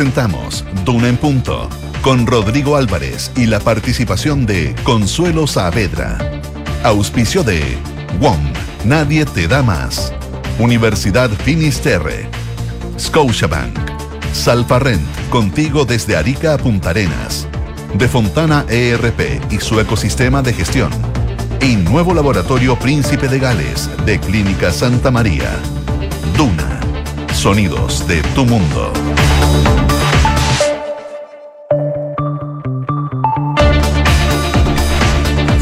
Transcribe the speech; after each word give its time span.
presentamos 0.00 0.64
Duna 0.86 1.08
en 1.08 1.18
Punto 1.18 1.68
con 2.00 2.26
Rodrigo 2.26 2.76
Álvarez 2.76 3.30
y 3.36 3.44
la 3.44 3.60
participación 3.60 4.46
de 4.46 4.74
Consuelo 4.82 5.46
Saavedra. 5.46 6.16
Auspicio 6.84 7.44
de 7.44 7.76
WOM, 8.18 8.40
Nadie 8.86 9.26
te 9.26 9.46
da 9.46 9.62
más. 9.62 10.14
Universidad 10.58 11.28
Finisterre. 11.28 12.30
Scotiabank. 12.98 13.76
Salfarrent, 14.32 15.02
contigo 15.28 15.84
desde 15.84 16.16
Arica 16.16 16.54
a 16.54 16.56
Punta 16.56 16.90
Arenas. 16.90 17.46
De 17.92 18.08
Fontana 18.08 18.64
ERP 18.70 19.52
y 19.52 19.58
su 19.58 19.80
ecosistema 19.80 20.40
de 20.40 20.54
gestión. 20.54 20.92
Y 21.60 21.76
nuevo 21.76 22.14
laboratorio 22.14 22.78
Príncipe 22.78 23.28
de 23.28 23.38
Gales 23.38 23.90
de 24.06 24.18
Clínica 24.18 24.72
Santa 24.72 25.10
María. 25.10 25.50
Duna. 26.38 26.80
Sonidos 27.34 28.08
de 28.08 28.22
tu 28.34 28.46
mundo. 28.46 28.94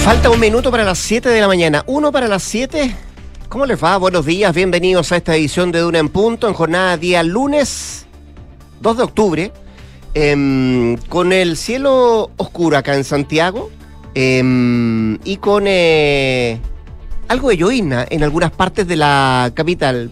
Falta 0.08 0.30
un 0.30 0.40
minuto 0.40 0.70
para 0.70 0.84
las 0.84 0.96
7 1.00 1.28
de 1.28 1.38
la 1.38 1.48
mañana. 1.48 1.84
Uno 1.86 2.10
para 2.10 2.28
las 2.28 2.42
7. 2.44 2.96
¿Cómo 3.50 3.66
les 3.66 3.84
va? 3.84 3.98
Buenos 3.98 4.24
días, 4.24 4.54
bienvenidos 4.54 5.12
a 5.12 5.18
esta 5.18 5.36
edición 5.36 5.70
de 5.70 5.80
Duna 5.80 5.98
en 5.98 6.08
Punto, 6.08 6.48
en 6.48 6.54
jornada 6.54 6.96
día 6.96 7.22
lunes 7.22 8.06
2 8.80 8.96
de 8.96 9.02
octubre, 9.02 9.52
em, 10.14 10.96
con 11.10 11.34
el 11.34 11.58
cielo 11.58 12.30
oscuro 12.38 12.78
acá 12.78 12.94
en 12.94 13.04
Santiago 13.04 13.70
em, 14.14 15.18
y 15.24 15.36
con 15.36 15.64
eh, 15.66 16.58
algo 17.28 17.50
de 17.50 17.58
llovizna 17.58 18.06
en 18.08 18.24
algunas 18.24 18.50
partes 18.50 18.88
de 18.88 18.96
la 18.96 19.52
capital 19.52 20.10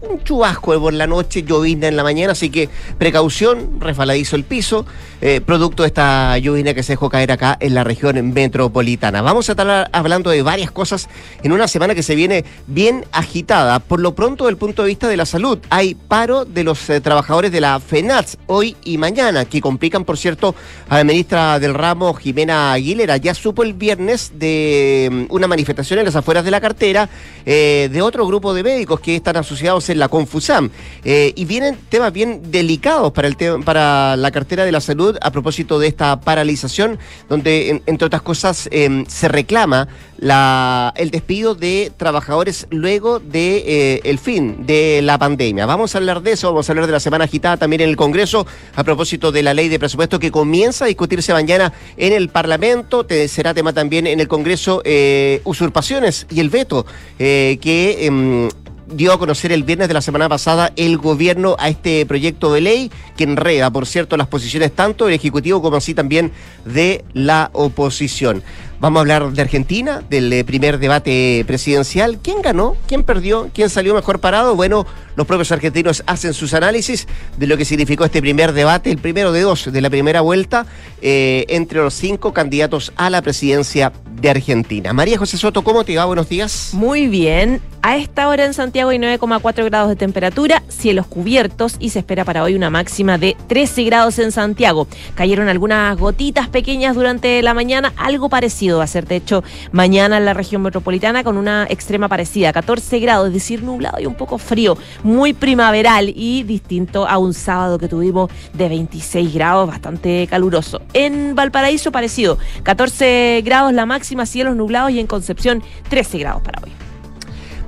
un 0.00 0.22
chubasco 0.22 0.78
por 0.80 0.92
la 0.92 1.06
noche, 1.06 1.42
llovizna 1.42 1.88
en 1.88 1.96
la 1.96 2.02
mañana, 2.02 2.32
así 2.32 2.50
que 2.50 2.68
precaución, 2.98 3.80
resbaladizo 3.80 4.36
el 4.36 4.44
piso, 4.44 4.86
eh, 5.20 5.40
producto 5.40 5.82
de 5.82 5.88
esta 5.88 6.38
llovizna 6.38 6.74
que 6.74 6.82
se 6.82 6.92
dejó 6.92 7.10
caer 7.10 7.32
acá 7.32 7.56
en 7.60 7.74
la 7.74 7.84
región 7.84 8.32
metropolitana. 8.32 9.22
Vamos 9.22 9.48
a 9.48 9.52
estar 9.52 9.90
hablando 9.92 10.30
de 10.30 10.42
varias 10.42 10.70
cosas 10.70 11.08
en 11.42 11.52
una 11.52 11.68
semana 11.68 11.94
que 11.94 12.02
se 12.02 12.14
viene 12.14 12.44
bien 12.66 13.04
agitada. 13.12 13.78
Por 13.80 14.00
lo 14.00 14.14
pronto, 14.14 14.44
desde 14.44 14.52
el 14.52 14.58
punto 14.58 14.82
de 14.82 14.88
vista 14.88 15.08
de 15.08 15.16
la 15.16 15.26
salud, 15.26 15.58
hay 15.70 15.94
paro 15.94 16.44
de 16.44 16.64
los 16.64 16.88
eh, 16.90 17.00
trabajadores 17.00 17.52
de 17.52 17.60
la 17.60 17.80
FENATS 17.80 18.38
hoy 18.46 18.76
y 18.84 18.98
mañana, 18.98 19.44
que 19.44 19.60
complican, 19.60 20.04
por 20.04 20.18
cierto, 20.18 20.54
a 20.88 20.98
la 20.98 21.04
ministra 21.04 21.58
del 21.58 21.74
ramo, 21.74 22.14
Jimena 22.14 22.72
Aguilera. 22.72 23.16
Ya 23.16 23.34
supo 23.34 23.62
el 23.62 23.74
viernes 23.74 24.32
de 24.34 25.08
mm, 25.10 25.34
una 25.34 25.46
manifestación 25.46 25.98
en 25.98 26.04
las 26.04 26.16
afueras 26.16 26.44
de 26.44 26.50
la 26.50 26.60
cartera 26.60 27.08
eh, 27.44 27.88
de 27.90 28.02
otro 28.02 28.26
grupo 28.26 28.54
de 28.54 28.62
médicos 28.62 29.00
que 29.00 29.16
están 29.16 29.36
asociados 29.36 29.77
en 29.88 29.98
la 29.98 30.08
Confusam. 30.08 30.70
Eh, 31.04 31.32
y 31.36 31.44
vienen 31.44 31.78
temas 31.88 32.12
bien 32.12 32.50
delicados 32.50 33.12
para, 33.12 33.28
el 33.28 33.36
para 33.64 34.16
la 34.16 34.30
cartera 34.30 34.64
de 34.64 34.72
la 34.72 34.80
salud 34.80 35.16
a 35.20 35.30
propósito 35.30 35.78
de 35.78 35.86
esta 35.86 36.20
paralización, 36.20 36.98
donde, 37.28 37.82
entre 37.86 38.06
otras 38.06 38.22
cosas, 38.22 38.68
em, 38.72 39.06
se 39.06 39.28
reclama 39.28 39.88
la, 40.18 40.92
el 40.96 41.10
despido 41.10 41.54
de 41.54 41.92
trabajadores 41.96 42.66
luego 42.70 43.20
de 43.20 43.58
eh, 43.66 44.00
el 44.04 44.18
fin 44.18 44.66
de 44.66 45.00
la 45.02 45.18
pandemia. 45.18 45.66
Vamos 45.66 45.94
a 45.94 45.98
hablar 45.98 46.22
de 46.22 46.32
eso, 46.32 46.48
vamos 46.48 46.68
a 46.68 46.72
hablar 46.72 46.86
de 46.86 46.92
la 46.92 47.00
semana 47.00 47.24
agitada 47.24 47.56
también 47.56 47.82
en 47.82 47.88
el 47.88 47.96
Congreso 47.96 48.46
a 48.74 48.84
propósito 48.84 49.30
de 49.30 49.42
la 49.42 49.54
ley 49.54 49.68
de 49.68 49.78
presupuesto 49.78 50.18
que 50.18 50.30
comienza 50.30 50.84
a 50.84 50.88
discutirse 50.88 51.32
mañana 51.32 51.72
en 51.96 52.12
el 52.12 52.28
Parlamento. 52.28 53.06
Te, 53.06 53.28
será 53.28 53.54
tema 53.54 53.72
también 53.72 54.06
en 54.06 54.18
el 54.18 54.26
Congreso 54.28 54.82
eh, 54.84 55.40
usurpaciones 55.44 56.26
y 56.30 56.40
el 56.40 56.50
veto 56.50 56.84
que 57.18 58.06
em, 58.06 58.48
dio 58.90 59.12
a 59.12 59.18
conocer 59.18 59.52
el 59.52 59.64
viernes 59.64 59.88
de 59.88 59.94
la 59.94 60.00
semana 60.00 60.28
pasada 60.28 60.72
el 60.76 60.98
gobierno 60.98 61.56
a 61.58 61.68
este 61.68 62.04
proyecto 62.06 62.52
de 62.52 62.60
ley 62.60 62.90
que 63.16 63.24
enreda, 63.24 63.70
por 63.70 63.86
cierto, 63.86 64.16
las 64.16 64.28
posiciones 64.28 64.72
tanto 64.74 65.06
del 65.06 65.14
Ejecutivo 65.14 65.60
como 65.62 65.76
así 65.76 65.94
también 65.94 66.32
de 66.64 67.04
la 67.12 67.50
oposición. 67.52 68.42
Vamos 68.80 68.98
a 68.98 69.00
hablar 69.00 69.32
de 69.32 69.42
Argentina, 69.42 70.04
del 70.08 70.32
eh, 70.32 70.44
primer 70.44 70.78
debate 70.78 71.42
presidencial. 71.48 72.20
¿Quién 72.22 72.42
ganó? 72.42 72.76
¿Quién 72.86 73.02
perdió? 73.02 73.50
¿Quién 73.52 73.70
salió 73.70 73.92
mejor 73.92 74.20
parado? 74.20 74.54
Bueno, 74.54 74.86
los 75.16 75.26
propios 75.26 75.50
argentinos 75.50 76.04
hacen 76.06 76.32
sus 76.32 76.54
análisis 76.54 77.08
de 77.36 77.48
lo 77.48 77.56
que 77.56 77.64
significó 77.64 78.04
este 78.04 78.20
primer 78.20 78.52
debate, 78.52 78.92
el 78.92 78.98
primero 78.98 79.32
de 79.32 79.40
dos 79.40 79.72
de 79.72 79.80
la 79.80 79.90
primera 79.90 80.20
vuelta, 80.20 80.64
eh, 81.02 81.44
entre 81.48 81.80
los 81.80 81.92
cinco 81.94 82.32
candidatos 82.32 82.92
a 82.94 83.10
la 83.10 83.20
presidencia 83.20 83.92
de 84.12 84.30
Argentina. 84.30 84.92
María 84.92 85.18
José 85.18 85.38
Soto, 85.38 85.62
¿cómo 85.62 85.82
te 85.82 85.96
va? 85.96 86.04
Buenos 86.04 86.28
días. 86.28 86.70
Muy 86.72 87.08
bien. 87.08 87.60
A 87.82 87.96
esta 87.96 88.28
hora 88.28 88.44
en 88.44 88.54
Santiago 88.54 88.90
hay 88.90 88.98
9,4 88.98 89.64
grados 89.64 89.88
de 89.88 89.96
temperatura, 89.96 90.62
cielos 90.68 91.06
cubiertos 91.06 91.76
y 91.78 91.90
se 91.90 92.00
espera 92.00 92.24
para 92.24 92.42
hoy 92.42 92.54
una 92.54 92.70
máxima 92.70 93.18
de 93.18 93.36
13 93.46 93.84
grados 93.84 94.18
en 94.18 94.32
Santiago. 94.32 94.88
Cayeron 95.14 95.48
algunas 95.48 95.96
gotitas 95.96 96.48
pequeñas 96.48 96.96
durante 96.96 97.40
la 97.42 97.54
mañana, 97.54 97.92
algo 97.96 98.28
parecido 98.28 98.67
va 98.76 98.84
a 98.84 98.86
ser 98.86 99.06
de 99.06 99.16
hecho 99.16 99.42
mañana 99.72 100.18
en 100.18 100.26
la 100.26 100.34
región 100.34 100.60
metropolitana 100.60 101.24
con 101.24 101.38
una 101.38 101.66
extrema 101.70 102.08
parecida, 102.08 102.52
14 102.52 102.98
grados, 102.98 103.28
es 103.28 103.32
decir, 103.32 103.62
nublado 103.62 103.98
y 103.98 104.04
un 104.04 104.14
poco 104.14 104.36
frío, 104.36 104.76
muy 105.02 105.32
primaveral 105.32 106.12
y 106.14 106.42
distinto 106.42 107.08
a 107.08 107.16
un 107.16 107.32
sábado 107.32 107.78
que 107.78 107.88
tuvimos 107.88 108.30
de 108.52 108.68
26 108.68 109.32
grados, 109.32 109.66
bastante 109.66 110.26
caluroso. 110.28 110.82
En 110.92 111.34
Valparaíso 111.34 111.90
parecido, 111.90 112.38
14 112.64 113.42
grados 113.44 113.72
la 113.72 113.86
máxima, 113.86 114.26
cielos 114.26 114.56
nublados 114.56 114.90
y 114.90 115.00
en 115.00 115.06
Concepción 115.06 115.62
13 115.88 116.18
grados 116.18 116.42
para 116.42 116.60
hoy. 116.62 116.87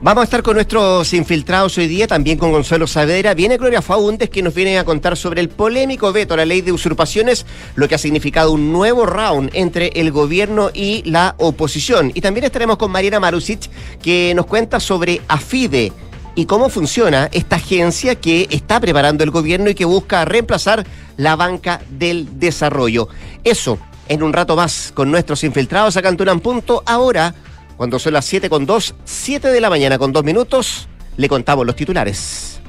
Vamos 0.03 0.23
a 0.23 0.25
estar 0.25 0.43
con 0.43 0.55
nuestros 0.55 1.13
infiltrados 1.13 1.77
hoy 1.77 1.87
día, 1.87 2.07
también 2.07 2.39
con 2.39 2.53
Gonzalo 2.53 2.87
Saavedra. 2.87 3.35
Viene 3.35 3.59
Gloria 3.59 3.83
Faundes, 3.83 4.31
que 4.31 4.43
nos 4.43 4.55
viene 4.55 4.79
a 4.79 4.85
contar 4.85 5.15
sobre 5.15 5.43
el 5.43 5.51
polémico 5.51 6.11
veto 6.11 6.33
a 6.33 6.39
la 6.39 6.47
ley 6.47 6.63
de 6.63 6.73
usurpaciones, 6.73 7.45
lo 7.75 7.87
que 7.87 7.97
ha 7.97 7.99
significado 7.99 8.53
un 8.53 8.73
nuevo 8.73 9.05
round 9.05 9.51
entre 9.53 9.89
el 9.89 10.11
gobierno 10.11 10.71
y 10.73 11.03
la 11.05 11.35
oposición. 11.37 12.13
Y 12.15 12.23
también 12.23 12.45
estaremos 12.45 12.79
con 12.79 12.91
Mariana 12.91 13.21
Marusic, 13.21 13.69
que 14.03 14.33
nos 14.35 14.47
cuenta 14.47 14.81
sobre 14.81 15.21
AFIDE 15.29 15.93
y 16.35 16.47
cómo 16.47 16.71
funciona 16.71 17.29
esta 17.31 17.57
agencia 17.57 18.15
que 18.15 18.49
está 18.49 18.81
preparando 18.81 19.23
el 19.23 19.31
gobierno 19.31 19.69
y 19.69 19.75
que 19.75 19.85
busca 19.85 20.25
reemplazar 20.25 20.87
la 21.19 21.37
banca 21.37 21.83
del 21.91 22.41
desarrollo. 22.41 23.09
Eso 23.45 23.79
en 24.09 24.23
un 24.23 24.33
rato 24.33 24.57
más 24.57 24.93
con 24.95 25.11
nuestros 25.11 25.45
infiltrados 25.45 25.99
a 25.99 26.03
Canturán 26.03 26.41
Punto. 26.41 26.83
Ahora 26.87 27.35
cuando 27.81 27.99
son 27.99 28.13
las 28.13 28.27
7 28.27 28.51
con 28.51 28.67
2, 28.67 28.95
7 29.07 29.49
de 29.49 29.59
la 29.59 29.71
mañana 29.71 29.97
con 29.97 30.13
2 30.13 30.23
minutos, 30.23 30.87
le 31.17 31.31
contamos 31.31 31.65
los 31.65 31.75
titulares. 31.75 32.61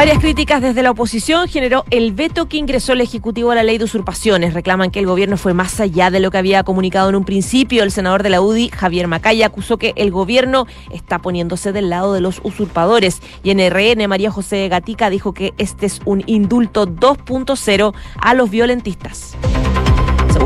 Varias 0.00 0.18
críticas 0.18 0.62
desde 0.62 0.82
la 0.82 0.92
oposición 0.92 1.46
generó 1.46 1.84
el 1.90 2.14
veto 2.14 2.48
que 2.48 2.56
ingresó 2.56 2.94
el 2.94 3.02
Ejecutivo 3.02 3.50
a 3.50 3.54
la 3.54 3.62
ley 3.62 3.76
de 3.76 3.84
usurpaciones. 3.84 4.54
Reclaman 4.54 4.90
que 4.90 4.98
el 4.98 5.04
gobierno 5.04 5.36
fue 5.36 5.52
más 5.52 5.78
allá 5.78 6.10
de 6.10 6.20
lo 6.20 6.30
que 6.30 6.38
había 6.38 6.62
comunicado 6.62 7.10
en 7.10 7.16
un 7.16 7.26
principio. 7.26 7.82
El 7.82 7.90
senador 7.90 8.22
de 8.22 8.30
la 8.30 8.40
UDI, 8.40 8.70
Javier 8.70 9.08
Macaya, 9.08 9.44
acusó 9.44 9.76
que 9.76 9.92
el 9.96 10.10
gobierno 10.10 10.66
está 10.90 11.18
poniéndose 11.18 11.72
del 11.72 11.90
lado 11.90 12.14
de 12.14 12.22
los 12.22 12.40
usurpadores. 12.42 13.20
Y 13.42 13.50
en 13.50 13.58
RN, 13.60 14.08
María 14.08 14.30
José 14.30 14.66
Gatica 14.68 15.10
dijo 15.10 15.34
que 15.34 15.52
este 15.58 15.84
es 15.84 16.00
un 16.06 16.24
indulto 16.24 16.86
2.0 16.86 17.92
a 18.22 18.32
los 18.32 18.48
violentistas. 18.48 19.36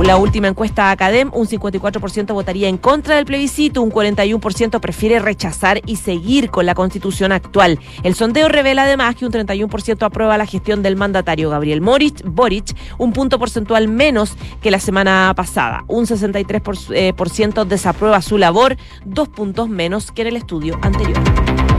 La 0.05 0.19
última 0.19 0.49
encuesta 0.49 0.91
Academ, 0.91 1.31
un 1.33 1.47
54% 1.47 2.35
votaría 2.35 2.69
en 2.69 2.77
contra 2.77 3.17
del 3.17 3.25
plebiscito, 3.25 3.81
un 3.81 3.91
41% 3.91 4.79
prefiere 4.79 5.19
rechazar 5.19 5.81
y 5.87 5.97
seguir 5.97 6.51
con 6.51 6.67
la 6.67 6.75
constitución 6.75 7.33
actual. 7.33 7.81
El 8.03 8.15
sondeo 8.15 8.49
revela 8.49 8.83
además 8.83 9.17
que 9.17 9.25
un 9.25 9.33
31% 9.33 10.03
aprueba 10.03 10.37
la 10.37 10.45
gestión 10.45 10.83
del 10.83 10.97
mandatario 10.97 11.49
Gabriel 11.49 11.81
Boric, 11.81 12.77
un 12.99 13.15
punto 13.15 13.39
porcentual 13.39 13.89
menos 13.89 14.37
que 14.61 14.71
la 14.71 14.79
semana 14.79 15.33
pasada. 15.35 15.85
Un 15.89 16.05
63% 16.05 17.63
eh, 17.63 17.65
desaprueba 17.67 18.21
su 18.21 18.37
labor, 18.37 18.77
dos 19.07 19.31
puntos 19.31 19.71
menos 19.71 20.13
que 20.13 20.21
en 20.21 20.29
el 20.29 20.37
estudio 20.37 20.79
anterior. 20.83 21.74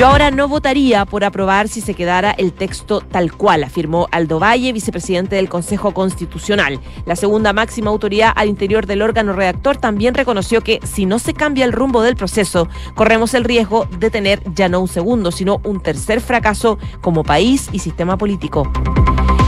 Yo 0.00 0.06
ahora 0.06 0.30
no 0.30 0.48
votaría 0.48 1.04
por 1.04 1.24
aprobar 1.24 1.68
si 1.68 1.82
se 1.82 1.92
quedara 1.92 2.30
el 2.30 2.54
texto 2.54 3.02
tal 3.02 3.34
cual, 3.34 3.64
afirmó 3.64 4.08
Aldo 4.12 4.38
Valle, 4.38 4.72
vicepresidente 4.72 5.36
del 5.36 5.50
Consejo 5.50 5.92
Constitucional. 5.92 6.80
La 7.04 7.16
segunda 7.16 7.52
máxima 7.52 7.90
autoridad 7.90 8.32
al 8.34 8.48
interior 8.48 8.86
del 8.86 9.02
órgano 9.02 9.34
redactor 9.34 9.76
también 9.76 10.14
reconoció 10.14 10.62
que 10.62 10.80
si 10.84 11.04
no 11.04 11.18
se 11.18 11.34
cambia 11.34 11.66
el 11.66 11.72
rumbo 11.74 12.00
del 12.00 12.16
proceso, 12.16 12.66
corremos 12.94 13.34
el 13.34 13.44
riesgo 13.44 13.84
de 13.98 14.08
tener 14.08 14.42
ya 14.54 14.70
no 14.70 14.80
un 14.80 14.88
segundo, 14.88 15.32
sino 15.32 15.60
un 15.64 15.82
tercer 15.82 16.22
fracaso 16.22 16.78
como 17.02 17.22
país 17.22 17.68
y 17.70 17.80
sistema 17.80 18.16
político. 18.16 18.72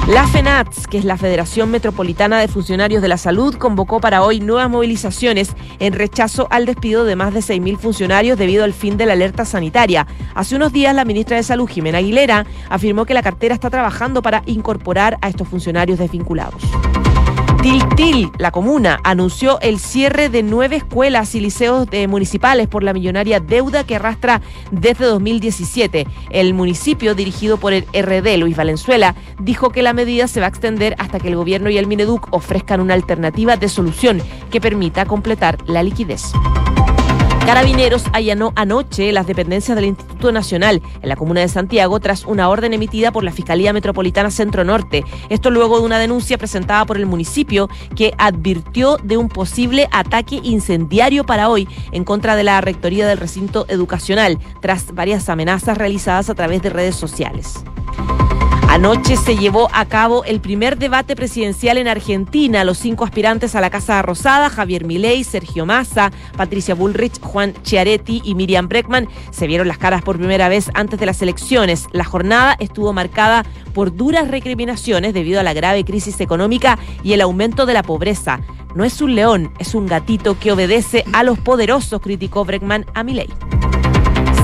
La 0.08 0.26
FENATS, 0.26 0.88
que 0.88 0.98
es 0.98 1.04
la 1.04 1.16
Federación 1.16 1.70
Metropolitana 1.70 2.40
de 2.40 2.48
Funcionarios 2.48 3.02
de 3.02 3.08
la 3.08 3.16
Salud, 3.16 3.54
convocó 3.54 4.00
para 4.00 4.24
hoy 4.24 4.40
nuevas 4.40 4.68
movilizaciones 4.68 5.54
en 5.78 5.92
rechazo 5.92 6.48
al 6.50 6.66
despido 6.66 7.04
de 7.04 7.14
más 7.14 7.32
de 7.32 7.38
6.000 7.38 7.78
funcionarios 7.78 8.36
debido 8.36 8.64
al 8.64 8.72
fin 8.72 8.96
de 8.96 9.06
la 9.06 9.12
alerta 9.12 9.44
sanitaria. 9.44 10.08
Hace 10.34 10.56
unos 10.56 10.72
días, 10.72 10.92
la 10.94 11.04
ministra 11.04 11.36
de 11.36 11.44
Salud, 11.44 11.68
Jimena 11.68 11.98
Aguilera, 11.98 12.46
afirmó 12.68 13.04
que 13.06 13.14
la 13.14 13.22
cartera 13.22 13.54
está 13.54 13.70
trabajando 13.70 14.22
para 14.22 14.42
incorporar 14.46 15.18
a 15.22 15.28
estos 15.28 15.46
funcionarios 15.46 16.00
desvinculados. 16.00 16.62
Tiltil, 17.62 18.32
la 18.38 18.50
comuna, 18.50 18.98
anunció 19.04 19.60
el 19.60 19.78
cierre 19.78 20.28
de 20.28 20.42
nueve 20.42 20.74
escuelas 20.74 21.36
y 21.36 21.40
liceos 21.40 21.86
municipales 22.08 22.66
por 22.66 22.82
la 22.82 22.92
millonaria 22.92 23.38
deuda 23.38 23.84
que 23.84 23.94
arrastra 23.94 24.42
desde 24.72 25.04
2017. 25.04 26.08
El 26.30 26.54
municipio, 26.54 27.14
dirigido 27.14 27.58
por 27.58 27.72
el 27.72 27.84
RD 27.94 28.36
Luis 28.38 28.56
Valenzuela, 28.56 29.14
dijo 29.38 29.70
que 29.70 29.82
la 29.82 29.92
medida 29.92 30.26
se 30.26 30.40
va 30.40 30.46
a 30.46 30.48
extender 30.48 30.96
hasta 30.98 31.20
que 31.20 31.28
el 31.28 31.36
gobierno 31.36 31.70
y 31.70 31.78
el 31.78 31.86
Mineduc 31.86 32.26
ofrezcan 32.32 32.80
una 32.80 32.94
alternativa 32.94 33.56
de 33.56 33.68
solución 33.68 34.20
que 34.50 34.60
permita 34.60 35.06
completar 35.06 35.58
la 35.68 35.84
liquidez. 35.84 36.32
Carabineros 37.46 38.04
allanó 38.12 38.52
anoche 38.54 39.10
las 39.10 39.26
dependencias 39.26 39.74
del 39.74 39.86
Instituto 39.86 40.30
Nacional 40.30 40.80
en 41.02 41.08
la 41.08 41.16
comuna 41.16 41.40
de 41.40 41.48
Santiago 41.48 41.98
tras 41.98 42.24
una 42.24 42.48
orden 42.48 42.72
emitida 42.72 43.10
por 43.10 43.24
la 43.24 43.32
Fiscalía 43.32 43.72
Metropolitana 43.72 44.30
Centro 44.30 44.62
Norte. 44.62 45.04
Esto 45.28 45.50
luego 45.50 45.80
de 45.80 45.86
una 45.86 45.98
denuncia 45.98 46.38
presentada 46.38 46.86
por 46.86 46.98
el 46.98 47.06
municipio 47.06 47.68
que 47.96 48.14
advirtió 48.16 48.96
de 48.98 49.16
un 49.16 49.28
posible 49.28 49.88
ataque 49.90 50.40
incendiario 50.44 51.24
para 51.24 51.48
hoy 51.48 51.68
en 51.90 52.04
contra 52.04 52.36
de 52.36 52.44
la 52.44 52.60
rectoría 52.60 53.08
del 53.08 53.18
recinto 53.18 53.66
educacional 53.68 54.38
tras 54.60 54.94
varias 54.94 55.28
amenazas 55.28 55.76
realizadas 55.76 56.30
a 56.30 56.34
través 56.34 56.62
de 56.62 56.70
redes 56.70 56.94
sociales. 56.94 57.64
Anoche 58.72 59.18
se 59.18 59.36
llevó 59.36 59.68
a 59.74 59.84
cabo 59.84 60.24
el 60.24 60.40
primer 60.40 60.78
debate 60.78 61.14
presidencial 61.14 61.76
en 61.76 61.88
Argentina. 61.88 62.64
Los 62.64 62.78
cinco 62.78 63.04
aspirantes 63.04 63.54
a 63.54 63.60
la 63.60 63.68
Casa 63.68 64.00
Rosada, 64.00 64.48
Javier 64.48 64.86
Milei, 64.86 65.24
Sergio 65.24 65.66
Massa, 65.66 66.10
Patricia 66.38 66.74
Bullrich, 66.74 67.20
Juan 67.20 67.52
Chiaretti 67.62 68.22
y 68.24 68.34
Miriam 68.34 68.68
Breckman, 68.68 69.08
se 69.30 69.46
vieron 69.46 69.68
las 69.68 69.76
caras 69.76 70.00
por 70.00 70.16
primera 70.16 70.48
vez 70.48 70.70
antes 70.72 70.98
de 70.98 71.04
las 71.04 71.20
elecciones. 71.20 71.86
La 71.92 72.04
jornada 72.04 72.56
estuvo 72.60 72.94
marcada 72.94 73.44
por 73.74 73.94
duras 73.94 74.28
recriminaciones 74.28 75.12
debido 75.12 75.38
a 75.38 75.42
la 75.42 75.52
grave 75.52 75.84
crisis 75.84 76.18
económica 76.22 76.78
y 77.04 77.12
el 77.12 77.20
aumento 77.20 77.66
de 77.66 77.74
la 77.74 77.82
pobreza. 77.82 78.40
No 78.74 78.84
es 78.84 79.02
un 79.02 79.14
león, 79.14 79.52
es 79.58 79.74
un 79.74 79.86
gatito 79.86 80.38
que 80.38 80.50
obedece 80.50 81.04
a 81.12 81.24
los 81.24 81.38
poderosos, 81.38 82.00
criticó 82.00 82.46
Breckman 82.46 82.86
a 82.94 83.02
Milei. 83.02 83.28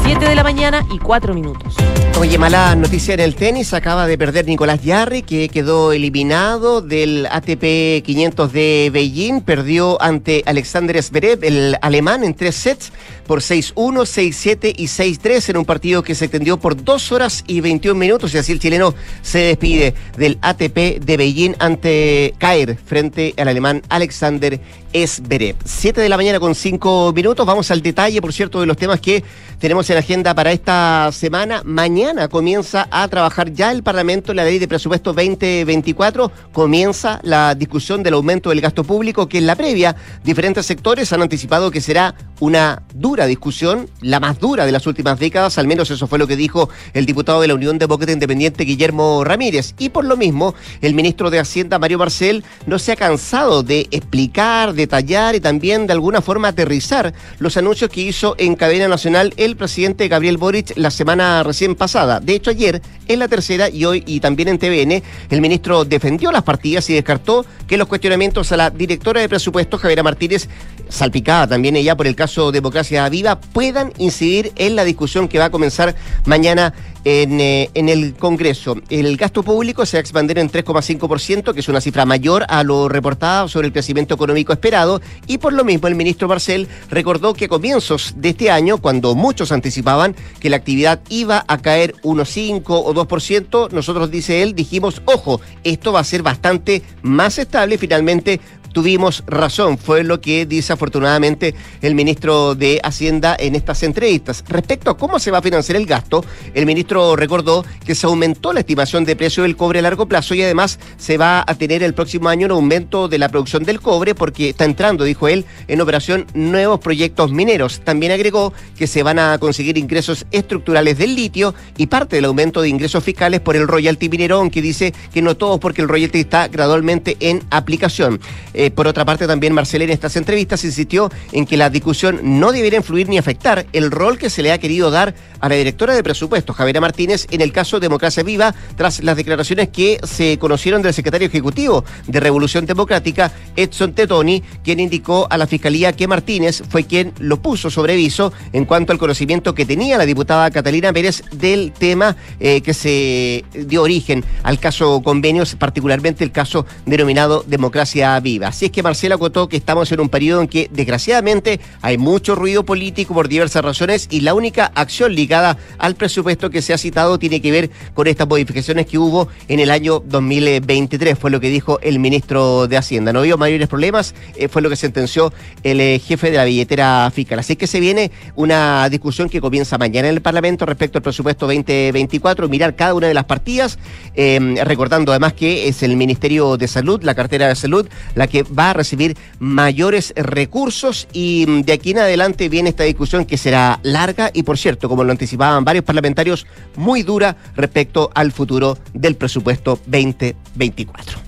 7 0.08 0.26
de 0.26 0.34
la 0.34 0.42
mañana 0.42 0.86
y 0.90 0.98
4 0.98 1.34
minutos. 1.34 1.76
Oye, 2.18 2.38
mala 2.38 2.74
noticia 2.74 3.12
en 3.12 3.20
el 3.20 3.34
tenis. 3.34 3.74
Acaba 3.74 4.06
de 4.06 4.16
perder 4.16 4.46
Nicolás 4.46 4.82
Yarri, 4.82 5.20
que 5.20 5.50
quedó 5.50 5.92
eliminado 5.92 6.80
del 6.80 7.26
ATP 7.30 8.02
500 8.02 8.50
de 8.50 8.90
Beijing. 8.90 9.42
Perdió 9.42 10.00
ante 10.00 10.42
Alexander 10.46 11.00
Zverev, 11.02 11.44
el 11.44 11.76
alemán, 11.82 12.24
en 12.24 12.32
tres 12.32 12.56
sets 12.56 12.90
por 13.26 13.40
6-1, 13.40 13.74
6-7 13.74 14.74
y 14.74 14.86
6-3 14.86 15.50
en 15.50 15.58
un 15.58 15.66
partido 15.66 16.02
que 16.02 16.14
se 16.14 16.24
extendió 16.24 16.56
por 16.56 16.82
2 16.82 17.12
horas 17.12 17.44
y 17.46 17.60
21 17.60 17.96
minutos. 17.96 18.32
Y 18.34 18.38
así 18.38 18.52
el 18.52 18.60
chileno 18.60 18.94
se 19.20 19.40
despide 19.40 19.94
del 20.16 20.38
ATP 20.40 21.04
de 21.04 21.16
Beijing 21.18 21.54
ante 21.58 22.34
caer 22.38 22.78
frente 22.82 23.34
al 23.36 23.48
alemán 23.48 23.82
Alexander 23.90 24.58
Zverev. 24.92 25.56
7 25.64 26.00
de 26.00 26.08
la 26.08 26.16
mañana 26.16 26.40
con 26.40 26.54
5 26.54 27.12
minutos. 27.14 27.46
Vamos 27.46 27.70
al 27.70 27.82
detalle, 27.82 28.20
por 28.20 28.32
cierto, 28.32 28.60
de 28.60 28.66
los 28.66 28.76
temas 28.76 29.00
que 29.00 29.22
tenemos 29.58 29.88
en 29.90 29.98
agenda 29.98 30.34
para 30.34 30.52
esta 30.52 31.10
semana. 31.12 31.62
Mañana 31.64 32.28
comienza 32.28 32.88
a 32.90 33.06
trabajar 33.08 33.52
ya 33.52 33.70
el 33.70 33.82
Parlamento 33.82 34.32
en 34.32 34.36
la 34.36 34.44
ley 34.44 34.58
de 34.58 34.68
presupuesto 34.68 35.12
2024. 35.12 36.30
Comienza 36.52 37.20
la 37.22 37.54
discusión 37.54 38.02
del 38.02 38.14
aumento 38.14 38.50
del 38.50 38.60
gasto 38.60 38.84
público, 38.84 39.28
que 39.28 39.38
en 39.38 39.46
la 39.46 39.56
previa 39.56 39.96
diferentes 40.24 40.66
sectores 40.66 41.12
han 41.12 41.22
anticipado 41.22 41.70
que 41.70 41.80
será 41.80 42.14
una 42.40 42.82
dura 42.94 43.26
discusión, 43.26 43.88
la 44.00 44.20
más 44.20 44.38
dura 44.38 44.66
de 44.66 44.72
las 44.72 44.86
últimas 44.86 45.18
décadas, 45.18 45.58
al 45.58 45.66
menos 45.66 45.90
eso 45.90 46.06
fue 46.06 46.18
lo 46.18 46.26
que 46.26 46.36
dijo 46.36 46.68
el 46.94 47.06
diputado 47.06 47.40
de 47.40 47.48
la 47.48 47.54
Unión 47.54 47.78
Demócrata 47.78 48.12
Independiente 48.12 48.64
Guillermo 48.64 49.24
Ramírez. 49.24 49.74
Y 49.78 49.88
por 49.88 50.04
lo 50.04 50.16
mismo, 50.16 50.54
el 50.80 50.94
ministro 50.94 51.30
de 51.30 51.38
Hacienda 51.38 51.78
Mario 51.78 51.98
Marcel 51.98 52.44
no 52.66 52.78
se 52.78 52.92
ha 52.92 52.96
cansado 52.96 53.62
de 53.62 53.88
explicar, 53.90 54.74
detallar 54.74 55.34
y 55.34 55.40
también 55.40 55.86
de 55.86 55.92
alguna 55.92 56.22
forma 56.22 56.48
aterrizar 56.48 57.12
los 57.38 57.56
anuncios 57.56 57.90
que 57.90 58.02
hizo 58.02 58.34
en 58.38 58.54
cadena 58.54 58.88
nacional 58.88 59.32
el 59.36 59.56
presidente 59.56 60.08
Gabriel 60.08 60.36
Boric 60.36 60.76
la 60.76 60.90
semana 60.90 61.42
recién 61.42 61.74
pasada. 61.74 62.20
De 62.20 62.34
hecho, 62.34 62.50
ayer 62.50 62.82
en 63.06 63.18
la 63.18 63.28
tercera 63.28 63.68
y 63.68 63.84
hoy 63.84 64.04
y 64.06 64.20
también 64.20 64.48
en 64.48 64.58
TVN, 64.58 65.02
el 65.30 65.40
ministro 65.40 65.84
defendió 65.84 66.30
las 66.30 66.42
partidas 66.42 66.88
y 66.90 66.94
descartó 66.94 67.44
que 67.66 67.76
los 67.76 67.88
cuestionamientos 67.88 68.52
a 68.52 68.56
la 68.56 68.70
directora 68.70 69.20
de 69.20 69.28
presupuestos, 69.28 69.80
Javiera 69.80 70.02
Martínez, 70.02 70.48
salpicada 70.88 71.46
también 71.48 71.76
ella 71.76 71.96
por 71.96 72.06
el 72.06 72.14
caso 72.14 72.27
Democracia 72.52 73.08
Viva, 73.08 73.40
puedan 73.40 73.92
incidir 73.98 74.52
en 74.56 74.76
la 74.76 74.84
discusión 74.84 75.28
que 75.28 75.38
va 75.38 75.46
a 75.46 75.50
comenzar 75.50 75.94
mañana 76.24 76.74
en, 77.04 77.40
eh, 77.40 77.70
en, 77.74 77.88
el 77.88 78.14
Congreso. 78.14 78.76
El 78.90 79.16
gasto 79.16 79.42
público 79.42 79.86
se 79.86 79.96
va 79.96 79.98
a 79.98 80.00
expandir 80.00 80.38
en 80.38 80.50
3,5%, 80.50 81.54
que 81.54 81.60
es 81.60 81.68
una 81.68 81.80
cifra 81.80 82.04
mayor 82.04 82.44
a 82.48 82.62
lo 82.62 82.88
reportado 82.88 83.48
sobre 83.48 83.68
el 83.68 83.72
crecimiento 83.72 84.14
económico 84.14 84.52
esperado, 84.52 85.00
y 85.26 85.38
por 85.38 85.52
lo 85.52 85.64
mismo 85.64 85.88
el 85.88 85.94
ministro 85.94 86.28
Marcel 86.28 86.68
recordó 86.90 87.34
que 87.34 87.46
a 87.46 87.48
comienzos 87.48 88.14
de 88.16 88.30
este 88.30 88.50
año, 88.50 88.78
cuando 88.78 89.14
muchos 89.14 89.52
anticipaban 89.52 90.14
que 90.40 90.50
la 90.50 90.56
actividad 90.56 91.00
iba 91.08 91.44
a 91.48 91.58
caer 91.58 91.94
1,5 92.02 92.62
o 92.66 92.94
2%, 92.94 93.70
nosotros, 93.72 94.10
dice 94.10 94.42
él, 94.42 94.54
dijimos, 94.54 95.00
ojo, 95.06 95.40
esto 95.64 95.92
va 95.92 96.00
a 96.00 96.04
ser 96.04 96.22
bastante 96.22 96.82
más 97.02 97.38
estable, 97.38 97.78
finalmente 97.78 98.40
tuvimos 98.78 99.24
razón, 99.26 99.76
fue 99.76 100.04
lo 100.04 100.20
que 100.20 100.46
dice 100.46 100.72
afortunadamente 100.72 101.52
el 101.82 101.96
ministro 101.96 102.54
de 102.54 102.80
Hacienda 102.84 103.36
en 103.36 103.56
estas 103.56 103.82
entrevistas. 103.82 104.44
Respecto 104.48 104.88
a 104.88 104.96
cómo 104.96 105.18
se 105.18 105.32
va 105.32 105.38
a 105.38 105.42
financiar 105.42 105.74
el 105.74 105.84
gasto, 105.84 106.24
el 106.54 106.64
ministro 106.64 107.16
recordó 107.16 107.64
que 107.84 107.96
se 107.96 108.06
aumentó 108.06 108.52
la 108.52 108.60
estimación 108.60 109.04
de 109.04 109.16
precio 109.16 109.42
del 109.42 109.56
cobre 109.56 109.80
a 109.80 109.82
largo 109.82 110.06
plazo 110.06 110.32
y 110.36 110.42
además 110.44 110.78
se 110.96 111.18
va 111.18 111.44
a 111.44 111.54
tener 111.56 111.82
el 111.82 111.92
próximo 111.92 112.28
año 112.28 112.46
un 112.46 112.52
aumento 112.52 113.08
de 113.08 113.18
la 113.18 113.28
producción 113.28 113.64
del 113.64 113.80
cobre 113.80 114.14
porque 114.14 114.50
está 114.50 114.64
entrando, 114.64 115.02
dijo 115.02 115.26
él, 115.26 115.44
en 115.66 115.80
operación 115.80 116.28
nuevos 116.34 116.78
proyectos 116.78 117.32
mineros. 117.32 117.80
También 117.82 118.12
agregó 118.12 118.52
que 118.76 118.86
se 118.86 119.02
van 119.02 119.18
a 119.18 119.38
conseguir 119.38 119.76
ingresos 119.76 120.24
estructurales 120.30 120.98
del 120.98 121.16
litio 121.16 121.52
y 121.76 121.88
parte 121.88 122.14
del 122.14 122.26
aumento 122.26 122.62
de 122.62 122.68
ingresos 122.68 123.02
fiscales 123.02 123.40
por 123.40 123.56
el 123.56 123.66
royalty 123.66 124.08
minero, 124.08 124.36
aunque 124.36 124.62
dice 124.62 124.94
que 125.12 125.20
no 125.20 125.36
todos 125.36 125.58
porque 125.58 125.82
el 125.82 125.88
royalty 125.88 126.20
está 126.20 126.46
gradualmente 126.46 127.16
en 127.18 127.42
aplicación. 127.50 128.20
Eh, 128.54 128.67
por 128.70 128.86
otra 128.86 129.04
parte, 129.04 129.26
también 129.26 129.52
Marcela 129.52 129.84
en 129.84 129.90
estas 129.90 130.16
entrevistas 130.16 130.64
insistió 130.64 131.10
en 131.32 131.46
que 131.46 131.56
la 131.56 131.70
discusión 131.70 132.20
no 132.22 132.52
debería 132.52 132.78
influir 132.78 133.08
ni 133.08 133.18
afectar 133.18 133.66
el 133.72 133.90
rol 133.90 134.18
que 134.18 134.30
se 134.30 134.42
le 134.42 134.52
ha 134.52 134.58
querido 134.58 134.90
dar 134.90 135.14
a 135.40 135.48
la 135.48 135.54
directora 135.54 135.94
de 135.94 136.02
presupuestos, 136.02 136.56
Javiera 136.56 136.80
Martínez, 136.80 137.26
en 137.30 137.40
el 137.40 137.52
caso 137.52 137.80
Democracia 137.80 138.22
Viva, 138.22 138.54
tras 138.76 139.02
las 139.02 139.16
declaraciones 139.16 139.68
que 139.68 140.00
se 140.02 140.38
conocieron 140.38 140.82
del 140.82 140.94
secretario 140.94 141.28
ejecutivo 141.28 141.84
de 142.06 142.20
Revolución 142.20 142.66
Democrática, 142.66 143.32
Edson 143.56 143.92
Tetoni, 143.92 144.42
quien 144.64 144.80
indicó 144.80 145.26
a 145.30 145.38
la 145.38 145.46
Fiscalía 145.46 145.92
que 145.92 146.08
Martínez 146.08 146.62
fue 146.68 146.84
quien 146.84 147.12
lo 147.18 147.40
puso 147.40 147.70
sobre 147.70 147.96
viso 147.96 148.32
en 148.52 148.64
cuanto 148.64 148.92
al 148.92 148.98
conocimiento 148.98 149.54
que 149.54 149.66
tenía 149.66 149.98
la 149.98 150.06
diputada 150.06 150.50
Catalina 150.50 150.92
Pérez 150.92 151.22
del 151.32 151.72
tema 151.72 152.16
eh, 152.40 152.60
que 152.60 152.74
se 152.74 153.44
dio 153.52 153.82
origen 153.82 154.24
al 154.42 154.58
caso 154.58 155.02
convenios, 155.02 155.54
particularmente 155.54 156.24
el 156.24 156.32
caso 156.32 156.66
denominado 156.86 157.44
Democracia 157.46 158.18
Viva. 158.20 158.47
Así 158.48 158.64
es 158.64 158.70
que 158.70 158.82
Marcela 158.82 159.16
acotó 159.16 159.46
que 159.46 159.58
estamos 159.58 159.92
en 159.92 160.00
un 160.00 160.08
periodo 160.08 160.40
en 160.40 160.48
que, 160.48 160.70
desgraciadamente, 160.72 161.60
hay 161.82 161.98
mucho 161.98 162.34
ruido 162.34 162.64
político 162.64 163.12
por 163.12 163.28
diversas 163.28 163.62
razones 163.62 164.08
y 164.10 164.22
la 164.22 164.32
única 164.32 164.72
acción 164.74 165.14
ligada 165.14 165.58
al 165.76 165.96
presupuesto 165.96 166.48
que 166.48 166.62
se 166.62 166.72
ha 166.72 166.78
citado 166.78 167.18
tiene 167.18 167.42
que 167.42 167.50
ver 167.50 167.70
con 167.92 168.06
estas 168.06 168.26
modificaciones 168.26 168.86
que 168.86 168.96
hubo 168.96 169.28
en 169.48 169.60
el 169.60 169.70
año 169.70 170.00
2023, 170.00 171.18
fue 171.18 171.30
lo 171.30 171.40
que 171.40 171.50
dijo 171.50 171.78
el 171.82 171.98
ministro 171.98 172.66
de 172.68 172.78
Hacienda. 172.78 173.12
No 173.12 173.20
vio 173.20 173.36
mayores 173.36 173.68
problemas, 173.68 174.14
eh, 174.34 174.48
fue 174.48 174.62
lo 174.62 174.70
que 174.70 174.76
sentenció 174.76 175.30
el 175.62 175.78
eh, 175.82 175.98
jefe 176.02 176.30
de 176.30 176.38
la 176.38 176.46
billetera 176.46 177.12
fiscal. 177.14 177.40
Así 177.40 177.54
que 177.54 177.66
se 177.66 177.80
viene 177.80 178.10
una 178.34 178.88
discusión 178.88 179.28
que 179.28 179.42
comienza 179.42 179.76
mañana 179.76 180.08
en 180.08 180.14
el 180.14 180.22
Parlamento 180.22 180.64
respecto 180.64 180.96
al 180.96 181.02
presupuesto 181.02 181.44
2024, 181.44 182.48
mirar 182.48 182.76
cada 182.76 182.94
una 182.94 183.08
de 183.08 183.14
las 183.14 183.24
partidas, 183.24 183.78
eh, 184.14 184.54
recordando 184.64 185.12
además 185.12 185.34
que 185.34 185.68
es 185.68 185.82
el 185.82 185.98
Ministerio 185.98 186.56
de 186.56 186.66
Salud, 186.66 187.02
la 187.02 187.14
cartera 187.14 187.46
de 187.46 187.54
salud, 187.54 187.86
la 188.14 188.26
que 188.26 188.37
va 188.42 188.70
a 188.70 188.72
recibir 188.72 189.16
mayores 189.38 190.12
recursos 190.16 191.08
y 191.12 191.44
mm, 191.46 191.60
de 191.62 191.72
aquí 191.72 191.90
en 191.92 191.98
adelante 191.98 192.48
viene 192.48 192.70
esta 192.70 192.84
discusión 192.84 193.24
que 193.24 193.36
será 193.36 193.80
larga 193.82 194.30
y 194.32 194.42
por 194.42 194.58
cierto, 194.58 194.88
como 194.88 195.04
lo 195.04 195.12
anticipaban 195.12 195.64
varios 195.64 195.84
parlamentarios, 195.84 196.46
muy 196.76 197.02
dura 197.02 197.36
respecto 197.54 198.10
al 198.14 198.32
futuro 198.32 198.78
del 198.94 199.16
presupuesto 199.16 199.80
2024. 199.86 201.18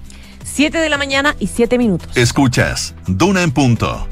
7 0.45 0.79
de 0.79 0.89
la 0.89 0.99
mañana 0.99 1.37
y 1.39 1.47
7 1.47 1.79
minutos. 1.79 2.17
Escuchas, 2.17 2.95
Duna 3.07 3.43
en 3.43 3.53
punto. 3.53 4.07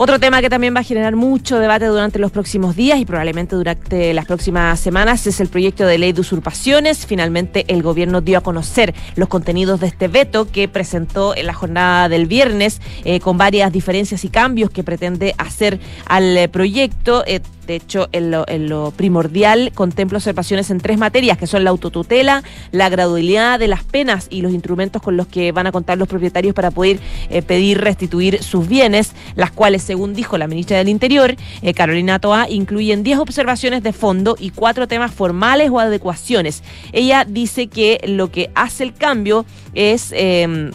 Otro 0.00 0.20
tema 0.20 0.40
que 0.40 0.48
también 0.48 0.76
va 0.76 0.78
a 0.78 0.84
generar 0.84 1.16
mucho 1.16 1.58
debate 1.58 1.86
durante 1.86 2.20
los 2.20 2.30
próximos 2.30 2.76
días 2.76 3.00
y 3.00 3.04
probablemente 3.04 3.56
durante 3.56 4.14
las 4.14 4.26
próximas 4.26 4.78
semanas 4.78 5.26
es 5.26 5.40
el 5.40 5.48
proyecto 5.48 5.84
de 5.84 5.98
ley 5.98 6.12
de 6.12 6.20
usurpaciones. 6.20 7.04
Finalmente 7.04 7.64
el 7.66 7.82
gobierno 7.82 8.20
dio 8.20 8.38
a 8.38 8.40
conocer 8.40 8.94
los 9.16 9.28
contenidos 9.28 9.80
de 9.80 9.88
este 9.88 10.06
veto 10.06 10.46
que 10.52 10.68
presentó 10.68 11.36
en 11.36 11.46
la 11.46 11.52
jornada 11.52 12.08
del 12.08 12.26
viernes 12.26 12.80
eh, 13.04 13.18
con 13.18 13.38
varias 13.38 13.72
diferencias 13.72 14.24
y 14.24 14.28
cambios 14.28 14.70
que 14.70 14.84
pretende 14.84 15.34
hacer 15.36 15.80
al 16.06 16.36
eh, 16.36 16.48
proyecto. 16.48 17.24
Eh, 17.26 17.40
De 17.66 17.74
hecho, 17.74 18.08
en 18.12 18.30
lo, 18.30 18.92
primordial 18.92 19.72
contempla 19.74 20.16
observaciones 20.16 20.70
en 20.70 20.78
tres 20.80 20.96
materias, 20.96 21.36
que 21.36 21.46
son 21.46 21.64
la 21.64 21.70
autotutela, 21.70 22.42
la 22.72 22.88
gradualidad 22.88 23.58
de 23.58 23.68
las 23.68 23.84
penas 23.84 24.28
y 24.30 24.40
los 24.40 24.52
instrumentos 24.52 25.02
con 25.02 25.18
los 25.18 25.26
que 25.26 25.52
van 25.52 25.66
a 25.66 25.72
contar 25.72 25.98
los 25.98 26.08
propietarios 26.08 26.54
para 26.54 26.70
poder 26.70 26.98
pedir 27.46 27.78
restituir 27.78 28.42
sus 28.42 28.66
bienes, 28.68 29.12
las 29.36 29.50
cuales, 29.50 29.87
según 29.88 30.12
dijo 30.12 30.36
la 30.36 30.46
ministra 30.46 30.76
del 30.76 30.90
Interior, 30.90 31.34
eh, 31.62 31.72
Carolina 31.72 32.18
Toa, 32.18 32.46
incluyen 32.50 33.02
10 33.02 33.20
observaciones 33.20 33.82
de 33.82 33.94
fondo 33.94 34.36
y 34.38 34.50
cuatro 34.50 34.86
temas 34.86 35.10
formales 35.14 35.70
o 35.70 35.80
adecuaciones. 35.80 36.62
Ella 36.92 37.24
dice 37.26 37.68
que 37.68 37.98
lo 38.06 38.30
que 38.30 38.50
hace 38.54 38.84
el 38.84 38.92
cambio 38.92 39.46
es... 39.72 40.12
Eh, 40.12 40.70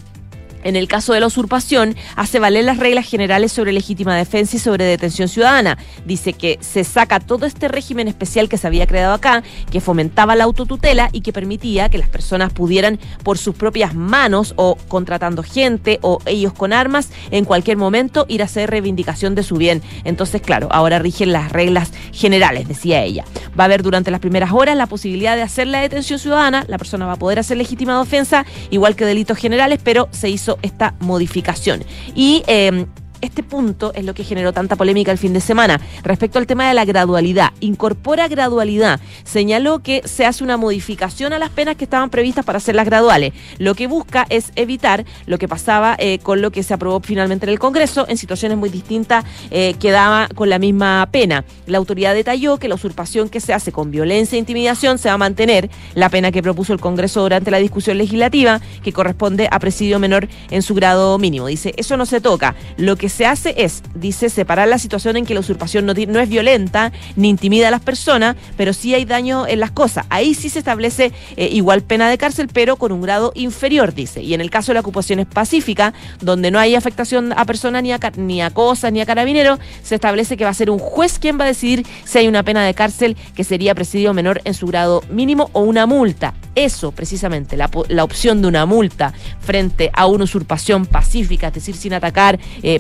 en 0.64 0.76
el 0.76 0.88
caso 0.88 1.14
de 1.14 1.20
la 1.20 1.28
usurpación, 1.28 1.96
hace 2.16 2.40
valer 2.40 2.66
las 2.66 2.78
reglas 2.78 3.08
generales 3.08 3.52
sobre 3.52 3.74
legítima 3.74 4.16
defensa 4.16 4.56
y 4.56 4.60
sobre 4.60 4.86
detención 4.86 5.28
ciudadana. 5.28 5.78
Dice 6.06 6.34
que 6.34 6.58
se 6.62 6.84
saca 6.84 7.20
todo 7.20 7.46
este 7.46 7.68
régimen 7.68 8.08
especial 8.08 8.50
que 8.50 8.58
se 8.58 8.68
había 8.68 8.88
creado 8.88 9.14
acá, 9.14 9.44
que 9.72 9.82
fomentaba 9.82 10.36
la 10.36 10.46
autotutela 10.46 11.10
y 11.12 11.22
que 11.22 11.34
permitía 11.34 11.90
que 11.90 11.98
las 11.98 12.10
personas 12.10 12.52
pudieran 12.54 13.00
por 13.24 13.38
sus 13.38 13.56
propias 13.56 13.94
manos 13.94 14.54
o 14.56 14.76
contratando 14.88 15.44
gente 15.44 16.00
o 16.02 16.20
ellos 16.26 16.54
con 16.54 16.74
armas 16.74 17.10
en 17.32 17.46
cualquier 17.46 17.78
momento 17.78 18.26
ir 18.28 18.42
a 18.42 18.46
hacer 18.46 18.70
reivindicación 18.70 19.36
de 19.36 19.44
su 19.44 19.56
bien. 19.56 19.82
Entonces, 20.04 20.42
claro, 20.42 20.68
ahora 20.72 21.00
rigen 21.00 21.32
las 21.32 21.52
reglas 21.52 21.92
generales, 22.12 22.68
decía 22.68 23.04
ella. 23.04 23.26
Va 23.58 23.64
a 23.64 23.66
haber 23.66 23.84
durante 23.84 24.12
las 24.12 24.20
primeras 24.20 24.52
horas 24.52 24.76
la 24.76 24.88
posibilidad 24.88 25.36
de 25.36 25.42
hacer 25.42 25.68
la 25.68 25.82
detención 25.82 26.20
ciudadana, 26.20 26.66
la 26.68 26.78
persona 26.78 27.06
va 27.06 27.14
a 27.14 27.18
poder 27.18 27.40
hacer 27.40 27.58
legítima 27.58 28.00
defensa, 28.00 28.46
igual 28.70 28.96
que 28.96 29.06
delitos 29.06 29.38
generales, 29.38 29.80
pero 29.84 30.08
se 30.12 30.30
hizo 30.30 30.53
esta 30.62 30.96
modificación. 31.00 31.84
Y 32.16 32.44
eh, 32.48 32.86
este 33.24 33.42
punto 33.42 33.94
es 33.96 34.04
lo 34.04 34.14
que 34.14 34.24
generó 34.24 34.54
tanta 34.54 34.76
polémica 34.76 35.12
el 35.12 35.18
fin 35.18 35.34
de 35.34 35.40
semana. 35.40 35.80
Respecto 36.04 36.40
al 36.40 36.46
tema 36.46 36.68
de 36.68 36.74
la 36.74 36.86
gradualidad, 36.86 37.52
incorpora 37.62 38.28
gradualidad. 38.28 39.00
Señaló 39.24 39.80
que 39.80 40.02
se 40.06 40.26
hace 40.26 40.44
una 40.44 40.58
modificación 40.58 41.32
a 41.34 41.40
las 41.40 41.50
penas 41.50 41.78
que 41.78 41.86
estaban 41.86 42.10
previstas 42.10 42.44
para 42.44 42.58
hacerlas 42.58 42.86
graduales. 42.86 43.34
Lo 43.60 43.76
que 43.76 43.88
busca 43.88 44.26
es 44.30 44.52
evitar 44.56 45.06
lo 45.26 45.38
que 45.38 45.48
pasaba 45.48 45.96
eh, 46.00 46.20
con 46.20 46.42
lo 46.42 46.52
que 46.52 46.64
se 46.64 46.74
aprobó 46.74 47.00
finalmente 47.00 47.46
en 47.46 47.52
el 47.52 47.60
Congreso, 47.60 48.06
en 48.10 48.18
situaciones 48.18 48.58
muy 48.58 48.70
distintas 48.70 49.24
eh, 49.52 49.76
quedaba 49.80 50.28
con 50.36 50.50
la 50.50 50.60
misma 50.60 51.08
pena. 51.12 51.46
La 51.66 51.78
autoridad 51.78 52.14
detalló 52.14 52.58
que 52.58 52.68
la 52.68 52.76
usurpación 52.76 53.30
que 53.30 53.40
se 53.40 53.54
hace 53.54 53.72
con 53.72 53.90
violencia 53.90 54.36
e 54.36 54.40
intimidación 54.40 54.98
se 54.98 55.08
va 55.08 55.16
a 55.16 55.18
mantener 55.18 55.70
la 55.96 56.10
pena 56.10 56.32
que 56.32 56.44
propuso 56.44 56.74
el 56.74 56.82
Congreso 56.82 57.22
durante 57.22 57.52
la 57.52 57.58
discusión 57.58 57.98
legislativa, 57.98 58.60
que 58.84 58.92
corresponde 58.92 59.48
a 59.50 59.60
presidio 59.60 59.98
menor 59.98 60.28
en 60.52 60.62
su 60.62 60.76
grado 60.76 61.18
mínimo. 61.18 61.48
Dice, 61.48 61.74
eso 61.78 61.96
no 61.96 62.06
se 62.06 62.20
toca. 62.20 62.56
Lo 62.76 62.98
que 62.98 63.13
se 63.14 63.28
hace 63.28 63.54
es, 63.58 63.84
dice, 63.94 64.30
separar 64.30 64.68
la 64.68 64.80
situación 64.80 65.18
en 65.18 65.26
que 65.26 65.36
la 65.36 65.42
usurpación 65.42 65.86
no, 65.86 65.94
es 65.94 66.30
violenta 66.30 66.92
ni 67.16 67.30
intimida 67.30 67.68
a 67.68 67.72
las 67.72 67.82
personas, 67.82 68.36
pero 68.58 68.74
sí 68.74 68.96
hay 68.96 69.06
daño 69.06 69.46
en 69.48 69.60
las 69.60 69.72
cosas. 69.72 70.06
Ahí 70.10 70.34
sí 70.34 70.50
se 70.50 70.60
establece 70.60 71.12
eh, 71.38 71.48
igual 71.52 71.84
pena 71.84 72.10
de 72.10 72.18
cárcel, 72.18 72.50
pero 72.52 72.76
con 72.76 72.92
un 72.92 73.02
grado 73.02 73.32
inferior, 73.36 73.94
dice. 73.94 74.22
Y 74.24 74.34
en 74.34 74.42
el 74.42 74.50
caso 74.50 74.72
de 74.72 74.76
la 74.76 74.80
ocupación 74.80 75.20
es 75.20 75.28
pacífica, 75.28 75.94
donde 76.22 76.50
no 76.50 76.58
hay 76.58 76.74
afectación 76.74 77.34
a 77.34 77.46
personas 77.46 77.84
ni 77.84 77.92
a, 77.92 78.00
ni 78.18 78.42
a 78.42 78.50
cosas 78.50 78.92
ni 78.92 79.00
a 79.00 79.06
carabineros, 79.06 79.60
se 79.84 79.96
establece 79.96 80.36
que 80.36 80.44
va 80.44 80.50
a 80.50 80.56
ser 80.56 80.72
un 80.72 80.80
juez 80.80 81.20
quien 81.20 81.40
va 81.40 81.44
a 81.44 81.48
decidir 81.48 81.86
si 82.06 82.18
hay 82.18 82.28
una 82.28 82.42
pena 82.42 82.66
de 82.66 82.74
cárcel 82.74 83.16
que 83.36 83.44
sería 83.44 83.76
presidio 83.76 84.14
menor 84.14 84.42
en 84.44 84.56
su 84.56 84.66
grado 84.66 85.04
mínimo 85.10 85.52
o 85.54 85.62
una 85.62 85.86
multa. 85.86 86.34
Eso, 86.56 86.92
precisamente, 86.92 87.58
la, 87.58 87.70
la 87.90 88.04
opción 88.04 88.42
de 88.42 88.48
una 88.48 88.66
multa 88.66 89.14
frente 89.40 89.90
a 89.94 90.06
una 90.06 90.24
usurpación 90.24 90.86
pacífica, 90.86 91.48
es 91.48 91.54
decir, 91.54 91.76
sin 91.76 91.94
atacar 91.94 92.40
eh, 92.62 92.80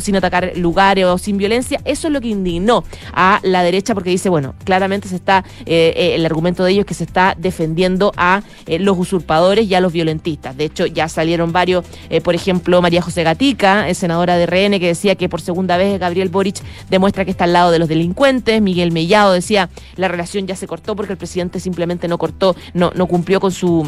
sin 0.00 0.16
atacar 0.16 0.52
lugares 0.56 1.04
o 1.04 1.18
sin 1.18 1.36
violencia. 1.36 1.80
Eso 1.84 2.08
es 2.08 2.12
lo 2.12 2.20
que 2.20 2.28
indignó 2.28 2.84
a 3.12 3.40
la 3.42 3.62
derecha 3.62 3.94
porque 3.94 4.10
dice, 4.10 4.28
bueno, 4.28 4.54
claramente 4.64 5.08
se 5.08 5.16
está, 5.16 5.44
eh, 5.66 5.92
eh, 5.96 6.14
el 6.14 6.26
argumento 6.26 6.64
de 6.64 6.72
ellos 6.72 6.82
es 6.82 6.86
que 6.86 6.94
se 6.94 7.04
está 7.04 7.34
defendiendo 7.38 8.12
a 8.16 8.42
eh, 8.66 8.78
los 8.78 8.98
usurpadores 8.98 9.66
y 9.66 9.74
a 9.74 9.80
los 9.80 9.92
violentistas. 9.92 10.56
De 10.56 10.64
hecho, 10.64 10.86
ya 10.86 11.08
salieron 11.08 11.52
varios, 11.52 11.84
por 12.22 12.34
ejemplo, 12.34 12.80
María 12.82 13.02
José 13.02 13.22
Gatica, 13.22 13.92
senadora 13.94 14.36
de 14.36 14.46
RN, 14.46 14.78
que 14.78 14.88
decía 14.88 15.14
que 15.14 15.28
por 15.28 15.40
segunda 15.40 15.76
vez 15.76 15.98
Gabriel 15.98 16.28
Boric 16.28 16.56
demuestra 16.90 17.24
que 17.24 17.30
está 17.30 17.44
al 17.44 17.52
lado 17.52 17.70
de 17.70 17.78
los 17.78 17.88
delincuentes. 17.88 18.60
Miguel 18.60 18.92
Mellado 18.92 19.32
decía, 19.32 19.70
la 19.96 20.08
relación 20.08 20.46
ya 20.46 20.56
se 20.56 20.66
cortó 20.66 20.96
porque 20.96 21.12
el 21.12 21.18
presidente 21.18 21.60
simplemente 21.60 22.08
no 22.08 22.18
cortó, 22.18 22.56
no, 22.72 22.92
no 22.94 23.06
cumplió 23.14 23.38
con 23.38 23.52
su 23.52 23.86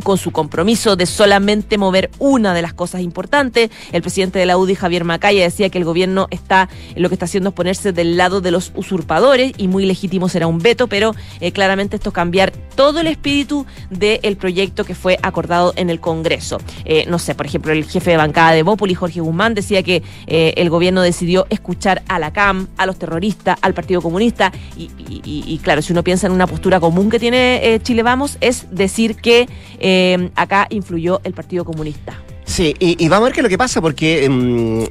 con 0.00 0.18
su 0.18 0.30
compromiso 0.30 0.96
de 0.96 1.06
solamente 1.06 1.78
mover 1.78 2.10
una 2.18 2.54
de 2.54 2.62
las 2.62 2.74
cosas 2.74 3.00
importantes. 3.00 3.70
El 3.92 4.02
presidente 4.02 4.38
de 4.38 4.46
la 4.46 4.56
UDI, 4.56 4.74
Javier 4.74 5.04
Macaya, 5.04 5.42
decía 5.42 5.68
que 5.68 5.78
el 5.78 5.84
gobierno 5.84 6.26
está, 6.30 6.68
lo 6.96 7.08
que 7.08 7.14
está 7.14 7.26
haciendo 7.26 7.50
es 7.50 7.54
ponerse 7.54 7.92
del 7.92 8.16
lado 8.16 8.40
de 8.40 8.50
los 8.50 8.72
usurpadores 8.74 9.52
y 9.56 9.68
muy 9.68 9.86
legítimo 9.86 10.28
será 10.28 10.46
un 10.46 10.58
veto, 10.58 10.86
pero 10.86 11.14
eh, 11.40 11.52
claramente 11.52 11.96
esto 11.96 12.12
cambiar 12.12 12.52
todo 12.74 13.00
el 13.00 13.06
espíritu 13.06 13.66
del 13.90 14.36
proyecto 14.36 14.84
que 14.84 14.94
fue 14.94 15.18
acordado 15.22 15.72
en 15.76 15.90
el 15.90 16.00
Congreso. 16.00 16.58
Eh, 16.84 17.04
no 17.08 17.18
sé, 17.18 17.34
por 17.34 17.46
ejemplo, 17.46 17.72
el 17.72 17.84
jefe 17.84 18.12
de 18.12 18.16
bancada 18.16 18.52
de 18.52 18.62
Bópoli, 18.62 18.94
Jorge 18.94 19.20
Guzmán, 19.20 19.54
decía 19.54 19.82
que 19.82 20.02
eh, 20.26 20.54
el 20.56 20.70
gobierno 20.70 21.02
decidió 21.02 21.46
escuchar 21.50 22.02
a 22.08 22.18
la 22.18 22.32
CAM, 22.32 22.68
a 22.76 22.86
los 22.86 22.98
terroristas, 22.98 23.58
al 23.62 23.74
Partido 23.74 24.00
Comunista 24.00 24.52
y, 24.76 25.58
claro, 25.62 25.82
si 25.82 25.92
uno 25.92 26.02
piensa 26.02 26.26
en 26.26 26.32
una 26.32 26.46
postura 26.46 26.80
común 26.80 27.10
que 27.10 27.18
tiene 27.18 27.80
Chile 27.82 28.02
Vamos, 28.02 28.38
es 28.40 28.66
decir 28.70 29.16
que 29.16 29.48
eh, 29.90 30.30
acá 30.36 30.68
influyó 30.70 31.20
el 31.24 31.32
Partido 31.32 31.64
Comunista. 31.64 32.16
Sí, 32.50 32.74
y, 32.80 33.08
vamos 33.08 33.22
a 33.22 33.24
ver 33.26 33.32
qué 33.32 33.40
es 33.40 33.42
lo 33.44 33.48
que 33.48 33.56
pasa, 33.56 33.80
porque 33.80 34.24
em, 34.24 34.84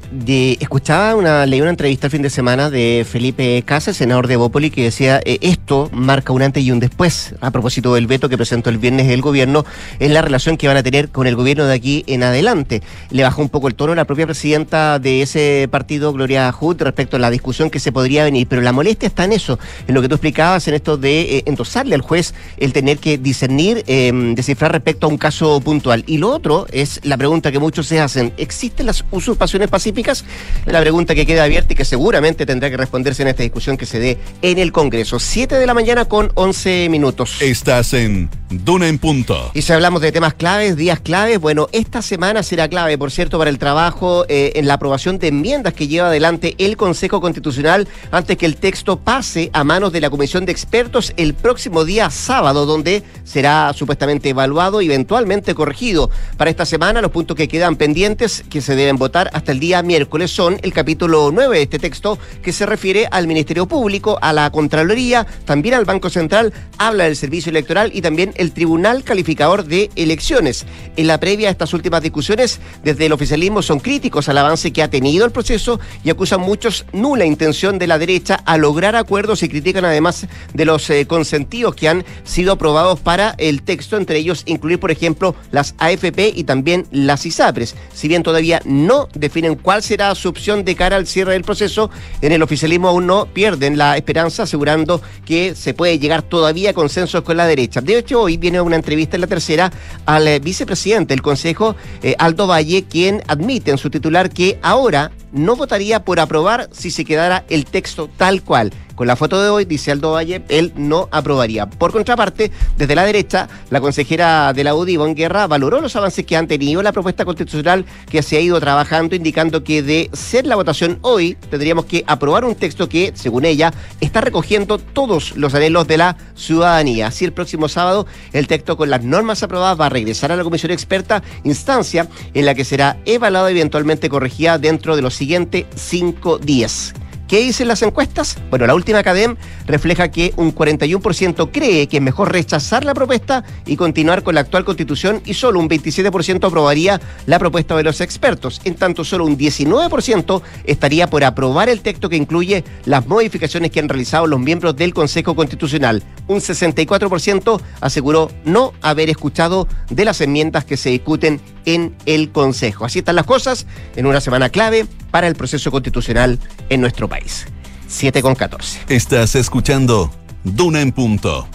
escuchaba 0.60 1.14
una, 1.14 1.44
leí 1.44 1.60
una 1.60 1.68
entrevista 1.68 2.06
el 2.06 2.10
fin 2.10 2.22
de 2.22 2.30
semana 2.30 2.70
de 2.70 3.06
Felipe 3.06 3.62
Casa, 3.66 3.92
senador 3.92 4.28
de 4.28 4.36
Bópoli, 4.36 4.70
que 4.70 4.84
decía 4.84 5.20
eh, 5.26 5.36
esto 5.42 5.90
marca 5.92 6.32
un 6.32 6.40
antes 6.40 6.64
y 6.64 6.72
un 6.72 6.80
después, 6.80 7.34
a 7.42 7.50
propósito 7.50 7.94
del 7.94 8.06
veto 8.06 8.30
que 8.30 8.38
presentó 8.38 8.70
el 8.70 8.78
viernes 8.78 9.08
el 9.08 9.20
gobierno, 9.20 9.66
en 9.98 10.14
la 10.14 10.22
relación 10.22 10.56
que 10.56 10.68
van 10.68 10.78
a 10.78 10.82
tener 10.82 11.10
con 11.10 11.26
el 11.26 11.36
gobierno 11.36 11.66
de 11.66 11.74
aquí 11.74 12.02
en 12.06 12.22
adelante. 12.22 12.82
Le 13.10 13.24
bajó 13.24 13.42
un 13.42 13.50
poco 13.50 13.68
el 13.68 13.74
tono 13.74 13.94
la 13.94 14.06
propia 14.06 14.24
presidenta 14.24 14.98
de 14.98 15.20
ese 15.20 15.68
partido, 15.70 16.14
Gloria 16.14 16.50
Hood, 16.50 16.80
respecto 16.80 17.16
a 17.16 17.20
la 17.20 17.30
discusión 17.30 17.68
que 17.68 17.78
se 17.78 17.92
podría 17.92 18.24
venir, 18.24 18.46
pero 18.48 18.62
la 18.62 18.72
molestia 18.72 19.06
está 19.06 19.24
en 19.24 19.32
eso, 19.32 19.58
en 19.86 19.94
lo 19.94 20.00
que 20.00 20.08
tú 20.08 20.14
explicabas, 20.14 20.66
en 20.66 20.72
esto 20.72 20.96
de 20.96 21.20
eh, 21.20 21.42
endosarle 21.44 21.94
al 21.94 22.00
juez 22.00 22.32
el 22.56 22.72
tener 22.72 22.96
que 22.96 23.18
discernir, 23.18 23.84
em, 23.86 24.34
descifrar 24.34 24.72
respecto 24.72 25.06
a 25.06 25.10
un 25.10 25.18
caso 25.18 25.60
puntual. 25.60 26.04
Y 26.06 26.16
lo 26.16 26.30
otro 26.30 26.66
es 26.72 27.00
la 27.02 27.18
pregunta 27.18 27.49
que 27.52 27.58
muchos 27.58 27.86
se 27.86 28.00
hacen. 28.00 28.32
¿Existen 28.36 28.86
las 28.86 29.04
usurpaciones 29.10 29.68
pacíficas? 29.68 30.24
La 30.66 30.80
pregunta 30.80 31.14
que 31.14 31.26
queda 31.26 31.44
abierta 31.44 31.72
y 31.72 31.76
que 31.76 31.84
seguramente 31.84 32.46
tendrá 32.46 32.70
que 32.70 32.76
responderse 32.76 33.22
en 33.22 33.28
esta 33.28 33.42
discusión 33.42 33.76
que 33.76 33.86
se 33.86 33.98
dé 33.98 34.18
en 34.42 34.58
el 34.58 34.72
Congreso. 34.72 35.18
Siete 35.18 35.56
de 35.56 35.66
la 35.66 35.74
mañana 35.74 36.04
con 36.04 36.30
11 36.34 36.88
minutos. 36.88 37.40
Estás 37.40 37.92
en 37.94 38.28
Duna 38.50 38.88
en 38.88 38.98
Punto. 38.98 39.50
Y 39.54 39.62
si 39.62 39.72
hablamos 39.72 40.00
de 40.00 40.12
temas 40.12 40.34
claves, 40.34 40.76
días 40.76 41.00
claves, 41.00 41.38
bueno, 41.38 41.68
esta 41.72 42.02
semana 42.02 42.42
será 42.42 42.68
clave, 42.68 42.98
por 42.98 43.10
cierto, 43.10 43.38
para 43.38 43.50
el 43.50 43.58
trabajo 43.58 44.24
eh, 44.28 44.52
en 44.56 44.66
la 44.66 44.74
aprobación 44.74 45.18
de 45.18 45.28
enmiendas 45.28 45.74
que 45.74 45.88
lleva 45.88 46.08
adelante 46.08 46.54
el 46.58 46.76
Consejo 46.76 47.20
Constitucional 47.20 47.86
antes 48.10 48.36
que 48.36 48.46
el 48.46 48.56
texto 48.56 48.98
pase 48.98 49.50
a 49.52 49.64
manos 49.64 49.92
de 49.92 50.00
la 50.00 50.10
Comisión 50.10 50.46
de 50.46 50.52
Expertos 50.52 51.12
el 51.16 51.34
próximo 51.34 51.84
día 51.84 52.10
sábado, 52.10 52.66
donde 52.66 53.02
será 53.24 53.72
supuestamente 53.72 54.30
evaluado 54.30 54.82
y 54.82 54.86
eventualmente 54.86 55.54
corregido. 55.54 56.10
Para 56.36 56.50
esta 56.50 56.66
semana, 56.66 57.00
los 57.00 57.10
puntos 57.10 57.36
que 57.36 57.39
quedan 57.48 57.76
pendientes 57.76 58.44
que 58.50 58.60
se 58.60 58.76
deben 58.76 58.96
votar 58.96 59.30
hasta 59.32 59.52
el 59.52 59.60
día 59.60 59.82
miércoles 59.82 60.30
son 60.30 60.58
el 60.62 60.72
capítulo 60.72 61.30
9 61.32 61.56
de 61.56 61.62
este 61.62 61.78
texto 61.78 62.18
que 62.42 62.52
se 62.52 62.66
refiere 62.66 63.08
al 63.10 63.26
Ministerio 63.26 63.66
Público, 63.66 64.18
a 64.20 64.32
la 64.32 64.50
Contraloría, 64.50 65.26
también 65.44 65.74
al 65.74 65.84
Banco 65.84 66.10
Central, 66.10 66.52
habla 66.78 67.04
del 67.04 67.16
Servicio 67.16 67.50
Electoral 67.50 67.90
y 67.94 68.02
también 68.02 68.32
el 68.36 68.52
Tribunal 68.52 69.04
Calificador 69.04 69.64
de 69.64 69.90
Elecciones. 69.96 70.66
En 70.96 71.06
la 71.06 71.20
previa 71.20 71.48
a 71.48 71.52
estas 71.52 71.72
últimas 71.72 72.02
discusiones, 72.02 72.60
desde 72.82 73.06
el 73.06 73.12
oficialismo 73.12 73.62
son 73.62 73.80
críticos 73.80 74.28
al 74.28 74.38
avance 74.38 74.72
que 74.72 74.82
ha 74.82 74.90
tenido 74.90 75.24
el 75.24 75.32
proceso 75.32 75.80
y 76.04 76.10
acusan 76.10 76.40
muchos 76.40 76.86
nula 76.92 77.24
intención 77.24 77.78
de 77.78 77.86
la 77.86 77.98
derecha 77.98 78.36
a 78.44 78.58
lograr 78.58 78.96
acuerdos 78.96 79.42
y 79.42 79.48
critican 79.48 79.84
además 79.84 80.26
de 80.54 80.64
los 80.64 80.88
eh, 80.90 81.06
consentidos 81.06 81.74
que 81.74 81.88
han 81.88 82.04
sido 82.24 82.52
aprobados 82.52 83.00
para 83.00 83.34
el 83.38 83.62
texto, 83.62 83.96
entre 83.96 84.18
ellos 84.18 84.42
incluir, 84.46 84.80
por 84.80 84.90
ejemplo, 84.90 85.34
las 85.50 85.74
AFP 85.78 86.32
y 86.34 86.44
también 86.44 86.86
las 86.90 87.26
ISAPRES. 87.30 87.74
Si 87.92 88.08
bien 88.08 88.22
todavía 88.22 88.60
no 88.64 89.08
definen 89.14 89.54
cuál 89.56 89.82
será 89.82 90.14
su 90.14 90.28
opción 90.28 90.64
de 90.64 90.76
cara 90.76 90.96
al 90.96 91.06
cierre 91.06 91.32
del 91.32 91.42
proceso, 91.42 91.90
en 92.20 92.32
el 92.32 92.42
oficialismo 92.42 92.88
aún 92.88 93.06
no 93.06 93.26
pierden 93.26 93.78
la 93.78 93.96
esperanza, 93.96 94.42
asegurando 94.42 95.00
que 95.24 95.54
se 95.54 95.74
puede 95.74 95.98
llegar 95.98 96.22
todavía 96.22 96.70
a 96.70 96.74
consensos 96.74 97.22
con 97.22 97.36
la 97.36 97.46
derecha. 97.46 97.80
De 97.80 97.98
hecho, 97.98 98.20
hoy 98.20 98.36
viene 98.36 98.60
una 98.60 98.76
entrevista 98.76 99.16
en 99.16 99.22
la 99.22 99.26
tercera 99.26 99.72
al 100.06 100.28
eh, 100.28 100.38
vicepresidente 100.38 101.14
del 101.14 101.22
Consejo, 101.22 101.76
eh, 102.02 102.14
Aldo 102.18 102.46
Valle, 102.46 102.84
quien 102.84 103.22
admite 103.26 103.70
en 103.70 103.78
su 103.78 103.90
titular 103.90 104.30
que 104.30 104.58
ahora 104.62 105.10
no 105.32 105.56
votaría 105.56 106.04
por 106.04 106.20
aprobar 106.20 106.68
si 106.72 106.90
se 106.90 107.04
quedara 107.04 107.44
el 107.48 107.64
texto 107.64 108.10
tal 108.16 108.42
cual 108.42 108.72
con 109.00 109.06
la 109.06 109.16
foto 109.16 109.42
de 109.42 109.48
hoy, 109.48 109.64
dice 109.64 109.90
Aldo 109.90 110.12
Valle, 110.12 110.42
él 110.50 110.74
no 110.76 111.08
aprobaría. 111.10 111.64
Por 111.64 111.90
contraparte, 111.90 112.50
desde 112.76 112.94
la 112.94 113.02
derecha, 113.02 113.48
la 113.70 113.80
consejera 113.80 114.52
de 114.52 114.62
la 114.62 114.74
UDI, 114.74 114.92
Ivonne 114.92 115.14
Guerra, 115.14 115.46
valoró 115.46 115.80
los 115.80 115.96
avances 115.96 116.26
que 116.26 116.36
han 116.36 116.46
tenido 116.46 116.82
la 116.82 116.92
propuesta 116.92 117.24
constitucional 117.24 117.86
que 118.10 118.20
se 118.20 118.36
ha 118.36 118.40
ido 118.40 118.60
trabajando, 118.60 119.16
indicando 119.16 119.64
que 119.64 119.82
de 119.82 120.10
ser 120.12 120.46
la 120.46 120.54
votación 120.54 120.98
hoy, 121.00 121.38
tendríamos 121.48 121.86
que 121.86 122.04
aprobar 122.06 122.44
un 122.44 122.54
texto 122.54 122.90
que, 122.90 123.12
según 123.14 123.46
ella, 123.46 123.72
está 124.02 124.20
recogiendo 124.20 124.76
todos 124.76 125.34
los 125.34 125.54
anhelos 125.54 125.88
de 125.88 125.96
la 125.96 126.18
ciudadanía. 126.34 127.06
Así, 127.06 127.24
el 127.24 127.32
próximo 127.32 127.68
sábado, 127.68 128.06
el 128.34 128.48
texto 128.48 128.76
con 128.76 128.90
las 128.90 129.02
normas 129.02 129.42
aprobadas 129.42 129.80
va 129.80 129.86
a 129.86 129.88
regresar 129.88 130.30
a 130.30 130.36
la 130.36 130.44
comisión 130.44 130.72
experta, 130.72 131.22
instancia 131.44 132.06
en 132.34 132.44
la 132.44 132.54
que 132.54 132.66
será 132.66 132.98
evaluado 133.06 133.48
y 133.48 133.52
eventualmente 133.52 134.10
corregida 134.10 134.58
dentro 134.58 134.94
de 134.94 135.00
los 135.00 135.14
siguientes 135.14 135.64
cinco 135.74 136.36
días. 136.36 136.92
¿Qué 137.30 137.38
dicen 137.38 137.68
las 137.68 137.80
encuestas? 137.82 138.38
Bueno, 138.50 138.66
la 138.66 138.74
última 138.74 139.04
CADEM 139.04 139.36
refleja 139.64 140.10
que 140.10 140.32
un 140.34 140.52
41% 140.52 141.50
cree 141.52 141.86
que 141.86 141.98
es 141.98 142.02
mejor 142.02 142.32
rechazar 142.32 142.84
la 142.84 142.92
propuesta 142.92 143.44
y 143.66 143.76
continuar 143.76 144.24
con 144.24 144.34
la 144.34 144.40
actual 144.40 144.64
constitución 144.64 145.22
y 145.24 145.34
solo 145.34 145.60
un 145.60 145.68
27% 145.68 146.44
aprobaría 146.44 147.00
la 147.26 147.38
propuesta 147.38 147.76
de 147.76 147.84
los 147.84 148.00
expertos. 148.00 148.60
En 148.64 148.74
tanto, 148.74 149.04
solo 149.04 149.26
un 149.26 149.38
19% 149.38 150.42
estaría 150.64 151.06
por 151.08 151.22
aprobar 151.22 151.68
el 151.68 151.82
texto 151.82 152.08
que 152.08 152.16
incluye 152.16 152.64
las 152.84 153.06
modificaciones 153.06 153.70
que 153.70 153.78
han 153.78 153.88
realizado 153.88 154.26
los 154.26 154.40
miembros 154.40 154.74
del 154.74 154.92
Consejo 154.92 155.36
Constitucional. 155.36 156.02
Un 156.26 156.40
64% 156.40 157.60
aseguró 157.80 158.32
no 158.44 158.72
haber 158.82 159.08
escuchado 159.08 159.68
de 159.88 160.04
las 160.04 160.20
enmiendas 160.20 160.64
que 160.64 160.76
se 160.76 160.90
discuten 160.90 161.40
en 161.64 161.94
el 162.06 162.30
Consejo. 162.30 162.84
Así 162.84 163.00
están 163.00 163.16
las 163.16 163.26
cosas 163.26 163.66
en 163.96 164.06
una 164.06 164.20
semana 164.20 164.48
clave 164.48 164.86
para 165.10 165.26
el 165.26 165.34
proceso 165.34 165.70
constitucional 165.70 166.38
en 166.68 166.80
nuestro 166.80 167.08
país. 167.08 167.46
7 167.88 168.22
con 168.22 168.34
14. 168.34 168.80
Estás 168.88 169.34
escuchando 169.34 170.12
Duna 170.44 170.80
en 170.80 170.92
Punto. 170.92 171.48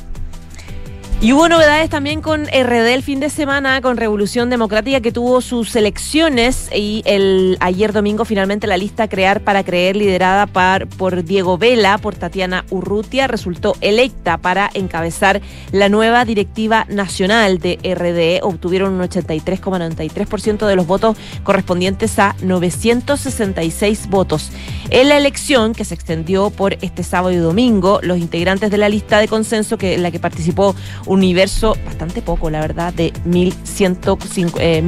Y 1.22 1.32
hubo 1.32 1.48
novedades 1.48 1.90
también 1.90 2.22
con 2.22 2.44
RD 2.44 2.94
el 2.94 3.02
fin 3.02 3.22
de 3.22 3.30
semana, 3.30 3.82
con 3.82 3.96
Revolución 3.96 4.50
Democrática, 4.50 5.00
que 5.00 5.14
tuvo 5.14 5.40
sus 5.40 5.76
elecciones 5.76 6.70
y 6.76 7.04
el 7.06 7.58
ayer 7.62 7.94
domingo 7.94 8.26
finalmente 8.26 8.68
la 8.68 8.76
lista 8.78 9.08
Crear 9.08 9.40
para 9.40 9.64
Creer, 9.64 9.96
liderada 9.96 10.46
por 10.46 11.24
Diego 11.24 11.58
Vela, 11.58 11.98
por 11.98 12.16
Tatiana 12.16 12.66
Urrutia, 12.70 13.28
resultó 13.28 13.76
electa 13.80 14.38
para 14.38 14.70
encabezar 14.74 15.42
la 15.72 15.88
nueva 15.88 16.26
directiva 16.26 16.86
nacional 16.90 17.60
de 17.60 17.80
RD. 17.82 18.46
Obtuvieron 18.46 18.94
un 18.94 19.02
83,93% 19.02 20.68
de 20.68 20.76
los 20.76 20.86
votos 20.86 21.18
correspondientes 21.44 22.20
a 22.20 22.36
966 22.42 24.10
votos. 24.10 24.52
En 24.92 25.10
la 25.10 25.18
elección, 25.18 25.74
que 25.74 25.86
se 25.86 25.96
extendió 25.96 26.52
por 26.52 26.74
este 26.82 27.04
sábado 27.04 27.32
y 27.32 27.38
domingo, 27.38 28.00
los 28.04 28.20
integrantes 28.20 28.70
de 28.70 28.78
la 28.78 28.90
lista 28.90 29.18
de 29.18 29.28
consenso 29.28 29.78
que, 29.78 29.98
la 29.98 30.12
que 30.12 30.20
participó 30.20 30.76
universo 31.16 31.76
bastante 31.86 32.22
poco, 32.22 32.50
la 32.50 32.62
verdad, 32.62 32.94
de 32.94 33.12
1.151 33.26 34.60
eh, 34.60 34.82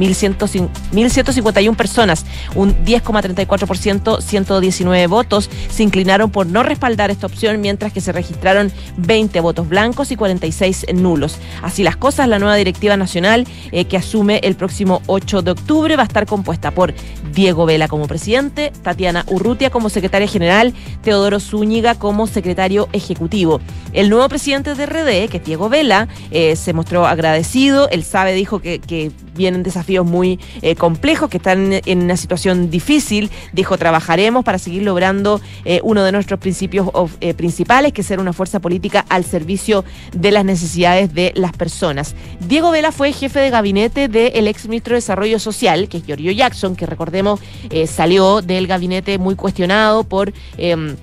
personas, 1.76 2.24
un 2.54 2.74
10,34%, 2.84 4.20
119 4.20 5.06
votos, 5.06 5.50
se 5.70 5.82
inclinaron 5.82 6.30
por 6.30 6.46
no 6.46 6.62
respaldar 6.62 7.10
esta 7.10 7.26
opción, 7.26 7.60
mientras 7.60 7.92
que 7.92 8.00
se 8.00 8.12
registraron 8.12 8.72
20 8.98 9.40
votos 9.40 9.68
blancos 9.68 10.12
y 10.12 10.16
46 10.16 10.86
nulos. 10.94 11.36
Así 11.62 11.82
las 11.82 11.96
cosas, 11.96 12.28
la 12.28 12.38
nueva 12.38 12.54
directiva 12.56 12.96
nacional 12.96 13.46
eh, 13.72 13.86
que 13.86 13.96
asume 13.96 14.40
el 14.44 14.54
próximo 14.54 15.02
8 15.06 15.42
de 15.42 15.50
octubre 15.50 15.96
va 15.96 16.02
a 16.02 16.06
estar 16.06 16.26
compuesta 16.26 16.70
por 16.70 16.94
Diego 17.32 17.66
Vela 17.66 17.88
como 17.88 18.06
presidente, 18.06 18.72
Tatiana 18.82 19.24
Urrutia 19.28 19.70
como 19.70 19.88
secretaria 19.88 20.28
general, 20.28 20.74
Teodoro 21.02 21.40
Zúñiga 21.40 21.94
como 21.94 22.26
secretario 22.26 22.88
ejecutivo. 22.92 23.60
El 23.92 24.10
nuevo 24.10 24.28
presidente 24.28 24.74
de 24.74 24.86
RD, 24.86 25.30
que 25.30 25.38
es 25.38 25.44
Diego 25.44 25.68
Vela, 25.68 26.07
eh, 26.30 26.56
se 26.56 26.72
mostró 26.72 27.06
agradecido. 27.06 27.88
Él 27.90 28.04
sabe, 28.04 28.32
dijo 28.34 28.60
que, 28.60 29.12
vienen 29.34 29.62
desafíos 29.62 30.04
muy 30.04 30.40
eh, 30.62 30.74
complejos, 30.74 31.30
que 31.30 31.36
están 31.36 31.72
en 31.72 32.02
una 32.02 32.16
situación 32.16 32.70
difícil. 32.70 33.30
Dijo, 33.52 33.78
trabajaremos 33.78 34.44
para 34.44 34.58
seguir 34.58 34.82
logrando 34.82 35.40
eh, 35.64 35.80
uno 35.84 36.02
de 36.02 36.10
nuestros 36.10 36.40
principios 36.40 36.90
principales, 37.36 37.92
que 37.92 38.00
es 38.00 38.06
ser 38.06 38.18
una 38.18 38.32
fuerza 38.32 38.58
política 38.58 39.04
al 39.08 39.24
servicio 39.24 39.84
de 40.12 40.32
las 40.32 40.44
necesidades 40.44 41.14
de 41.14 41.32
las 41.36 41.52
personas. 41.52 42.16
Diego 42.40 42.72
Vela 42.72 42.90
fue 42.90 43.12
jefe 43.12 43.38
de 43.38 43.50
gabinete 43.50 44.08
del 44.08 44.48
ex 44.48 44.66
ministro 44.66 44.94
de 44.94 44.96
Desarrollo 44.96 45.38
Social, 45.38 45.88
que 45.88 45.98
es 45.98 46.04
Giorgio 46.04 46.32
Jackson, 46.32 46.74
que 46.74 46.86
recordemos 46.86 47.40
salió 47.86 48.42
del 48.42 48.66
gabinete 48.66 49.18
muy 49.18 49.36
cuestionado 49.36 50.04
por 50.04 50.32
em, 50.56 50.96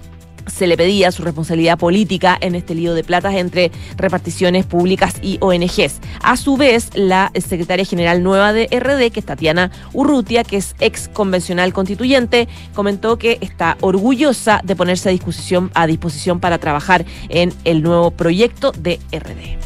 se 0.48 0.68
le 0.68 0.78
pedía 0.78 1.12
su 1.12 1.24
responsabilidad 1.24 1.78
política 1.78 2.38
en 2.40 2.56
este 2.56 2.76
lío 2.76 2.94
de 2.94 3.04
platas 3.04 3.36
entre 3.36 3.72
reparticiones 3.98 4.66
públicas 4.66 5.16
y 5.22 5.38
ONGs. 5.42 6.00
A 6.22 6.38
su 6.38 6.58
vez, 6.58 6.90
la 6.96 7.32
secretaria 7.36 7.86
general 7.86 8.24
nueva 8.24 8.54
de 8.54 8.68
RD, 8.68 9.12
que 9.12 9.20
es 9.20 9.26
Tatiana 9.26 9.72
Urrutia, 9.94 10.44
que 10.44 10.58
es 10.58 10.76
ex 10.80 11.08
convencional 11.08 11.74
constituyente, 11.74 12.48
comentó 12.74 13.18
que 13.18 13.38
está 13.42 13.78
orgullosa 13.82 14.62
de 14.64 14.76
ponerse 14.76 15.10
a 15.10 15.12
disposición, 15.12 15.72
a 15.74 15.88
disposición 15.88 16.40
para 16.40 16.58
trabajar 16.58 17.06
en 17.30 17.54
el 17.64 17.82
nuevo 17.82 18.12
proyecto 18.12 18.72
de 18.72 19.00
RD. 19.12 19.58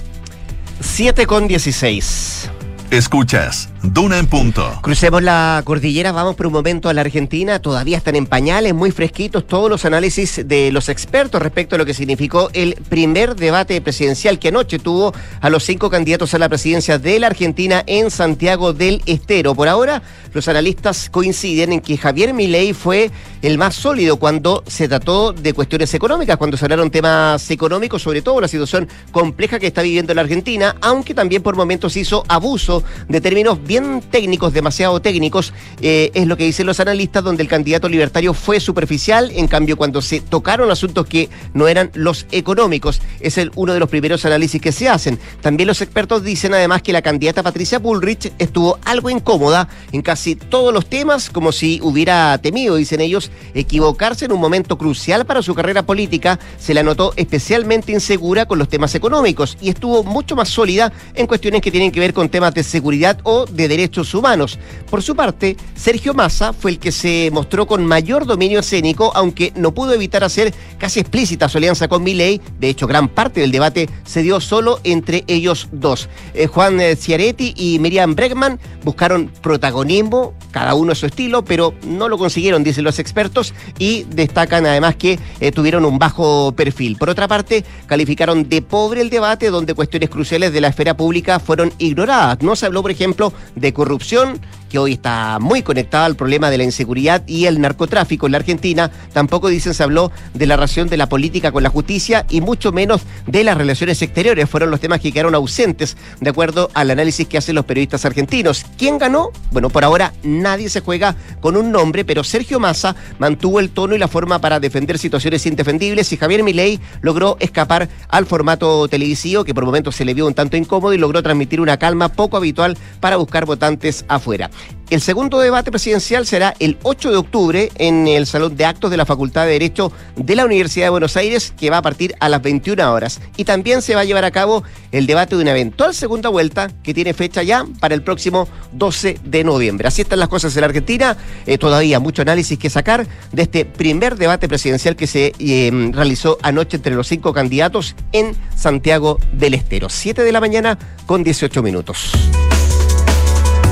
7 0.81 1.25
con 1.25 1.47
16. 1.47 2.49
Escuchas, 2.91 3.69
Duna 3.83 4.17
en 4.17 4.25
punto. 4.25 4.79
Crucemos 4.81 5.21
la 5.21 5.61
cordillera, 5.63 6.11
vamos 6.11 6.35
por 6.35 6.47
un 6.47 6.53
momento 6.53 6.89
a 6.89 6.93
la 6.93 7.01
Argentina. 7.01 7.59
Todavía 7.59 7.97
están 7.97 8.15
en 8.15 8.25
pañales, 8.25 8.73
muy 8.73 8.89
fresquitos 8.89 9.45
todos 9.45 9.69
los 9.69 9.85
análisis 9.85 10.41
de 10.45 10.71
los 10.71 10.89
expertos 10.89 11.39
respecto 11.41 11.75
a 11.75 11.77
lo 11.77 11.85
que 11.85 11.93
significó 11.93 12.49
el 12.53 12.73
primer 12.89 13.35
debate 13.35 13.79
presidencial 13.79 14.39
que 14.39 14.47
anoche 14.47 14.79
tuvo 14.79 15.13
a 15.39 15.49
los 15.51 15.63
cinco 15.63 15.91
candidatos 15.91 16.33
a 16.33 16.39
la 16.39 16.49
presidencia 16.49 16.97
de 16.97 17.19
la 17.19 17.27
Argentina 17.27 17.83
en 17.85 18.09
Santiago 18.09 18.73
del 18.73 19.03
Estero. 19.05 19.53
Por 19.53 19.67
ahora, 19.67 20.01
los 20.33 20.47
analistas 20.47 21.09
coinciden 21.09 21.71
en 21.73 21.81
que 21.81 21.95
Javier 21.95 22.33
Milei 22.33 22.73
fue 22.73 23.11
el 23.41 23.57
más 23.59 23.75
sólido 23.75 24.17
cuando 24.17 24.63
se 24.67 24.87
trató 24.89 25.31
de 25.31 25.53
cuestiones 25.53 25.93
económicas, 25.93 26.37
cuando 26.37 26.57
se 26.57 26.65
hablaron 26.65 26.91
temas 26.91 27.49
económicos, 27.51 28.01
sobre 28.01 28.23
todo 28.23 28.41
la 28.41 28.47
situación 28.47 28.89
compleja 29.11 29.59
que 29.59 29.67
está 29.67 29.83
viviendo 29.83 30.13
la 30.13 30.21
Argentina, 30.21 30.75
aunque 30.81 31.13
también 31.13 31.43
por 31.43 31.55
momentos 31.55 31.95
hizo 31.95 32.25
abuso 32.27 32.78
de 33.07 33.21
términos 33.21 33.63
bien 33.63 34.01
técnicos, 34.01 34.53
demasiado 34.53 35.01
técnicos, 35.01 35.53
eh, 35.81 36.11
es 36.13 36.27
lo 36.27 36.37
que 36.37 36.45
dicen 36.45 36.65
los 36.65 36.79
analistas, 36.79 37.23
donde 37.23 37.43
el 37.43 37.49
candidato 37.49 37.89
libertario 37.89 38.33
fue 38.33 38.59
superficial, 38.59 39.31
en 39.33 39.47
cambio 39.47 39.77
cuando 39.77 40.01
se 40.01 40.21
tocaron 40.21 40.71
asuntos 40.71 41.05
que 41.05 41.29
no 41.53 41.67
eran 41.67 41.91
los 41.93 42.25
económicos, 42.31 43.01
es 43.19 43.37
el, 43.37 43.51
uno 43.55 43.73
de 43.73 43.79
los 43.79 43.89
primeros 43.89 44.25
análisis 44.25 44.61
que 44.61 44.71
se 44.71 44.89
hacen. 44.89 45.19
También 45.41 45.67
los 45.67 45.81
expertos 45.81 46.23
dicen 46.23 46.53
además 46.53 46.81
que 46.81 46.93
la 46.93 47.01
candidata 47.01 47.43
Patricia 47.43 47.79
Bullrich 47.79 48.31
estuvo 48.37 48.79
algo 48.85 49.09
incómoda 49.09 49.67
en 49.91 50.01
casi 50.01 50.35
todos 50.35 50.73
los 50.73 50.87
temas, 50.87 51.29
como 51.29 51.51
si 51.51 51.79
hubiera 51.81 52.37
temido, 52.39 52.75
dicen 52.75 53.01
ellos, 53.01 53.31
equivocarse 53.53 54.25
en 54.25 54.31
un 54.31 54.39
momento 54.39 54.77
crucial 54.77 55.25
para 55.25 55.41
su 55.41 55.55
carrera 55.55 55.83
política, 55.83 56.39
se 56.57 56.73
la 56.73 56.83
notó 56.83 57.13
especialmente 57.15 57.91
insegura 57.91 58.45
con 58.45 58.59
los 58.59 58.69
temas 58.69 58.95
económicos 58.95 59.57
y 59.61 59.69
estuvo 59.69 60.03
mucho 60.03 60.35
más 60.35 60.49
sólida 60.49 60.91
en 61.13 61.27
cuestiones 61.27 61.61
que 61.61 61.71
tienen 61.71 61.91
que 61.91 61.99
ver 61.99 62.13
con 62.13 62.29
temas 62.29 62.53
de 62.53 62.63
seguridad 62.69 63.19
o 63.23 63.45
de 63.45 63.67
derechos 63.67 64.13
humanos. 64.13 64.57
Por 64.89 65.03
su 65.03 65.15
parte, 65.15 65.57
Sergio 65.75 66.13
Massa 66.13 66.53
fue 66.53 66.71
el 66.71 66.79
que 66.79 66.91
se 66.91 67.29
mostró 67.33 67.67
con 67.67 67.85
mayor 67.85 68.25
dominio 68.25 68.59
escénico, 68.61 69.11
aunque 69.15 69.51
no 69.55 69.73
pudo 69.73 69.93
evitar 69.93 70.23
hacer 70.23 70.53
casi 70.77 70.99
explícita 70.99 71.49
su 71.49 71.57
alianza 71.57 71.87
con 71.87 72.03
Milei. 72.03 72.39
De 72.59 72.69
hecho, 72.69 72.87
gran 72.87 73.09
parte 73.09 73.41
del 73.41 73.51
debate 73.51 73.89
se 74.05 74.21
dio 74.21 74.39
solo 74.39 74.79
entre 74.83 75.23
ellos 75.27 75.67
dos. 75.71 76.09
Eh, 76.33 76.47
Juan 76.47 76.79
eh, 76.79 76.95
Ciaretti 76.95 77.53
y 77.57 77.79
Miriam 77.79 78.15
Bregman 78.15 78.59
buscaron 78.83 79.31
protagonismo, 79.41 80.33
cada 80.51 80.75
uno 80.75 80.93
a 80.93 80.95
su 80.95 81.05
estilo, 81.05 81.43
pero 81.43 81.73
no 81.83 82.07
lo 82.07 82.17
consiguieron, 82.17 82.63
dicen 82.63 82.83
los 82.83 82.99
expertos, 82.99 83.53
y 83.77 84.03
destacan 84.03 84.65
además 84.65 84.95
que 84.95 85.19
eh, 85.39 85.51
tuvieron 85.51 85.85
un 85.85 85.99
bajo 85.99 86.53
perfil. 86.53 86.97
Por 86.97 87.09
otra 87.09 87.27
parte, 87.27 87.63
calificaron 87.85 88.47
de 88.47 88.61
pobre 88.61 89.01
el 89.01 89.09
debate, 89.09 89.49
donde 89.49 89.73
cuestiones 89.73 90.09
cruciales 90.09 90.53
de 90.53 90.61
la 90.61 90.69
esfera 90.69 90.95
pública 90.95 91.39
fueron 91.39 91.73
ignoradas. 91.77 92.41
No 92.41 92.55
se 92.59 92.65
habló, 92.65 92.81
por 92.81 92.91
ejemplo, 92.91 93.33
de 93.55 93.73
corrupción, 93.73 94.39
que 94.69 94.79
hoy 94.79 94.93
está 94.93 95.39
muy 95.39 95.63
conectada 95.63 96.05
al 96.05 96.15
problema 96.15 96.49
de 96.49 96.57
la 96.57 96.63
inseguridad 96.63 97.23
y 97.27 97.45
el 97.45 97.59
narcotráfico 97.59 98.25
en 98.25 98.33
la 98.33 98.37
Argentina. 98.37 98.91
Tampoco 99.11 99.49
dicen 99.49 99.73
se 99.73 99.83
habló 99.83 100.11
de 100.33 100.45
la 100.45 100.55
relación 100.55 100.87
de 100.87 100.97
la 100.97 101.09
política 101.09 101.51
con 101.51 101.63
la 101.63 101.69
justicia 101.69 102.25
y 102.29 102.41
mucho 102.41 102.71
menos 102.71 103.01
de 103.25 103.43
las 103.43 103.57
relaciones 103.57 104.01
exteriores. 104.01 104.49
Fueron 104.49 104.71
los 104.71 104.79
temas 104.79 105.01
que 105.01 105.11
quedaron 105.11 105.35
ausentes 105.35 105.97
de 106.21 106.29
acuerdo 106.29 106.69
al 106.73 106.91
análisis 106.91 107.27
que 107.27 107.37
hacen 107.37 107.55
los 107.55 107.65
periodistas 107.65 108.05
argentinos. 108.05 108.65
¿Quién 108.77 108.97
ganó? 108.97 109.31
Bueno, 109.51 109.69
por 109.69 109.83
ahora 109.83 110.13
nadie 110.23 110.69
se 110.69 110.81
juega 110.81 111.15
con 111.41 111.57
un 111.57 111.71
nombre, 111.71 112.05
pero 112.05 112.23
Sergio 112.23 112.59
Massa 112.59 112.95
mantuvo 113.17 113.59
el 113.59 113.71
tono 113.71 113.95
y 113.95 113.99
la 113.99 114.07
forma 114.07 114.39
para 114.39 114.59
defender 114.59 114.97
situaciones 114.97 115.45
indefendibles 115.45 116.11
y 116.13 116.17
Javier 116.17 116.43
Milei 116.43 116.79
logró 117.01 117.37
escapar 117.39 117.89
al 118.07 118.25
formato 118.25 118.87
televisivo 118.87 119.43
que 119.43 119.53
por 119.53 119.65
momentos 119.65 119.95
se 119.95 120.05
le 120.05 120.13
vio 120.13 120.27
un 120.27 120.33
tanto 120.33 120.57
incómodo 120.57 120.93
y 120.93 120.97
logró 120.97 121.23
transmitir 121.23 121.61
una 121.61 121.77
calma 121.77 122.09
poco 122.09 122.37
habitual 122.37 122.77
para 122.99 123.17
buscar 123.17 123.45
votantes 123.45 124.05
afuera. 124.07 124.49
El 124.89 125.01
segundo 125.01 125.39
debate 125.39 125.69
presidencial 125.69 126.25
será 126.25 126.55
el 126.57 126.79
8 126.81 127.11
de 127.11 127.17
octubre 127.17 127.71
en 127.75 128.07
el 128.07 128.25
Salón 128.25 128.57
de 128.57 128.65
Actos 128.65 128.89
de 128.89 128.97
la 128.97 129.05
Facultad 129.05 129.45
de 129.45 129.51
Derecho 129.51 129.91
de 130.15 130.35
la 130.35 130.45
Universidad 130.45 130.87
de 130.87 130.89
Buenos 130.89 131.15
Aires, 131.15 131.53
que 131.55 131.69
va 131.69 131.77
a 131.77 131.81
partir 131.83 132.15
a 132.19 132.27
las 132.27 132.41
21 132.41 132.91
horas. 132.91 133.21
Y 133.37 133.43
también 133.43 133.83
se 133.83 133.93
va 133.93 134.01
a 134.01 134.03
llevar 134.05 134.25
a 134.25 134.31
cabo 134.31 134.63
el 134.91 135.05
debate 135.05 135.35
de 135.35 135.43
una 135.43 135.51
eventual 135.51 135.93
segunda 135.93 136.29
vuelta 136.29 136.71
que 136.81 136.95
tiene 136.95 137.13
fecha 137.13 137.43
ya 137.43 137.67
para 137.79 137.93
el 137.93 138.01
próximo 138.01 138.47
12 138.71 139.19
de 139.23 139.43
noviembre. 139.43 139.87
Así 139.87 140.01
están 140.01 140.17
las 140.17 140.27
cosas 140.27 140.55
en 140.55 140.61
la 140.61 140.67
Argentina. 140.67 141.15
Eh, 141.45 141.59
todavía 141.59 141.99
mucho 141.99 142.23
análisis 142.23 142.57
que 142.57 142.71
sacar 142.71 143.05
de 143.31 143.43
este 143.43 143.65
primer 143.65 144.15
debate 144.15 144.47
presidencial 144.47 144.95
que 144.95 145.05
se 145.05 145.33
eh, 145.37 145.91
realizó 145.93 146.39
anoche 146.41 146.77
entre 146.77 146.95
los 146.95 147.07
cinco 147.07 147.31
candidatos 147.31 147.95
en 148.11 148.35
Santiago 148.55 149.19
del 149.33 149.53
Estero. 149.53 149.87
7 149.87 150.23
de 150.23 150.31
la 150.31 150.39
mañana 150.39 150.79
con 151.05 151.23
18 151.23 151.61
minutos. 151.61 152.11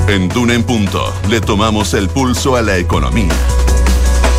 En 0.08 0.26
Duna 0.26 0.54
en 0.54 0.62
Punto 0.62 1.12
le 1.28 1.42
tomamos 1.42 1.92
el 1.92 2.08
pulso 2.08 2.56
a 2.56 2.62
la 2.62 2.78
economía. 2.78 3.28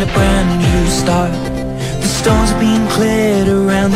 and 0.00 0.10
a 0.10 0.12
brand 0.12 0.60
new 0.60 0.90
start. 0.90 2.15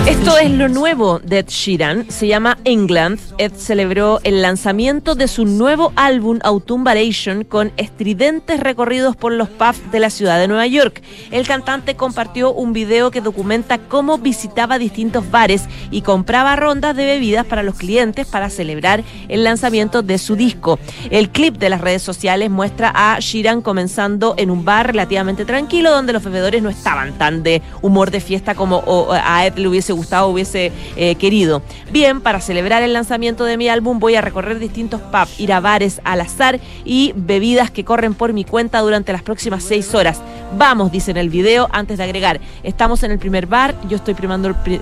Esto 0.06 0.38
es 0.38 0.50
lo 0.52 0.68
nuevo 0.68 1.18
de 1.18 1.38
Ed 1.40 1.48
Sheeran, 1.48 2.08
se 2.10 2.28
llama 2.28 2.58
England. 2.64 3.18
Ed 3.38 3.54
celebró 3.56 4.20
el 4.22 4.40
lanzamiento 4.40 5.16
de 5.16 5.26
su 5.26 5.46
nuevo 5.46 5.92
álbum 5.96 6.38
Autumn 6.44 6.84
Variation 6.84 7.42
con 7.42 7.72
estridentes 7.76 8.60
recorridos 8.60 9.16
por 9.16 9.32
los 9.32 9.48
pubs 9.48 9.90
de 9.90 9.98
la 9.98 10.10
ciudad 10.10 10.38
de 10.38 10.46
Nueva 10.46 10.68
York. 10.68 11.02
El 11.32 11.44
cantante 11.44 11.96
compartió 11.96 12.52
un 12.52 12.72
video 12.72 13.10
que 13.10 13.20
documenta 13.20 13.78
cómo 13.78 14.18
visitaba 14.18 14.78
distintos 14.78 15.28
bares 15.30 15.64
y 15.90 16.02
compraba 16.02 16.54
rondas 16.54 16.94
de 16.94 17.06
bebidas 17.06 17.46
para 17.46 17.64
los 17.64 17.74
clientes 17.74 18.28
para 18.28 18.48
celebrar 18.48 19.02
el 19.28 19.42
lanzamiento 19.42 20.02
de 20.02 20.18
su 20.18 20.36
disco. 20.36 20.78
El 21.10 21.30
clip 21.30 21.56
de 21.56 21.70
las 21.70 21.80
redes 21.80 22.02
sociales 22.02 22.48
muestra 22.48 22.92
a 22.94 23.18
Sheeran 23.18 23.60
comenzando 23.60 24.34
en 24.36 24.50
un 24.50 24.64
bar 24.64 24.86
relativamente 24.88 25.44
tranquilo 25.44 25.90
donde 25.90 26.12
los 26.12 26.22
bebedores 26.22 26.62
no 26.62 26.70
estaban 26.70 27.18
tan 27.18 27.42
de 27.42 27.62
humor 27.82 28.12
de 28.12 28.19
fiesta 28.20 28.54
como 28.54 28.82
a 29.12 29.46
Ed 29.46 29.54
le 29.56 29.68
hubiese 29.68 29.92
gustado, 29.92 30.28
hubiese 30.28 30.72
eh, 30.96 31.14
querido. 31.16 31.62
Bien, 31.90 32.20
para 32.20 32.40
celebrar 32.40 32.82
el 32.82 32.92
lanzamiento 32.92 33.44
de 33.44 33.56
mi 33.56 33.68
álbum 33.68 33.98
voy 33.98 34.14
a 34.14 34.20
recorrer 34.20 34.58
distintos 34.58 35.00
pubs, 35.00 35.38
ir 35.38 35.52
a 35.52 35.60
bares 35.60 36.00
al 36.04 36.20
azar 36.20 36.60
y 36.84 37.12
bebidas 37.16 37.70
que 37.70 37.84
corren 37.84 38.14
por 38.14 38.32
mi 38.32 38.44
cuenta 38.44 38.80
durante 38.80 39.12
las 39.12 39.22
próximas 39.22 39.62
seis 39.62 39.94
horas. 39.94 40.20
Vamos, 40.56 40.90
dice 40.90 41.12
en 41.12 41.16
el 41.16 41.30
video, 41.30 41.68
antes 41.72 41.98
de 41.98 42.04
agregar, 42.04 42.40
estamos 42.62 43.02
en 43.04 43.12
el 43.12 43.18
primer 43.18 43.46
bar, 43.46 43.74
yo 43.88 43.96
estoy 43.96 44.16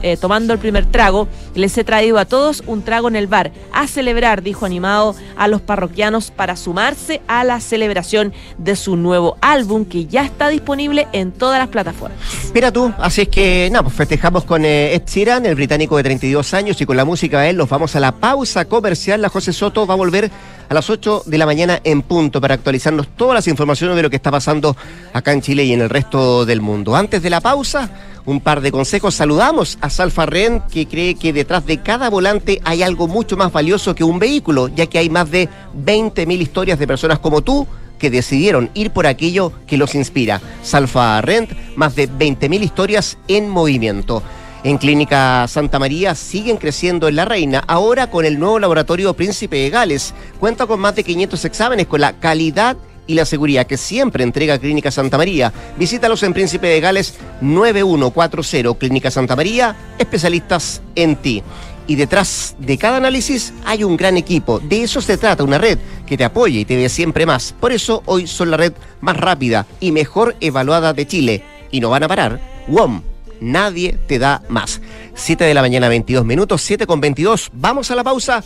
eh, 0.02 0.16
tomando 0.16 0.52
el 0.54 0.58
primer 0.58 0.86
trago, 0.86 1.28
les 1.54 1.76
he 1.76 1.84
traído 1.84 2.18
a 2.18 2.24
todos 2.24 2.62
un 2.66 2.82
trago 2.82 3.08
en 3.08 3.16
el 3.16 3.26
bar, 3.26 3.52
a 3.72 3.86
celebrar, 3.86 4.42
dijo 4.42 4.64
animado 4.64 5.14
a 5.36 5.46
los 5.46 5.60
parroquianos 5.60 6.30
para 6.30 6.56
sumarse 6.56 7.20
a 7.28 7.44
la 7.44 7.60
celebración 7.60 8.32
de 8.56 8.76
su 8.76 8.96
nuevo 8.96 9.36
álbum 9.40 9.84
que 9.84 10.06
ya 10.06 10.24
está 10.24 10.48
disponible 10.48 11.06
en 11.12 11.32
todas 11.32 11.58
las 11.58 11.68
plataformas. 11.68 12.18
Mira 12.54 12.72
tú, 12.72 12.92
así 12.98 13.22
es 13.22 13.27
que 13.28 13.68
nada, 13.70 13.82
pues 13.82 13.94
festejamos 13.94 14.44
con 14.44 14.64
eh, 14.64 14.94
Ed 14.94 15.02
Sheeran, 15.06 15.46
el 15.46 15.54
británico 15.54 15.96
de 15.96 16.02
32 16.02 16.54
años, 16.54 16.80
y 16.80 16.86
con 16.86 16.96
la 16.96 17.04
música 17.04 17.40
de 17.40 17.50
él 17.50 17.56
nos 17.56 17.68
vamos 17.68 17.94
a 17.96 18.00
la 18.00 18.12
pausa 18.12 18.64
comercial. 18.66 19.22
La 19.22 19.28
José 19.28 19.52
Soto 19.52 19.86
va 19.86 19.94
a 19.94 19.96
volver 19.96 20.30
a 20.68 20.74
las 20.74 20.90
8 20.90 21.22
de 21.26 21.38
la 21.38 21.46
mañana 21.46 21.80
en 21.84 22.02
punto 22.02 22.40
para 22.40 22.54
actualizarnos 22.54 23.08
todas 23.16 23.34
las 23.34 23.48
informaciones 23.48 23.96
de 23.96 24.02
lo 24.02 24.10
que 24.10 24.16
está 24.16 24.30
pasando 24.30 24.76
acá 25.12 25.32
en 25.32 25.42
Chile 25.42 25.64
y 25.64 25.72
en 25.72 25.80
el 25.80 25.90
resto 25.90 26.44
del 26.44 26.60
mundo. 26.60 26.96
Antes 26.96 27.22
de 27.22 27.30
la 27.30 27.40
pausa, 27.40 27.90
un 28.28 28.40
par 28.40 28.60
de 28.60 28.70
consejos. 28.70 29.14
Saludamos 29.14 29.78
a 29.80 29.88
Salfa 29.88 30.26
Ren, 30.26 30.62
que 30.70 30.86
cree 30.86 31.14
que 31.14 31.32
detrás 31.32 31.64
de 31.64 31.78
cada 31.78 32.10
volante 32.10 32.60
hay 32.62 32.82
algo 32.82 33.08
mucho 33.08 33.38
más 33.38 33.50
valioso 33.50 33.94
que 33.94 34.04
un 34.04 34.18
vehículo, 34.18 34.68
ya 34.68 34.86
que 34.86 34.98
hay 34.98 35.08
más 35.08 35.30
de 35.30 35.48
20.000 35.74 36.40
historias 36.40 36.78
de 36.78 36.86
personas 36.86 37.20
como 37.20 37.40
tú 37.40 37.66
que 37.98 38.10
decidieron 38.10 38.70
ir 38.74 38.90
por 38.90 39.06
aquello 39.06 39.52
que 39.66 39.76
los 39.76 39.94
inspira. 39.94 40.40
Salfa 40.62 41.20
Rent, 41.20 41.52
más 41.76 41.96
de 41.96 42.08
20.000 42.08 42.62
historias 42.62 43.18
en 43.28 43.48
movimiento. 43.48 44.22
En 44.64 44.78
Clínica 44.78 45.46
Santa 45.46 45.78
María 45.78 46.14
siguen 46.14 46.56
creciendo 46.56 47.06
en 47.08 47.16
La 47.16 47.24
Reina, 47.24 47.62
ahora 47.66 48.10
con 48.10 48.24
el 48.24 48.38
nuevo 48.38 48.58
laboratorio 48.58 49.14
Príncipe 49.14 49.56
de 49.56 49.70
Gales. 49.70 50.14
Cuenta 50.40 50.66
con 50.66 50.80
más 50.80 50.96
de 50.96 51.04
500 51.04 51.44
exámenes 51.44 51.86
con 51.86 52.00
la 52.00 52.14
calidad 52.14 52.76
y 53.06 53.14
la 53.14 53.24
seguridad 53.24 53.66
que 53.66 53.76
siempre 53.76 54.22
entrega 54.22 54.58
Clínica 54.58 54.90
Santa 54.90 55.16
María. 55.16 55.52
Visítalos 55.78 56.22
en 56.22 56.34
Príncipe 56.34 56.66
de 56.66 56.80
Gales 56.80 57.14
9140 57.40 58.78
Clínica 58.78 59.10
Santa 59.10 59.36
María, 59.36 59.76
especialistas 59.98 60.82
en 60.94 61.16
ti 61.16 61.42
y 61.88 61.96
detrás 61.96 62.54
de 62.60 62.78
cada 62.78 62.98
análisis 62.98 63.52
hay 63.64 63.82
un 63.82 63.96
gran 63.96 64.16
equipo. 64.16 64.60
De 64.60 64.84
eso 64.84 65.00
se 65.00 65.16
trata, 65.16 65.42
una 65.42 65.58
red 65.58 65.78
que 66.06 66.16
te 66.16 66.24
apoye 66.24 66.60
y 66.60 66.64
te 66.64 66.76
dé 66.76 66.88
siempre 66.88 67.26
más. 67.26 67.54
Por 67.58 67.72
eso 67.72 68.02
hoy 68.04 68.28
son 68.28 68.52
la 68.52 68.58
red 68.58 68.74
más 69.00 69.16
rápida 69.16 69.66
y 69.80 69.90
mejor 69.90 70.36
evaluada 70.40 70.92
de 70.92 71.06
Chile. 71.06 71.42
Y 71.72 71.80
no 71.80 71.90
van 71.90 72.04
a 72.04 72.08
parar. 72.08 72.40
WOM, 72.68 73.02
nadie 73.40 73.98
te 74.06 74.18
da 74.18 74.42
más. 74.48 74.80
7 75.14 75.44
de 75.44 75.54
la 75.54 75.62
mañana, 75.62 75.88
22 75.88 76.24
minutos, 76.24 76.62
7 76.62 76.86
con 76.86 77.00
22. 77.00 77.50
Vamos 77.54 77.90
a 77.90 77.96
la 77.96 78.04
pausa. 78.04 78.44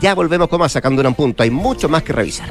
Ya 0.00 0.14
volvemos 0.14 0.48
con 0.48 0.58
más 0.58 0.72
sacando 0.72 1.06
un 1.06 1.14
punto. 1.14 1.44
Hay 1.44 1.50
mucho 1.50 1.88
más 1.88 2.02
que 2.02 2.12
revisar. 2.12 2.50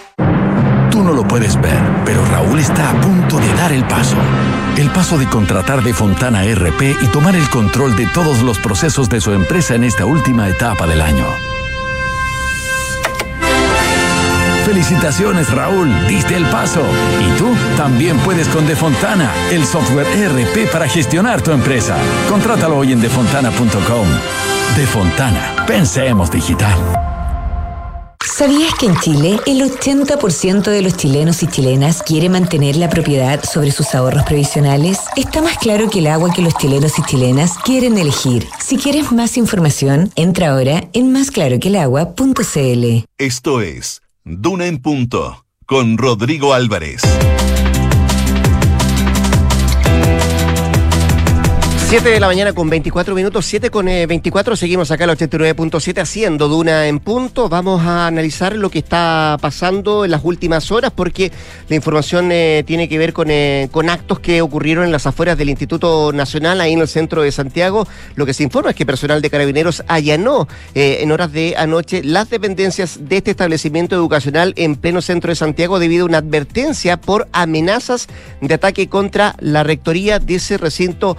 Tú 0.91 1.01
no 1.01 1.13
lo 1.13 1.25
puedes 1.25 1.59
ver, 1.61 1.81
pero 2.05 2.23
Raúl 2.25 2.59
está 2.59 2.91
a 2.91 3.01
punto 3.01 3.39
de 3.39 3.47
dar 3.53 3.71
el 3.71 3.85
paso. 3.85 4.17
El 4.77 4.89
paso 4.89 5.17
de 5.17 5.25
contratar 5.25 5.81
de 5.81 5.93
Fontana 5.93 6.43
RP 6.43 6.97
y 7.01 7.07
tomar 7.07 7.33
el 7.35 7.49
control 7.49 7.95
de 7.95 8.07
todos 8.07 8.41
los 8.41 8.59
procesos 8.59 9.07
de 9.07 9.21
su 9.21 9.31
empresa 9.31 9.73
en 9.73 9.85
esta 9.85 10.05
última 10.05 10.49
etapa 10.49 10.85
del 10.87 11.01
año. 11.01 11.25
Felicitaciones 14.65 15.49
Raúl, 15.49 15.89
diste 16.07 16.35
el 16.35 16.45
paso. 16.45 16.83
Y 17.21 17.37
tú 17.37 17.55
también 17.77 18.17
puedes 18.19 18.47
con 18.49 18.67
Defontana, 18.67 19.31
el 19.49 19.65
software 19.65 20.07
RP 20.07 20.71
para 20.71 20.87
gestionar 20.87 21.41
tu 21.41 21.51
empresa. 21.51 21.95
Contrátalo 22.29 22.77
hoy 22.77 22.91
en 22.91 23.01
defontana.com. 23.01 24.07
Defontana, 24.75 25.65
pensemos 25.65 26.29
digital. 26.29 27.10
¿Sabías 28.41 28.73
que 28.73 28.87
en 28.87 28.95
Chile 28.95 29.39
el 29.45 29.61
80% 29.61 30.63
de 30.63 30.81
los 30.81 30.97
chilenos 30.97 31.43
y 31.43 31.47
chilenas 31.47 32.01
quiere 32.01 32.27
mantener 32.27 32.75
la 32.75 32.89
propiedad 32.89 33.39
sobre 33.43 33.69
sus 33.69 33.93
ahorros 33.93 34.23
previsionales? 34.23 34.97
Está 35.15 35.43
más 35.43 35.59
claro 35.59 35.91
que 35.91 35.99
el 35.99 36.07
agua 36.07 36.33
que 36.33 36.41
los 36.41 36.55
chilenos 36.55 36.97
y 36.97 37.03
chilenas 37.03 37.59
quieren 37.63 37.99
elegir. 37.99 38.47
Si 38.59 38.77
quieres 38.77 39.11
más 39.11 39.37
información, 39.37 40.09
entra 40.15 40.53
ahora 40.53 40.89
en 40.93 41.13
másclaroquelagua.cl. 41.13 43.05
Esto 43.19 43.61
es 43.61 44.01
Duna 44.23 44.65
en 44.65 44.79
Punto 44.79 45.45
con 45.67 45.99
Rodrigo 45.99 46.55
Álvarez. 46.55 47.03
7 51.91 52.09
de 52.09 52.21
la 52.21 52.27
mañana 52.27 52.53
con 52.53 52.69
24 52.69 53.13
minutos, 53.13 53.45
7 53.47 53.69
con 53.69 53.87
24, 53.87 54.53
eh, 54.53 54.57
seguimos 54.57 54.91
acá 54.91 55.03
al 55.03 55.09
89.7 55.09 55.99
haciendo 55.99 56.47
Duna 56.47 56.87
en 56.87 56.99
punto. 56.99 57.49
Vamos 57.49 57.81
a 57.81 58.07
analizar 58.07 58.55
lo 58.55 58.69
que 58.69 58.79
está 58.79 59.37
pasando 59.41 60.05
en 60.05 60.11
las 60.11 60.21
últimas 60.23 60.71
horas 60.71 60.93
porque 60.95 61.33
la 61.67 61.75
información 61.75 62.31
eh, 62.31 62.63
tiene 62.65 62.87
que 62.87 62.97
ver 62.97 63.11
con, 63.11 63.29
eh, 63.29 63.67
con 63.71 63.89
actos 63.89 64.21
que 64.21 64.41
ocurrieron 64.41 64.85
en 64.85 64.93
las 64.93 65.05
afueras 65.05 65.37
del 65.37 65.49
Instituto 65.49 66.13
Nacional, 66.13 66.61
ahí 66.61 66.71
en 66.71 66.79
el 66.79 66.87
centro 66.87 67.23
de 67.23 67.31
Santiago. 67.33 67.85
Lo 68.15 68.25
que 68.25 68.33
se 68.33 68.43
informa 68.43 68.69
es 68.69 68.77
que 68.77 68.85
personal 68.85 69.21
de 69.21 69.29
carabineros 69.29 69.83
allanó 69.89 70.47
en 70.73 71.11
horas 71.11 71.33
de 71.33 71.55
anoche 71.57 72.05
las 72.05 72.29
dependencias 72.29 72.99
de 73.01 73.17
este 73.17 73.31
establecimiento 73.31 73.97
educacional 73.97 74.53
en 74.55 74.77
pleno 74.77 75.01
centro 75.01 75.29
de 75.29 75.35
Santiago 75.35 75.77
debido 75.77 76.05
a 76.05 76.07
una 76.07 76.19
advertencia 76.19 76.95
por 76.95 77.27
amenazas 77.33 78.07
de 78.39 78.53
ataque 78.53 78.87
contra 78.87 79.35
la 79.39 79.63
rectoría 79.63 80.19
de 80.19 80.35
ese 80.35 80.57
recinto 80.57 81.17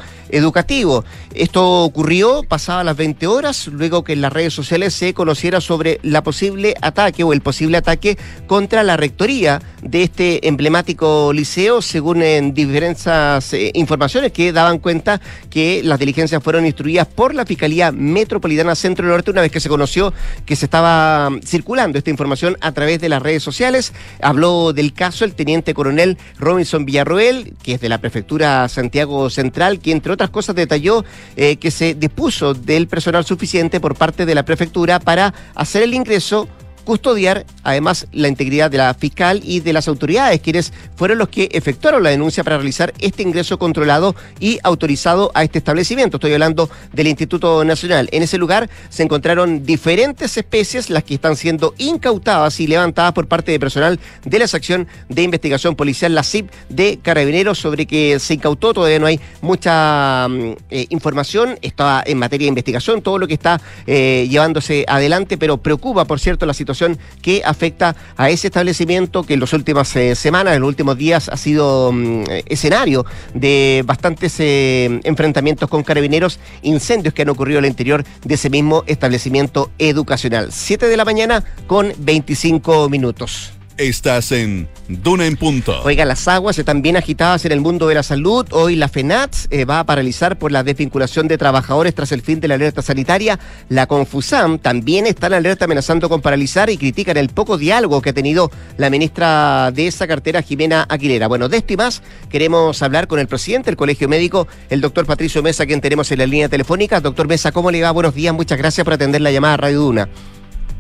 Esto 1.35 1.83
ocurrió 1.83 2.43
pasada 2.45 2.85
las 2.85 2.97
20 2.97 3.27
horas, 3.27 3.67
luego 3.67 4.05
que 4.05 4.13
en 4.13 4.21
las 4.21 4.33
redes 4.33 4.55
sociales 4.55 4.95
se 4.95 5.13
conociera 5.13 5.61
sobre 5.61 5.99
la 6.03 6.23
posible 6.23 6.75
ataque 6.81 7.25
o 7.25 7.33
el 7.33 7.41
posible 7.41 7.79
ataque 7.79 8.17
contra 8.47 8.83
la 8.83 8.97
rectoría 8.97 9.61
de 9.83 10.05
este 10.05 10.47
emblemático 10.47 11.33
liceo, 11.33 11.83
según 11.83 12.23
en 12.23 12.55
diferentes 12.55 13.53
eh, 13.53 13.73
informaciones 13.75 14.33
que 14.33 14.53
daban 14.53 14.79
cuenta 14.79 15.21
que 15.51 15.83
las 15.83 15.99
diligencias 15.99 16.43
fueron 16.43 16.65
instruidas 16.65 17.07
por 17.07 17.35
la 17.35 17.45
Fiscalía 17.45 17.91
Metropolitana 17.91 18.75
Centro 18.75 19.07
Norte 19.07 19.31
una 19.31 19.41
vez 19.41 19.51
que 19.51 19.61
se 19.61 19.69
conoció 19.69 20.13
que 20.47 20.57
se 20.57 20.67
estaba 20.67 21.31
mm, 21.31 21.43
circulando 21.43 21.99
esta 21.99 22.11
información 22.11 22.57
a 22.61 22.73
través 22.73 23.01
de 23.01 23.09
las 23.09 23.23
redes 23.23 23.43
sociales. 23.43 23.93
Habló 24.21 24.73
del 24.73 24.93
caso 24.93 25.25
el 25.25 25.35
teniente 25.35 25.75
coronel 25.75 26.19
Robinson 26.39 26.85
Villarroel, 26.85 27.55
que 27.63 27.75
es 27.75 27.81
de 27.81 27.89
la 27.89 27.99
prefectura 27.99 28.69
Santiago 28.69 29.29
Central, 29.31 29.81
que 29.81 29.93
entre 29.93 30.13
otras 30.13 30.31
cosas 30.31 30.52
detalló 30.53 31.05
eh, 31.37 31.57
que 31.57 31.71
se 31.71 31.95
dispuso 31.95 32.55
del 32.55 32.89
personal 32.89 33.25
suficiente 33.25 33.81
por 33.81 33.97
parte 33.97 34.27
de 34.27 34.35
la 34.35 34.45
prefectura 34.45 35.01
para 35.01 35.35
hacer 35.55 35.83
el 35.83 35.95
ingreso 35.95 36.49
custodiar 36.85 37.47
además 37.63 38.07
la 38.13 38.29
integridad 38.29 38.71
de 38.71 38.79
la 38.79 38.95
fiscal 38.95 39.41
y 39.43 39.61
de 39.61 39.73
las 39.73 39.89
autoridades, 39.89 40.41
quienes 40.41 40.73
fueron 40.97 41.19
los 41.19 41.29
que 41.29 41.49
efectuaron 41.53 42.03
la 42.03 42.11
denuncia 42.11 42.45
para 42.45 42.57
realizar 42.57 42.93
este 42.99 43.23
ingreso 43.23 43.59
controlado 43.59 44.15
y 44.41 44.59
autorizado 44.63 45.31
a 45.35 45.45
este 45.45 45.59
establecimiento. 45.59 46.17
Estoy 46.17 46.33
hablando 46.33 46.71
del 46.93 47.07
Instituto 47.07 47.65
Nacional. 47.65 48.09
En 48.13 48.23
ese 48.23 48.39
lugar 48.39 48.69
se 48.89 49.03
encontraron 49.03 49.65
diferentes 49.65 50.37
especies, 50.37 50.91
las 50.91 51.05
que 51.05 51.15
están 51.15 51.37
siendo 51.37 51.75
incautadas 51.79 52.59
y 52.61 52.67
levantadas 52.67 53.13
por 53.13 53.29
parte 53.29 53.53
de 53.53 53.61
personal 53.61 53.99
de 54.25 54.39
la 54.39 54.47
sección 54.47 54.89
de 55.09 55.23
investigación 55.23 55.77
policial, 55.77 56.15
la 56.15 56.23
CIP 56.23 56.51
de 56.69 56.99
Carabineros, 57.01 57.59
sobre 57.59 57.87
que 57.87 58.19
se 58.19 58.35
incautó. 58.35 58.75
Todavía 58.75 58.99
no 58.99 59.07
hay 59.07 59.21
mucha 59.41 60.27
mm, 60.29 60.53
eh, 60.71 60.87
información, 60.91 61.59
está 61.63 62.03
en 62.05 62.19
materia 62.19 62.47
de 62.47 62.49
investigación, 62.49 63.03
todo 63.03 63.19
lo 63.19 63.29
que 63.29 63.35
está 63.35 63.61
eh, 63.87 64.27
llevándose 64.29 64.85
adelante, 64.89 65.39
pero 65.39 65.59
preocupa, 65.59 66.05
por 66.05 66.19
cierto, 66.21 66.47
la 66.47 66.55
situación 66.55 66.72
que 67.21 67.43
afecta 67.45 67.95
a 68.17 68.31
ese 68.31 68.49
establecimiento 68.49 69.23
que 69.23 69.35
en 69.35 69.41
las 69.41 69.53
últimas 69.53 69.95
eh, 69.97 70.15
semanas, 70.15 70.55
en 70.55 70.61
los 70.61 70.69
últimos 70.69 70.97
días, 70.97 71.29
ha 71.29 71.37
sido 71.37 71.93
mm, 71.93 72.25
escenario 72.47 73.05
de 73.35 73.83
bastantes 73.87 74.39
eh, 74.41 75.01
enfrentamientos 75.05 75.69
con 75.69 75.83
carabineros, 75.83 76.39
incendios 76.63 77.15
que 77.15 77.23
han 77.23 77.29
ocurrido 77.29 77.59
al 77.59 77.67
interior 77.67 78.05
de 78.25 78.35
ese 78.35 78.51
mismo 78.51 78.85
establecimiento 78.87 79.71
educacional. 79.79 80.53
Siete 80.53 80.87
de 80.87 80.97
la 80.97 81.05
mañana 81.05 81.45
con 81.67 81.93
25 81.99 82.89
minutos. 82.89 83.53
Estás 83.79 84.33
en 84.33 84.69
Duna 84.89 85.27
en 85.27 85.37
Punto. 85.37 85.81
Oiga, 85.83 86.05
las 86.05 86.29
aguas 86.29 86.59
están 86.59 86.83
bien 86.83 86.97
agitadas 86.97 87.45
en 87.47 87.53
el 87.53 87.63
mundo 87.63 87.89
de 87.89 87.95
la 87.95 88.03
salud. 88.03 88.47
Hoy 88.51 88.77
la 88.77 88.89
FENATS 88.89 89.49
eh, 89.51 89.65
va 89.65 89.81
a 89.81 89.85
paralizar 89.85 90.39
por 90.39 90.53
la 90.53 90.63
desvinculación 90.63 91.27
de 91.27 91.39
trabajadores 91.39 91.95
tras 91.95 92.13
el 92.13 92.21
fin 92.21 92.39
de 92.39 92.49
la 92.49 92.55
alerta 92.55 92.83
sanitaria. 92.83 93.39
La 93.71 93.87
Confusam 93.87 94.59
también 94.59 95.07
está 95.07 95.29
en 95.29 95.35
alerta 95.35 95.65
amenazando 95.65 96.11
con 96.11 96.21
paralizar 96.21 96.69
y 96.69 96.77
critican 96.77 97.17
el 97.17 97.31
poco 97.31 97.57
diálogo 97.57 98.03
que 98.03 98.11
ha 98.11 98.13
tenido 98.13 98.51
la 98.77 98.91
ministra 98.91 99.71
de 99.73 99.87
esa 99.87 100.07
cartera, 100.07 100.43
Jimena 100.43 100.87
Aguilera. 100.89 101.27
Bueno, 101.27 101.49
de 101.49 101.57
esto 101.57 101.73
y 101.73 101.77
más 101.79 102.03
queremos 102.29 102.83
hablar 102.83 103.09
con 103.09 103.21
el 103.21 103.27
presidente 103.27 103.71
del 103.71 103.77
Colegio 103.79 104.07
Médico, 104.07 104.47
el 104.69 104.83
doctor 104.83 105.07
Patricio 105.07 105.43
Mesa, 105.43 105.65
quien 105.65 105.81
tenemos 105.81 106.13
en 106.13 106.19
la 106.19 106.27
línea 106.27 106.51
telefónica. 106.51 107.01
Doctor 107.01 107.27
Mesa, 107.27 107.53
¿cómo 107.53 107.71
le 107.71 107.81
va? 107.81 107.91
Buenos 107.91 108.15
días, 108.15 108.35
muchas 108.35 108.59
gracias 108.59 108.85
por 108.85 108.93
atender 108.93 109.23
la 109.23 109.31
llamada 109.31 109.55
a 109.55 109.57
Radio 109.57 109.81
Duna. 109.81 110.09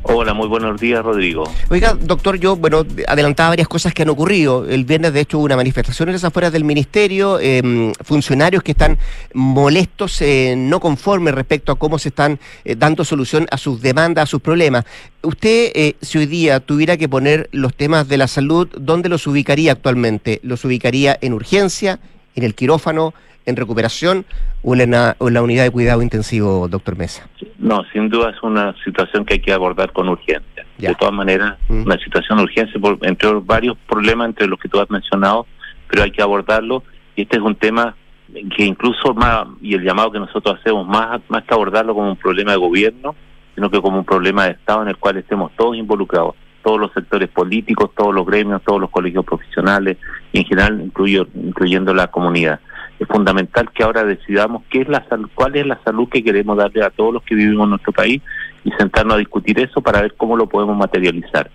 Hola, 0.04 0.34
muy 0.34 0.48
buenos 0.48 0.80
días, 0.80 1.04
Rodrigo. 1.04 1.44
Oiga, 1.70 1.94
doctor, 1.94 2.36
yo, 2.36 2.56
bueno, 2.56 2.84
adelantaba 3.06 3.50
varias 3.50 3.68
cosas 3.68 3.94
que 3.94 4.02
han 4.02 4.08
ocurrido. 4.08 4.68
El 4.68 4.84
viernes, 4.84 5.12
de 5.12 5.20
hecho, 5.20 5.38
hubo 5.38 5.44
una 5.44 5.54
manifestación 5.54 6.08
en 6.08 6.14
las 6.14 6.24
afueras 6.24 6.52
del 6.52 6.64
ministerio, 6.64 7.38
em, 7.38 7.92
funcionarios 8.04 8.64
que 8.64 8.72
están 8.72 8.98
molestos, 9.32 10.20
eh, 10.20 10.54
no 10.56 10.80
conformes 10.80 11.34
respecto 11.34 11.70
a 11.70 11.76
cómo 11.76 12.00
se 12.00 12.08
están 12.08 12.40
eh, 12.64 12.74
dando 12.76 13.04
solución 13.04 13.46
a 13.52 13.58
sus 13.58 13.80
demandas, 13.80 14.24
a 14.24 14.26
sus 14.26 14.40
problemas. 14.40 14.84
Usted, 15.22 15.70
eh, 15.74 15.94
si 16.00 16.18
hoy 16.18 16.26
día 16.26 16.58
tuviera 16.58 16.96
que 16.96 17.08
poner 17.08 17.48
los 17.52 17.72
temas 17.72 18.08
de 18.08 18.18
la 18.18 18.26
salud, 18.26 18.68
¿dónde 18.76 19.08
los 19.08 19.28
ubicaría 19.28 19.70
actualmente? 19.70 20.40
¿Los 20.42 20.64
ubicaría 20.64 21.16
en 21.20 21.32
urgencia, 21.32 22.00
en 22.34 22.42
el 22.42 22.56
quirófano, 22.56 23.14
en 23.46 23.56
recuperación 23.56 24.24
o 24.62 24.74
en 24.74 24.90
la, 24.90 25.16
unidad 25.20 25.64
de 25.64 25.70
cuidado 25.70 26.02
intensivo, 26.02 26.68
doctor 26.68 26.96
Mesa? 26.96 27.28
No, 27.62 27.85
sin 27.92 28.09
duda 28.09 28.31
es 28.31 28.42
una 28.42 28.75
situación 28.83 29.25
que 29.25 29.35
hay 29.35 29.40
que 29.40 29.53
abordar 29.53 29.92
con 29.92 30.09
urgencia. 30.09 30.66
De 30.77 30.94
todas 30.96 31.14
maneras, 31.14 31.59
mm. 31.68 31.83
una 31.83 31.96
situación 31.98 32.38
de 32.38 32.44
urgencia, 32.44 32.81
entre 33.03 33.31
varios 33.35 33.79
problemas 33.88 34.31
entre 34.31 34.48
los 34.48 34.59
que 34.59 34.68
tú 34.68 34.81
has 34.81 34.90
mencionado, 34.90 35.46
pero 35.88 36.03
hay 36.03 36.11
que 36.11 36.22
abordarlo. 36.22 36.83
Y 37.14 37.22
este 37.22 37.37
es 37.37 37.42
un 37.42 37.55
tema 37.55 37.94
que 38.57 38.64
incluso 38.64 39.14
más, 39.14 39.46
y 39.61 39.75
el 39.75 39.85
llamado 39.85 40.11
que 40.11 40.18
nosotros 40.18 40.59
hacemos, 40.59 40.88
más, 40.88 41.20
más 41.29 41.44
que 41.44 41.55
abordarlo 41.55 41.94
como 41.94 42.11
un 42.11 42.16
problema 42.16 42.51
de 42.51 42.59
gobierno, 42.59 43.14
sino 43.55 43.70
que 43.70 43.81
como 43.81 43.98
un 43.98 44.05
problema 44.05 44.46
de 44.46 44.53
Estado 44.53 44.83
en 44.83 44.88
el 44.88 44.96
cual 44.96 45.18
estemos 45.18 45.53
todos 45.57 45.77
involucrados, 45.77 46.35
todos 46.64 46.81
los 46.81 46.92
sectores 46.92 47.29
políticos, 47.29 47.90
todos 47.96 48.12
los 48.12 48.27
gremios, 48.27 48.61
todos 48.64 48.81
los 48.81 48.90
colegios 48.90 49.25
profesionales, 49.25 49.98
y 50.33 50.38
en 50.40 50.44
general 50.46 50.81
incluyendo 50.81 51.94
la 51.94 52.09
comunidad 52.09 52.59
es 53.02 53.08
fundamental 53.08 53.70
que 53.72 53.82
ahora 53.82 54.04
decidamos 54.04 54.62
qué 54.70 54.82
es 54.82 54.88
la 54.88 55.04
cuál 55.34 55.56
es 55.56 55.66
la 55.66 55.80
salud 55.84 56.08
que 56.08 56.22
queremos 56.22 56.56
darle 56.56 56.84
a 56.84 56.90
todos 56.90 57.12
los 57.12 57.22
que 57.22 57.34
vivimos 57.34 57.64
en 57.64 57.70
nuestro 57.70 57.92
país 57.92 58.22
y 58.64 58.70
sentarnos 58.72 59.16
a 59.16 59.18
discutir 59.18 59.58
eso 59.58 59.80
para 59.80 60.00
ver 60.00 60.14
cómo 60.16 60.36
lo 60.36 60.48
podemos 60.48 60.76
materializar. 60.76 61.50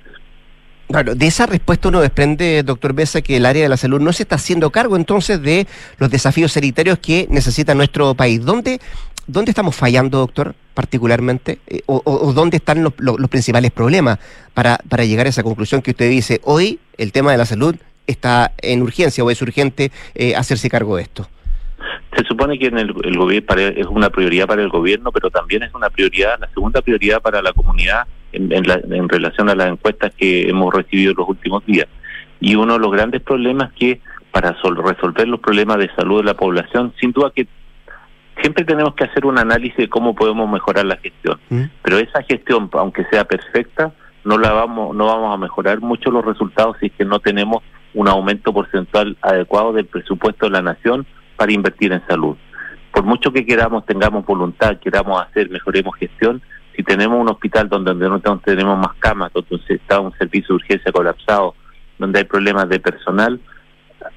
Claro, 0.89 1.15
de 1.15 1.27
esa 1.27 1.45
respuesta 1.45 1.89
uno 1.89 1.99
desprende, 1.99 2.63
doctor 2.63 2.93
Besa, 2.93 3.21
que 3.21 3.38
el 3.38 3.45
área 3.45 3.63
de 3.63 3.69
la 3.69 3.77
salud 3.77 3.99
no 3.99 4.13
se 4.13 4.23
está 4.23 4.36
haciendo 4.36 4.69
cargo 4.71 4.95
entonces 4.95 5.41
de 5.41 5.67
los 5.97 6.10
desafíos 6.10 6.53
sanitarios 6.53 6.99
que 6.99 7.27
necesita 7.29 7.75
nuestro 7.75 8.13
país. 8.13 8.43
¿Dónde, 8.43 8.79
dónde 9.25 9.51
estamos 9.51 9.75
fallando, 9.75 10.19
doctor, 10.19 10.55
particularmente? 10.73 11.60
Eh, 11.67 11.81
o, 11.88 12.33
dónde 12.33 12.57
están 12.57 12.83
los, 12.83 12.93
principales 13.29 13.71
problemas 13.71 14.19
para, 14.53 14.79
para 14.88 15.03
llegar 15.03 15.25
a 15.25 15.29
esa 15.29 15.43
conclusión 15.43 15.81
que 15.81 15.91
usted 15.91 16.10
dice? 16.10 16.39
Hoy 16.43 16.79
el 16.97 17.12
tema 17.12 17.31
de 17.31 17.38
la 17.38 17.45
salud 17.45 17.75
está 18.07 18.53
en 18.62 18.81
urgencia 18.81 19.23
o 19.23 19.29
es 19.29 19.41
urgente 19.41 19.91
eh, 20.15 20.36
hacerse 20.36 20.69
cargo 20.69 20.95
de 20.95 21.03
esto. 21.03 21.27
Se 22.15 22.24
supone 22.24 22.58
que 22.58 22.67
en 22.67 22.78
el, 22.78 22.93
gobierno 22.93 23.56
es 23.56 23.86
una 23.88 24.10
prioridad 24.10 24.48
para 24.48 24.62
el 24.62 24.70
gobierno, 24.70 25.12
pero 25.12 25.30
también 25.30 25.63
es 25.63 25.74
una 25.74 25.89
prioridad, 25.89 26.39
la 26.39 26.50
segunda 26.50 26.82
prioridad 26.82 27.22
para 27.22 27.41
la 27.41 27.54
comunidad 27.54 28.08
en, 28.32 28.52
en, 28.52 29.10
relación 29.10 29.50
a 29.50 29.56
las 29.56 29.70
encuestas 29.70 30.13
que 30.15 30.50
hemos 30.50 30.74
recibido 30.74 31.12
en 31.12 31.17
los 31.17 31.30
últimos 31.30 31.65
días. 31.65 31.88
Y 32.39 32.56
uno 32.56 32.74
de 32.74 32.80
los 32.80 32.91
grandes 32.91 33.22
problemas 33.22 33.72
que 33.74 34.00
para 34.32 34.52
resolver 34.54 35.28
los 35.28 35.39
problemas 35.39 35.78
de 35.78 35.89
salud 35.96 36.20
de 36.20 36.26
la 36.26 36.36
población, 36.36 36.93
sin 37.00 37.12
duda 37.12 37.32
que 37.36 37.48
siempre 38.41 38.65
tenemos 38.65 38.93
que 38.96 39.06
hacer 39.06 39.26
un 39.26 39.39
análisis 39.39 39.78
de 39.78 39.89
cómo 39.89 40.15
podemos 40.15 40.50
mejorar 40.50 40.86
la 40.86 40.98
gestión. 40.98 41.39
¿Mm? 41.50 41.63
Pero 41.82 41.98
esa 41.98 42.22
gestión, 42.24 42.70
aunque 42.74 43.04
sea 43.06 43.26
perfecta, 43.26 43.93
no 44.24 44.38
la 44.38 44.52
vamos, 44.52 44.96
no 44.96 45.08
vamos 45.08 45.34
a 45.34 45.38
mejorar 45.38 45.82
mucho 45.82 46.12
los 46.12 46.24
resultados 46.24 46.78
si 46.80 46.88
es 46.88 46.91
que 46.93 47.06
no 47.06 47.20
tenemos 47.20 47.63
un 47.93 48.08
aumento 48.08 48.54
porcentual 48.54 49.17
adecuado 49.22 49.74
del 49.74 49.86
presupuesto 49.86 50.46
de 50.46 50.52
la 50.52 50.62
nación 50.62 51.06
para 51.38 51.54
invertir 51.54 51.93
en 51.93 52.06
salud. 52.08 52.36
Por 52.91 53.04
mucho 53.04 53.32
que 53.32 53.45
queramos, 53.45 53.86
tengamos 53.86 54.26
voluntad, 54.26 54.78
queramos 54.80 55.21
hacer, 55.21 55.50
mejoremos 55.50 55.95
gestión, 55.95 56.41
si 56.76 56.84
tenemos 56.84 57.19
un 57.19 57.30
hospital 57.30 57.69
donde, 57.69 57.93
no 57.93 58.19
tenemos 58.19 58.78
más 58.78 58.95
camas, 59.00 59.32
donde 59.34 59.60
está 59.67 60.00
un 60.00 60.13
servicio 60.17 60.50
de 60.50 60.56
urgencia 60.56 60.91
colapsado, 60.91 61.56
donde 61.97 62.19
hay 62.19 62.26
problemas 62.26 62.69
de 62.69 62.80
personal, 62.80 63.39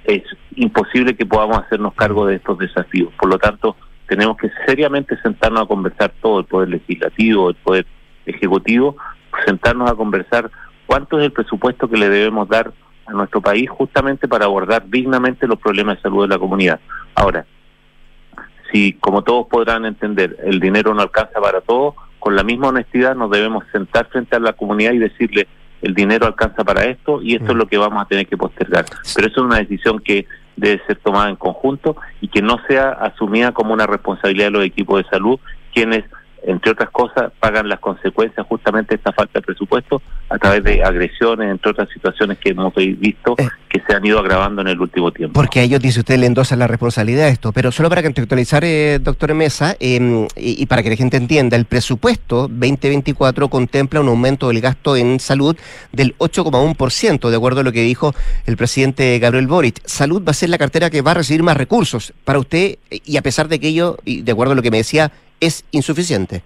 es 0.05 0.23
imposible 0.57 1.17
que 1.17 1.25
podamos 1.25 1.59
hacernos 1.59 1.95
cargo 1.95 2.27
de 2.27 2.37
estos 2.37 2.59
desafíos. 2.59 3.13
Por 3.19 3.31
lo 3.31 3.39
tanto, 3.39 3.77
tenemos 4.07 4.37
que 4.37 4.51
seriamente 4.67 5.17
sentarnos 5.23 5.63
a 5.63 5.67
conversar 5.67 6.13
todo 6.21 6.41
el 6.41 6.45
poder 6.45 6.69
legislativo, 6.69 7.49
el 7.49 7.57
poder 7.57 7.87
ejecutivo, 8.27 8.97
sentarnos 9.47 9.91
a 9.91 9.95
conversar 9.95 10.51
cuánto 10.87 11.19
es 11.19 11.25
el 11.25 11.33
presupuesto 11.33 11.89
que 11.89 11.97
le 11.97 12.09
debemos 12.09 12.49
dar 12.49 12.73
a 13.07 13.13
nuestro 13.13 13.41
país 13.41 13.71
justamente 13.71 14.29
para 14.29 14.45
abordar 14.45 14.89
dignamente 14.89 15.47
los 15.47 15.59
problemas 15.59 15.97
de 15.97 16.03
salud 16.03 16.23
de 16.23 16.29
la 16.29 16.39
comunidad. 16.39 16.81
Ahora, 17.21 17.45
si 18.73 18.95
como 18.95 19.23
todos 19.23 19.47
podrán 19.49 19.85
entender, 19.85 20.39
el 20.43 20.59
dinero 20.59 20.95
no 20.95 21.03
alcanza 21.03 21.39
para 21.39 21.61
todo, 21.61 21.95
con 22.19 22.35
la 22.35 22.43
misma 22.43 22.69
honestidad 22.69 23.15
nos 23.15 23.31
debemos 23.31 23.65
sentar 23.73 24.09
frente 24.09 24.37
a 24.37 24.41
la 24.41 24.55
comunidad 24.55 24.93
y 24.93 24.99
decirle 24.99 25.47
el 25.83 25.95
dinero 25.95 26.27
alcanza 26.27 26.65
para 26.65 26.87
esto 26.87 27.21
y 27.21 27.35
esto 27.35 27.53
es 27.53 27.59
lo 27.59 27.67
que 27.67 27.77
vamos 27.77 28.03
a 28.03 28.07
tener 28.07 28.27
que 28.27 28.39
postergar. 28.39 28.87
Pero 29.15 29.27
eso 29.27 29.41
es 29.41 29.47
una 29.47 29.59
decisión 29.59 29.99
que 30.01 30.27
debe 30.57 30.83
ser 30.87 30.97
tomada 30.97 31.29
en 31.29 31.37
conjunto 31.37 31.95
y 32.23 32.29
que 32.29 32.41
no 32.41 32.57
sea 32.67 32.89
asumida 32.91 33.53
como 33.53 33.75
una 33.75 33.87
responsabilidad 33.87 34.47
de 34.47 34.53
los 34.53 34.65
equipos 34.65 35.03
de 35.03 35.11
salud, 35.11 35.39
quienes 35.75 36.05
entre 36.45 36.73
otras 36.73 36.91
cosas, 36.91 37.33
pagan 37.39 37.69
las 37.69 37.81
consecuencias 37.81 38.47
justamente 38.47 38.91
de 38.91 38.97
esta 38.97 39.13
falta 39.13 39.39
de 39.39 39.43
presupuesto 39.43 40.03
a 40.29 40.39
través 40.39 40.65
de 40.65 40.83
agresiones, 40.83 41.51
entre 41.51 41.71
otras 41.73 41.89
situaciones 41.91 42.39
que 42.39 42.51
hemos 42.51 42.75
visto 42.75 43.35
eh. 43.39 43.49
que 43.69 43.83
se 43.87 43.95
han 43.95 44.05
ido 44.05 44.19
agravando 44.19 44.63
en 44.63 44.69
el 44.69 44.81
último 44.81 45.11
tiempo. 45.11 45.35
Porque 45.35 45.61
a 45.61 45.63
ellos, 45.63 45.81
dice 45.81 46.01
usted, 46.01 46.19
le 46.19 46.27
endosa 46.27 46.57
la 46.57 46.67
responsabilidad 46.67 47.27
de 47.27 47.33
esto. 47.33 47.53
Pero 47.53 47.73
solo 47.73 47.89
para 47.89 48.03
contextualizar, 48.03 48.65
eh, 48.65 48.99
doctor 49.01 49.35
Mesa, 49.35 49.77
em, 49.81 50.27
y, 50.37 50.67
para 50.67 50.83
que 50.83 50.91
la 50.91 50.97
gente 50.97 51.17
entienda, 51.17 51.57
el 51.57 51.65
presupuesto 51.65 52.49
2024 52.49 53.49
contempla 53.49 54.01
un 54.01 54.09
aumento 54.09 54.49
del 54.49 54.61
gasto 54.61 54.97
en 54.97 55.21
salud 55.21 55.57
del 55.93 56.15
8,1%, 56.19 57.31
de 57.31 57.37
acuerdo 57.37 57.61
a 57.61 57.65
lo 57.65 57.73
que 57.73 57.83
dijo 57.83 58.15
el 58.47 58.57
presidente 58.57 59.19
Gabriel 59.19 59.47
Boric. 59.47 59.81
Salud 59.85 60.23
va 60.27 60.31
a 60.31 60.35
ser 60.35 60.49
la 60.49 60.59
cartera 60.59 60.91
que 60.91 61.03
va 61.03 61.11
a 61.13 61.15
recibir 61.15 61.43
más 61.43 61.57
recursos. 61.57 62.13
Para 62.25 62.39
usted, 62.39 62.79
y 62.91 63.17
a 63.17 63.23
pesar 63.23 63.49
de 63.49 63.59
que 63.59 63.69
ello, 63.69 63.99
y 64.05 64.23
de 64.23 64.33
acuerdo 64.33 64.53
a 64.53 64.57
lo 64.57 64.63
que 64.63 64.71
me 64.71 64.79
decía, 64.79 65.11
es 65.41 65.65
insuficiente. 65.71 66.43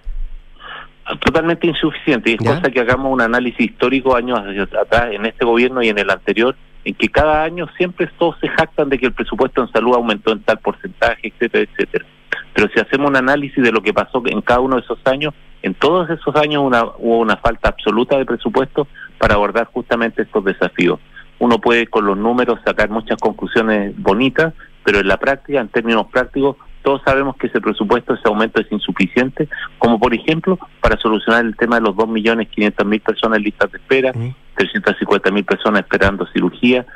Totalmente 1.20 1.66
insuficiente. 1.66 2.30
Y 2.30 2.35
es 2.35 2.38
cosa 2.38 2.70
que 2.70 2.80
hagamos 2.80 3.12
un 3.12 3.20
análisis 3.20 3.61
histórico 3.61 4.16
años 4.16 4.40
atrás, 4.80 5.12
en 5.12 5.26
este 5.26 5.44
gobierno 5.44 5.83
y 5.83 5.88
en 5.88 5.98
el 5.98 6.09
anterior, 6.09 6.57
en 6.85 6.94
que 6.94 7.09
cada 7.09 7.42
año 7.42 7.68
siempre 7.76 8.09
todos 8.18 8.37
se 8.40 8.48
jactan 8.48 8.88
de 8.88 8.98
que 8.98 9.07
el 9.07 9.12
presupuesto 9.12 9.62
en 9.62 9.70
salud 9.70 9.94
aumentó 9.94 10.33
en 10.33 10.42
tal 10.42 10.59
porcentaje, 10.59 11.28
etcétera, 11.28 11.68
etcétera. 11.70 12.07
Pero 12.54 12.68
si 12.72 12.80
hacemos 12.80 13.11
un 13.11 13.16
análisis 13.16 13.62
de 13.62 13.72
lo 13.72 13.83
que 13.83 13.92
pasó 13.92 14.22
en 14.26 14.40
cada 14.40 14.61
uno 14.61 14.76
de 14.76 14.83
esos 14.83 14.98
años, 15.04 15.35
en 15.62 15.74
todos 15.74 16.09
esos 16.09 16.35
años 16.37 16.62
una, 16.62 16.85
hubo 16.85 17.18
una 17.18 17.37
falta 17.37 17.70
absoluta 17.70 18.16
de 18.16 18.24
presupuesto 18.24 18.87
para 19.18 19.35
abordar 19.35 19.66
justamente 19.66 20.22
estos 20.22 20.44
desafíos. 20.44 21.00
Uno 21.38 21.59
puede 21.59 21.87
con 21.87 22.07
los 22.07 22.16
números 22.16 22.61
sacar 22.64 22.90
muchas 22.90 23.18
conclusiones 23.18 23.94
bonitas, 23.96 24.54
pero 24.85 25.00
en 25.00 25.09
la 25.09 25.16
práctica, 25.16 25.61
en 25.61 25.68
términos 25.68 26.07
prácticos, 26.12 26.57
todos 26.84 27.00
sabemos 27.02 27.36
que 27.36 27.48
ese 27.48 27.60
presupuesto, 27.60 28.14
ese 28.14 28.28
aumento 28.28 28.60
es 28.60 28.70
insuficiente, 28.70 29.48
como 29.78 29.98
por 29.98 30.14
ejemplo 30.14 30.58
para 30.80 30.98
solucionar 30.98 31.44
el 31.44 31.56
tema 31.56 31.76
de 31.76 31.82
los 31.82 31.96
2.500.000 31.96 33.02
personas 33.02 33.38
en 33.38 33.44
listas 33.44 33.72
de 33.72 33.78
espera, 33.78 34.12
350.000 34.12 35.44
personas 35.44 35.80
esperando 35.80 36.26
cirugía. 36.26 36.86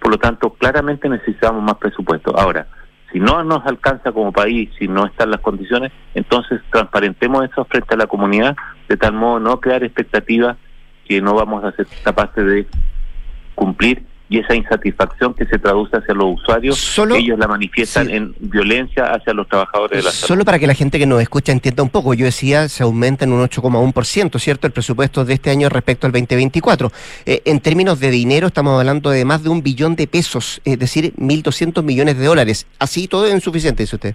Por 0.00 0.12
lo 0.12 0.18
tanto, 0.18 0.54
claramente 0.54 1.08
necesitamos 1.08 1.62
más 1.62 1.76
presupuesto. 1.76 2.36
Ahora, 2.36 2.66
si 3.12 3.20
no 3.20 3.44
nos 3.44 3.64
alcanza 3.66 4.12
como 4.12 4.32
país, 4.32 4.70
si 4.78 4.88
no 4.88 5.06
están 5.06 5.30
las 5.30 5.40
condiciones, 5.40 5.92
entonces 6.14 6.60
transparentemos 6.72 7.44
eso 7.44 7.66
frente 7.66 7.94
a 7.94 7.98
la 7.98 8.06
comunidad, 8.06 8.56
de 8.88 8.96
tal 8.96 9.12
modo 9.12 9.40
no 9.40 9.60
crear 9.60 9.84
expectativas 9.84 10.56
que 11.06 11.20
no 11.20 11.34
vamos 11.34 11.62
a 11.64 11.72
ser 11.72 11.86
capaces 12.02 12.46
de 12.46 12.66
cumplir 13.54 14.04
y 14.28 14.38
esa 14.38 14.54
insatisfacción 14.54 15.34
que 15.34 15.44
se 15.44 15.58
traduce 15.58 15.96
hacia 15.96 16.14
los 16.14 16.40
usuarios, 16.40 16.98
ellos 17.14 17.38
la 17.38 17.46
manifiestan 17.46 18.08
en 18.10 18.34
violencia 18.40 19.12
hacia 19.12 19.34
los 19.34 19.46
trabajadores 19.46 19.98
de 19.98 20.02
la 20.02 20.10
salud. 20.10 20.28
Solo 20.28 20.44
para 20.44 20.58
que 20.58 20.66
la 20.66 20.74
gente 20.74 20.98
que 20.98 21.06
nos 21.06 21.20
escucha 21.20 21.52
entienda 21.52 21.82
un 21.82 21.90
poco, 21.90 22.14
yo 22.14 22.24
decía, 22.24 22.68
se 22.68 22.82
aumenta 22.82 23.24
en 23.24 23.32
un 23.32 23.46
8,1%, 23.46 24.38
¿cierto? 24.38 24.66
El 24.66 24.72
presupuesto 24.72 25.24
de 25.24 25.34
este 25.34 25.50
año 25.50 25.68
respecto 25.68 26.06
al 26.06 26.12
2024. 26.12 26.90
Eh, 27.26 27.42
en 27.44 27.60
términos 27.60 28.00
de 28.00 28.10
dinero, 28.10 28.46
estamos 28.46 28.78
hablando 28.78 29.10
de 29.10 29.24
más 29.26 29.42
de 29.42 29.50
un 29.50 29.62
billón 29.62 29.94
de 29.94 30.06
pesos, 30.06 30.62
es 30.64 30.78
decir, 30.78 31.12
1.200 31.16 31.82
millones 31.82 32.18
de 32.18 32.24
dólares. 32.24 32.66
Así 32.78 33.08
todo 33.08 33.26
es 33.26 33.34
insuficiente, 33.34 33.82
dice 33.82 33.96
usted. 33.96 34.14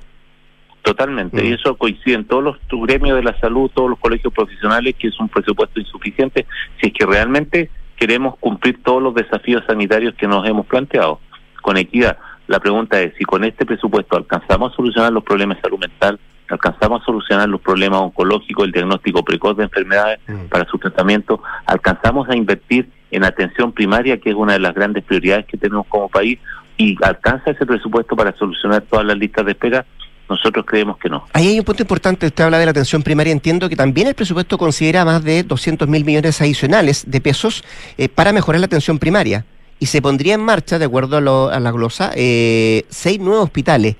Totalmente, 0.81 1.45
y 1.45 1.51
mm. 1.51 1.53
eso 1.53 1.75
coincide 1.75 2.15
en 2.15 2.25
todos 2.25 2.43
los 2.43 2.57
gremios 2.71 3.17
de 3.17 3.23
la 3.23 3.37
salud, 3.39 3.69
todos 3.73 3.91
los 3.91 3.99
colegios 3.99 4.33
profesionales, 4.33 4.95
que 4.97 5.09
es 5.09 5.19
un 5.19 5.29
presupuesto 5.29 5.79
insuficiente, 5.79 6.47
si 6.79 6.87
es 6.87 6.93
que 6.93 7.05
realmente 7.05 7.69
queremos 7.99 8.37
cumplir 8.39 8.81
todos 8.81 9.03
los 9.03 9.13
desafíos 9.13 9.63
sanitarios 9.67 10.15
que 10.15 10.27
nos 10.27 10.47
hemos 10.47 10.65
planteado 10.65 11.19
con 11.61 11.77
equidad. 11.77 12.17
La 12.47 12.59
pregunta 12.59 12.99
es 13.01 13.13
si 13.17 13.25
con 13.25 13.43
este 13.43 13.65
presupuesto 13.65 14.15
alcanzamos 14.15 14.71
a 14.71 14.75
solucionar 14.75 15.11
los 15.11 15.23
problemas 15.23 15.57
de 15.57 15.61
salud 15.63 15.79
mental, 15.79 16.19
alcanzamos 16.49 17.01
a 17.01 17.05
solucionar 17.05 17.49
los 17.49 17.61
problemas 17.61 17.99
oncológicos, 17.99 18.65
el 18.65 18.71
diagnóstico 18.71 19.23
precoz 19.23 19.57
de 19.57 19.63
enfermedades 19.63 20.19
mm. 20.27 20.45
para 20.45 20.65
su 20.65 20.79
tratamiento, 20.79 21.43
alcanzamos 21.65 22.27
a 22.29 22.35
invertir 22.35 22.89
en 23.11 23.23
atención 23.25 23.71
primaria, 23.71 24.17
que 24.17 24.29
es 24.29 24.35
una 24.35 24.53
de 24.53 24.59
las 24.59 24.73
grandes 24.73 25.03
prioridades 25.03 25.45
que 25.45 25.57
tenemos 25.57 25.85
como 25.87 26.09
país, 26.09 26.39
y 26.77 26.95
alcanza 27.03 27.51
ese 27.51 27.65
presupuesto 27.65 28.15
para 28.15 28.35
solucionar 28.37 28.81
todas 28.83 29.05
las 29.05 29.17
listas 29.17 29.45
de 29.45 29.51
espera, 29.51 29.85
nosotros 30.29 30.65
creemos 30.65 30.97
que 30.97 31.09
no. 31.09 31.25
Ahí 31.33 31.47
hay 31.47 31.59
un 31.59 31.65
punto 31.65 31.83
importante, 31.83 32.27
usted 32.27 32.43
habla 32.43 32.59
de 32.59 32.65
la 32.65 32.71
atención 32.71 33.01
primaria, 33.01 33.33
entiendo 33.33 33.67
que 33.67 33.75
también 33.75 34.07
el 34.07 34.15
presupuesto 34.15 34.57
considera 34.57 35.03
más 35.03 35.23
de 35.23 35.43
200 35.43 35.87
mil 35.87 36.05
millones 36.05 36.39
adicionales 36.41 37.09
de 37.09 37.19
pesos 37.19 37.63
eh, 37.97 38.09
para 38.09 38.31
mejorar 38.31 38.59
la 38.59 38.65
atención 38.67 38.99
primaria. 38.99 39.45
Y 39.79 39.87
se 39.87 40.01
pondría 40.01 40.35
en 40.35 40.41
marcha, 40.41 40.77
de 40.77 40.85
acuerdo 40.85 41.17
a, 41.49 41.59
la 41.59 41.71
glosa, 41.71 42.11
eh, 42.15 42.83
seis 42.89 43.19
nuevos 43.19 43.45
hospitales. 43.45 43.95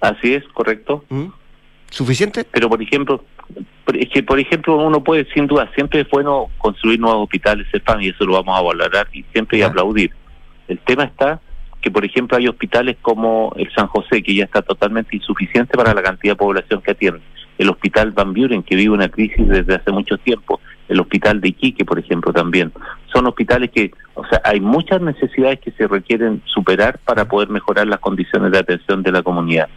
Así 0.00 0.34
es, 0.34 0.44
correcto. 0.52 1.04
¿Mm? 1.08 1.26
¿Suficiente? 1.90 2.44
Pero, 2.44 2.68
por 2.68 2.82
ejemplo, 2.82 3.24
es 3.94 4.08
que, 4.10 4.22
por 4.22 4.38
ejemplo, 4.38 4.76
uno 4.76 5.02
puede, 5.02 5.26
sin 5.32 5.46
duda, 5.46 5.70
siempre 5.74 6.00
es 6.00 6.10
bueno 6.10 6.48
construir 6.58 7.00
nuevos 7.00 7.22
hospitales, 7.22 7.66
y 8.00 8.08
eso 8.08 8.26
lo 8.26 8.34
vamos 8.34 8.58
a 8.58 8.62
valorar 8.62 9.08
y 9.12 9.22
siempre 9.32 9.58
y 9.58 9.62
aplaudir. 9.62 10.10
El 10.66 10.78
tema 10.80 11.04
está 11.04 11.40
por 11.90 12.04
ejemplo 12.04 12.36
hay 12.36 12.48
hospitales 12.48 12.96
como 13.00 13.52
el 13.56 13.70
San 13.72 13.86
José, 13.86 14.22
que 14.22 14.34
ya 14.34 14.44
está 14.44 14.62
totalmente 14.62 15.16
insuficiente 15.16 15.76
para 15.76 15.94
la 15.94 16.02
cantidad 16.02 16.32
de 16.32 16.36
población 16.36 16.82
que 16.82 16.92
atiende, 16.92 17.20
el 17.58 17.70
Hospital 17.70 18.12
Van 18.12 18.32
Buren, 18.32 18.62
que 18.62 18.76
vive 18.76 18.94
una 18.94 19.08
crisis 19.08 19.46
desde 19.46 19.74
hace 19.74 19.90
mucho 19.90 20.18
tiempo, 20.18 20.60
el 20.88 21.00
Hospital 21.00 21.40
de 21.40 21.48
Iquique, 21.48 21.84
por 21.84 21.98
ejemplo, 21.98 22.32
también. 22.32 22.72
Son 23.12 23.26
hospitales 23.26 23.70
que, 23.70 23.90
o 24.14 24.26
sea, 24.26 24.40
hay 24.44 24.60
muchas 24.60 25.00
necesidades 25.00 25.60
que 25.60 25.70
se 25.72 25.86
requieren 25.86 26.42
superar 26.46 26.98
para 27.04 27.26
poder 27.26 27.48
mejorar 27.48 27.86
las 27.86 28.00
condiciones 28.00 28.52
de 28.52 28.58
atención 28.58 29.02
de 29.02 29.12
la 29.12 29.22
comunidad. 29.22 29.68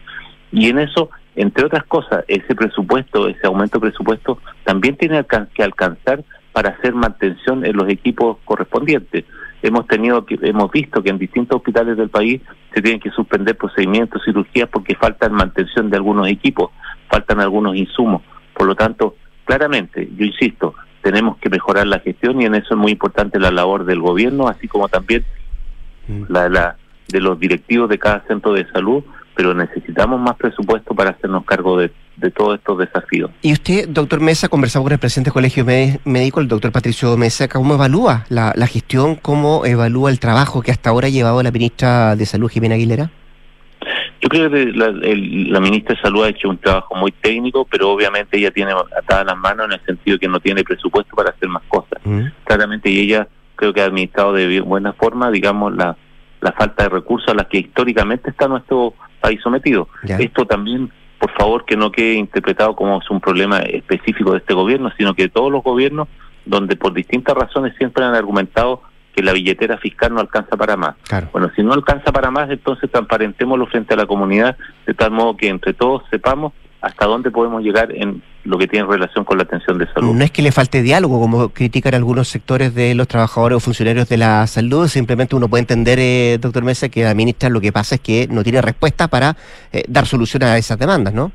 Y 0.52 0.70
en 0.70 0.80
eso, 0.80 1.10
entre 1.36 1.66
otras 1.66 1.84
cosas, 1.86 2.24
ese 2.28 2.56
presupuesto, 2.56 3.28
ese 3.28 3.48
aumento 3.48 3.80
de 3.80 3.90
presupuesto, 3.90 4.40
también 4.64 4.96
tiene 4.96 5.24
que 5.54 5.64
alcanzar 5.64 6.24
para 6.52 6.70
hacer 6.72 6.94
mantención 6.94 7.66
en 7.66 7.78
los 7.78 7.90
equipos 7.90 8.38
correspondientes 8.46 9.26
hemos 9.62 9.88
tenido 9.88 10.26
que 10.26 10.38
hemos 10.42 10.72
visto 10.72 11.04
que 11.04 11.10
en 11.10 11.18
distintos 11.18 11.58
hospitales 11.58 11.98
del 11.98 12.10
país 12.10 12.42
se 12.74 12.82
tienen 12.82 13.00
que 13.00 13.12
suspender 13.12 13.58
procedimientos, 13.58 14.24
cirugías 14.24 14.70
porque 14.70 14.96
faltan 14.96 15.34
mantención 15.34 15.90
de 15.90 15.98
algunos 15.98 16.28
equipos, 16.28 16.72
faltan 17.10 17.40
algunos 17.40 17.76
insumos. 17.76 18.22
Por 18.54 18.68
lo 18.68 18.76
tanto, 18.76 19.16
claramente, 19.46 20.10
yo 20.16 20.26
insisto, 20.26 20.74
tenemos 21.02 21.38
que 21.38 21.50
mejorar 21.50 21.88
la 21.88 22.00
gestión 22.00 22.42
y 22.42 22.46
en 22.46 22.56
eso 22.56 22.74
es 22.74 22.80
muy 22.80 22.94
importante 22.94 23.40
la 23.40 23.52
labor 23.52 23.86
del 23.86 24.00
gobierno, 24.00 24.48
así 24.48 24.68
como 24.68 24.88
también 24.88 25.26
mm. 26.08 26.24
la, 26.30 26.50
la 26.50 26.78
de 27.08 27.20
los 27.20 27.40
directivos 27.40 27.90
de 27.90 28.00
cada 28.00 28.22
centro 28.28 28.54
de 28.54 28.70
salud, 28.72 29.04
pero 29.36 29.54
necesitamos 29.54 30.20
más 30.20 30.36
presupuesto 30.36 30.94
para 30.94 31.12
hacernos 31.12 31.46
cargo 31.46 31.78
de 31.78 31.92
de 32.22 32.32
todos 32.32 32.58
estos 32.60 32.78
desafíos. 32.78 33.32
Y 33.42 33.52
usted, 33.52 33.90
doctor 33.90 34.22
Mesa, 34.22 34.48
conversado 34.48 34.84
con 34.84 34.94
el 34.94 35.00
presidente 35.00 35.30
del 35.30 35.34
Colegio 35.34 35.66
Médico, 35.66 36.40
el 36.40 36.48
doctor 36.48 36.72
Patricio 36.72 37.18
Mesa, 37.18 37.48
¿cómo 37.48 37.74
evalúa 37.74 38.26
la, 38.30 38.54
gestión, 38.68 39.16
cómo 39.16 39.66
evalúa 39.66 40.12
el 40.12 40.20
trabajo 40.20 40.62
que 40.62 40.72
hasta 40.72 40.92
ahora 40.92 41.08
ha 41.08 41.10
llevado 41.10 41.42
la 41.44 41.52
ministra 41.52 42.16
de 42.16 42.26
Salud, 42.26 42.50
Jimena 42.50 42.76
Aguilera? 42.76 43.10
Yo 44.22 44.30
creo 44.30 44.52
que 44.52 44.66
la, 44.68 45.60
ministra 45.60 45.96
de 45.96 46.02
Salud 46.02 46.24
ha 46.24 46.30
hecho 46.30 46.48
un 46.48 46.60
trabajo 46.60 46.96
muy 46.96 47.12
técnico, 47.12 47.66
pero 47.70 47.90
obviamente 47.90 48.38
ella 48.38 48.52
tiene 48.52 48.72
atadas 48.72 49.26
las 49.26 49.38
manos 49.38 49.66
en 49.66 49.74
el 49.74 49.86
sentido 49.86 50.20
que 50.20 50.28
no 50.28 50.40
tiene 50.40 50.64
presupuesto 50.64 51.16
para 51.16 51.32
hacer 51.32 51.50
más 51.50 51.64
cosas. 51.68 52.00
Mm. 52.04 52.28
Claramente, 52.44 52.90
y 52.90 53.00
ella 53.00 53.28
creo 53.56 53.74
que 53.74 53.82
ha 53.82 53.86
administrado 53.86 54.34
de 54.34 54.62
buena 54.62 54.94
forma, 54.94 55.32
digamos, 55.32 55.76
la, 55.76 55.98
la 56.40 56.52
falta 56.52 56.84
de 56.84 56.90
recursos 56.90 57.30
a 57.30 57.36
las 57.36 57.48
que 57.48 57.60
históricamente 57.60 58.30
está 58.30 58.48
nuestro 58.48 58.94
país 59.22 59.40
sometido. 59.42 59.88
Esto 60.04 60.46
también 60.46 60.92
por 61.22 61.32
favor 61.34 61.66
que 61.66 61.78
no 61.78 61.92
quede 61.92 62.16
interpretado 62.16 62.76
como 62.76 63.00
es 63.00 63.08
un 63.12 63.22
problema 63.22 63.60
específico 63.60 64.32
de 64.32 64.40
este 64.40 64.56
gobierno, 64.56 64.92
sino 64.98 65.14
que 65.14 65.24
de 65.24 65.30
todos 65.30 65.52
los 65.52 65.64
gobiernos 65.64 66.08
donde 66.46 66.76
por 66.76 66.94
distintas 66.94 67.36
razones 67.36 67.76
siempre 67.78 68.04
han 68.04 68.16
argumentado 68.16 68.82
que 69.16 69.22
la 69.22 69.32
billetera 69.32 69.78
fiscal 69.78 70.16
no 70.16 70.20
alcanza 70.20 70.58
para 70.58 70.76
más. 70.78 70.96
Bueno, 71.32 71.52
si 71.56 71.62
no 71.62 71.74
alcanza 71.74 72.12
para 72.12 72.32
más, 72.32 72.50
entonces 72.50 72.90
transparentémoslo 72.90 73.68
frente 73.68 73.94
a 73.94 73.98
la 73.98 74.08
comunidad 74.08 74.58
de 74.88 74.96
tal 74.96 75.12
modo 75.12 75.38
que 75.38 75.48
entre 75.48 75.74
todos 75.74 76.02
sepamos 76.10 76.54
hasta 76.82 77.06
dónde 77.06 77.30
podemos 77.30 77.64
llegar 77.64 77.92
en 77.96 78.22
lo 78.44 78.58
que 78.58 78.68
tiene 78.68 78.88
relación 78.88 79.24
con 79.24 79.38
la 79.38 79.44
atención 79.44 79.78
de 79.78 79.86
salud. 79.94 80.16
No 80.16 80.24
es 80.24 80.32
que 80.32 80.42
le 80.42 80.52
falte 80.52 80.82
diálogo, 80.82 81.20
como 81.20 81.50
critican 81.50 81.94
algunos 81.94 82.28
sectores 82.28 82.74
de 82.74 82.96
los 82.96 83.08
trabajadores 83.08 83.58
o 83.58 83.60
funcionarios 83.60 84.10
de 84.10 84.18
la 84.18 84.48
salud, 84.48 84.88
simplemente 84.88 85.36
uno 85.36 85.48
puede 85.48 85.62
entender, 85.62 86.00
eh, 86.00 86.40
doctor 86.42 86.64
Mesa, 86.64 86.90
que 86.90 87.04
la 87.04 87.14
ministra 87.14 87.50
lo 87.50 87.62
que 87.62 87.72
pasa 87.72 87.96
es 87.96 88.02
que 88.02 88.28
no 88.30 88.44
tiene 88.44 88.62
respuesta 88.62 89.08
para 89.08 89.38
eh, 89.72 89.84
dar 89.88 90.08
solución 90.08 90.44
a 90.44 90.58
esas 90.58 90.80
demandas, 90.80 91.14
¿no? 91.14 91.32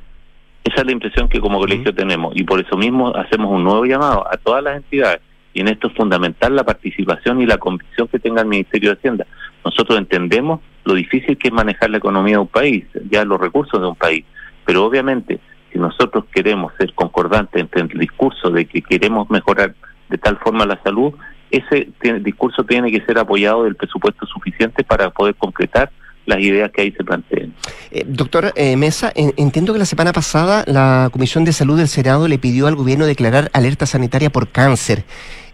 Esa 0.65 0.81
es 0.81 0.87
la 0.87 0.93
impresión 0.93 1.29
que 1.29 1.39
como 1.41 1.61
colegio 1.61 1.95
tenemos 1.95 2.35
y 2.35 2.43
por 2.43 2.61
eso 2.61 2.77
mismo 2.77 3.15
hacemos 3.15 3.53
un 3.53 3.63
nuevo 3.63 3.85
llamado 3.85 4.27
a 4.29 4.37
todas 4.37 4.65
las 4.65 4.77
entidades 4.77 5.21
y 5.55 5.61
en 5.61 5.69
esto 5.69 5.87
es 5.87 5.95
fundamental 5.95 6.57
la 6.57 6.65
participación 6.65 7.41
y 7.41 7.47
la 7.47 7.57
convicción 7.57 8.09
que 8.09 8.19
tenga 8.19 8.43
el 8.43 8.49
Ministerio 8.49 8.91
de 8.91 8.97
Hacienda. 8.97 9.27
Nosotros 9.65 9.97
entendemos 9.97 10.61
lo 10.85 10.95
difícil 10.95 11.39
que 11.39 11.49
es 11.49 11.55
manejar 11.55 11.91
la 11.91 11.99
economía 11.99 12.35
de 12.35 12.41
un 12.41 12.49
país, 12.49 12.85
ya 13.09 13.25
los 13.25 13.41
recursos 13.41 13.81
de 13.81 13.87
un 13.87 13.95
país, 13.95 14.25
pero 14.67 14.85
obviamente 14.85 15.41
si 15.73 15.79
nosotros 15.79 16.25
queremos 16.35 16.73
ser 16.79 16.93
concordantes 16.95 17.59
entre 17.61 17.83
el 17.83 17.89
discurso 17.89 18.51
de 18.51 18.67
que 18.67 18.83
queremos 18.83 19.31
mejorar 19.31 19.75
de 20.11 20.19
tal 20.19 20.37
forma 20.39 20.67
la 20.67 20.81
salud, 20.83 21.15
ese 21.51 21.89
discurso 22.21 22.65
tiene 22.65 22.91
que 22.91 23.01
ser 23.07 23.19
apoyado 23.19 23.65
del 23.65 23.77
presupuesto 23.77 24.27
suficiente 24.27 24.85
para 24.85 25.11
poder 25.11 25.35
concretar 25.37 25.91
las 26.27 26.41
ideas 26.41 26.71
que 26.73 26.83
ahí 26.83 26.93
se 26.93 27.05
planteen. 27.05 27.55
Eh, 27.91 28.05
doctor 28.07 28.53
eh, 28.57 28.77
Mesa, 28.77 29.13
entiendo 29.15 29.73
que 29.73 29.79
la 29.79 29.87
semana 29.87 30.13
pasada 30.13 30.65
la 30.67 31.09
Comisión 31.13 31.45
de 31.45 31.53
Salud 31.53 31.79
del 31.79 31.89
Senado 31.89 32.29
le 32.29 32.39
pidió 32.39 32.67
al 32.67 32.75
gobierno 32.75 33.07
declarar 33.07 33.49
alerta 33.53 33.87
sanitaria 33.87 34.31
por 34.31 34.49
cáncer. 34.49 35.05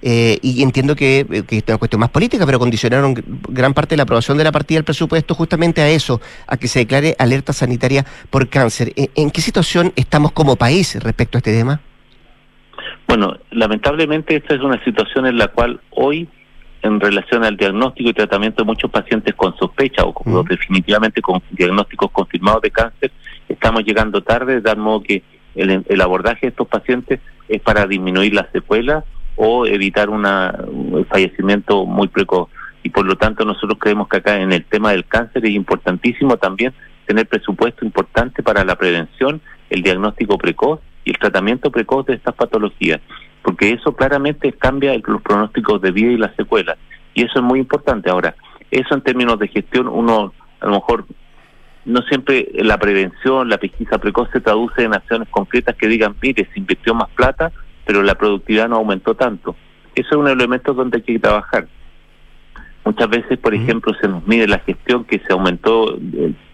Eh, 0.04 0.38
y 0.42 0.64
entiendo 0.64 0.96
que, 0.96 1.44
que 1.46 1.58
es 1.58 1.64
una 1.68 1.78
cuestión 1.78 2.00
más 2.00 2.10
política, 2.10 2.44
pero 2.44 2.58
condicionaron 2.58 3.14
gran 3.48 3.72
parte 3.72 3.90
de 3.90 3.98
la 3.98 4.02
aprobación 4.02 4.36
de 4.36 4.42
la 4.42 4.50
partida 4.50 4.78
del 4.78 4.84
presupuesto 4.84 5.34
justamente 5.34 5.80
a 5.80 5.88
eso, 5.88 6.20
a 6.48 6.56
que 6.56 6.66
se 6.66 6.80
declare 6.80 7.14
alerta 7.20 7.52
sanitaria 7.52 8.04
por 8.28 8.48
cáncer. 8.48 8.92
¿En 8.96 9.30
qué 9.30 9.40
situación 9.40 9.92
estamos 9.94 10.32
como 10.32 10.56
país 10.56 11.00
respecto 11.00 11.36
a 11.36 11.40
este 11.40 11.56
tema? 11.56 11.80
Bueno, 13.06 13.36
lamentablemente 13.50 14.34
esta 14.34 14.54
es 14.54 14.60
una 14.62 14.82
situación 14.82 15.26
en 15.26 15.38
la 15.38 15.48
cual 15.48 15.80
hoy 15.90 16.28
en 16.82 17.00
relación 17.00 17.44
al 17.44 17.56
diagnóstico 17.56 18.10
y 18.10 18.12
tratamiento 18.12 18.62
de 18.62 18.66
muchos 18.66 18.90
pacientes 18.90 19.34
con 19.34 19.56
sospecha 19.56 20.04
o, 20.04 20.44
definitivamente 20.48 21.22
con 21.22 21.40
diagnósticos 21.50 22.10
confirmados 22.10 22.62
de 22.62 22.70
cáncer, 22.70 23.12
estamos 23.48 23.84
llegando 23.84 24.22
tarde, 24.22 24.60
de 24.60 24.76
modo 24.76 25.02
que 25.02 25.22
el, 25.54 26.00
abordaje 26.00 26.40
de 26.42 26.48
estos 26.48 26.66
pacientes 26.66 27.20
es 27.48 27.60
para 27.60 27.86
disminuir 27.86 28.34
las 28.34 28.50
secuelas 28.50 29.04
o 29.36 29.66
evitar 29.66 30.10
una, 30.10 30.58
un 30.66 31.06
fallecimiento 31.06 31.86
muy 31.86 32.08
precoz. 32.08 32.48
Y 32.82 32.90
por 32.90 33.06
lo 33.06 33.16
tanto 33.16 33.44
nosotros 33.44 33.78
creemos 33.78 34.08
que 34.08 34.16
acá 34.16 34.40
en 34.40 34.52
el 34.52 34.64
tema 34.64 34.90
del 34.90 35.06
cáncer 35.06 35.46
es 35.46 35.52
importantísimo 35.52 36.36
también 36.36 36.74
tener 37.06 37.28
presupuesto 37.28 37.84
importante 37.84 38.42
para 38.42 38.64
la 38.64 38.74
prevención, 38.76 39.40
el 39.70 39.82
diagnóstico 39.82 40.36
precoz 40.36 40.80
y 41.04 41.10
el 41.10 41.18
tratamiento 41.18 41.70
precoz 41.70 42.06
de 42.06 42.14
estas 42.14 42.34
patologías 42.34 43.00
porque 43.42 43.70
eso 43.70 43.94
claramente 43.94 44.52
cambia 44.52 44.94
los 45.04 45.22
pronósticos 45.22 45.80
de 45.82 45.90
vida 45.90 46.12
y 46.12 46.16
las 46.16 46.34
secuelas. 46.36 46.78
Y 47.14 47.24
eso 47.24 47.40
es 47.40 47.42
muy 47.42 47.58
importante. 47.58 48.10
Ahora, 48.10 48.34
eso 48.70 48.94
en 48.94 49.02
términos 49.02 49.38
de 49.38 49.48
gestión, 49.48 49.88
uno 49.88 50.32
a 50.60 50.66
lo 50.66 50.72
mejor 50.72 51.04
no 51.84 52.00
siempre 52.02 52.48
la 52.54 52.78
prevención, 52.78 53.48
la 53.48 53.58
pesquisa 53.58 53.98
precoz 53.98 54.28
se 54.32 54.40
traduce 54.40 54.84
en 54.84 54.94
acciones 54.94 55.28
concretas 55.28 55.76
que 55.76 55.88
digan, 55.88 56.14
mire, 56.22 56.48
se 56.52 56.60
invirtió 56.60 56.94
más 56.94 57.10
plata, 57.10 57.52
pero 57.84 58.02
la 58.02 58.14
productividad 58.14 58.68
no 58.68 58.76
aumentó 58.76 59.14
tanto. 59.14 59.56
Eso 59.94 60.08
es 60.10 60.16
un 60.16 60.28
elemento 60.28 60.72
donde 60.72 60.98
hay 60.98 61.02
que 61.02 61.18
trabajar. 61.18 61.66
Muchas 62.84 63.08
veces, 63.08 63.38
por 63.38 63.54
ejemplo, 63.54 63.94
se 64.00 64.08
nos 64.08 64.26
mide 64.26 64.46
la 64.46 64.58
gestión 64.60 65.04
que 65.04 65.18
se 65.20 65.32
aumentó 65.32 65.98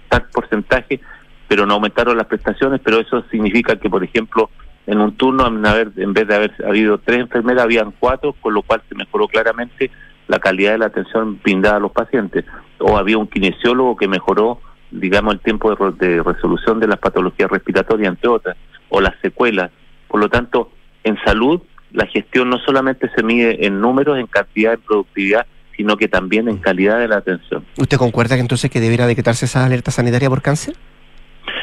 tal 0.09 0.25
porcentaje, 0.33 1.01
pero 1.47 1.67
no 1.67 1.75
aumentaron 1.75 2.17
las 2.17 2.27
prestaciones, 2.27 2.81
pero 2.83 2.99
eso 3.01 3.23
significa 3.31 3.77
que, 3.77 3.89
por 3.89 4.03
ejemplo, 4.03 4.51
en 4.89 5.01
un 5.01 5.13
turno, 5.17 5.47
en 5.47 6.13
vez 6.15 6.27
de 6.27 6.35
haber 6.35 6.53
habido 6.67 6.97
tres 6.97 7.21
enfermeras, 7.21 7.65
habían 7.65 7.93
cuatro, 8.01 8.33
con 8.41 8.55
lo 8.55 8.63
cual 8.63 8.83
se 8.89 8.95
mejoró 8.95 9.29
claramente 9.29 9.91
la 10.29 10.39
calidad 10.39 10.73
de 10.73 10.79
la 10.79 10.87
atención 10.87 11.39
brindada 11.43 11.77
a 11.77 11.81
los 11.81 11.93
pacientes. 11.93 12.47
O 12.79 12.97
había 12.97 13.19
un 13.19 13.27
kinesiólogo 13.27 13.97
que 13.97 14.09
mejoró, 14.09 14.63
digamos, 14.91 15.35
el 15.35 15.41
tiempo 15.41 15.75
de, 15.75 16.23
resolución 16.23 16.81
de 16.81 16.89
las 16.89 16.99
patologías 16.99 17.51
respiratorias, 17.51 18.09
entre 18.09 18.31
otras, 18.31 18.57
o 18.89 19.03
las 19.03 19.15
secuelas. 19.21 19.71
Por 20.09 20.21
lo 20.21 20.31
tanto, 20.31 20.71
en 21.05 21.19
salud, 21.23 21.61
la 21.93 22.07
gestión 22.07 22.49
no 22.49 22.57
solamente 22.57 23.11
se 23.15 23.23
mide 23.23 23.67
en 23.67 23.83
números, 23.83 24.19
en 24.19 24.27
cantidad, 24.27 24.73
en 24.73 24.81
productividad, 24.81 25.47
sino 25.77 25.99
que 25.99 26.09
también 26.09 26.49
en 26.49 26.57
calidad 26.57 26.99
de 26.99 27.09
la 27.09 27.19
atención. 27.19 27.63
¿Usted 27.77 27.99
concuerda 27.99 28.37
que 28.37 28.41
entonces 28.41 28.71
que 28.71 28.81
debiera 28.81 29.07
decretarse 29.07 29.45
esa 29.45 29.67
alerta 29.67 29.91
sanitaria 29.91 30.31
por 30.31 30.41
cáncer? 30.41 30.77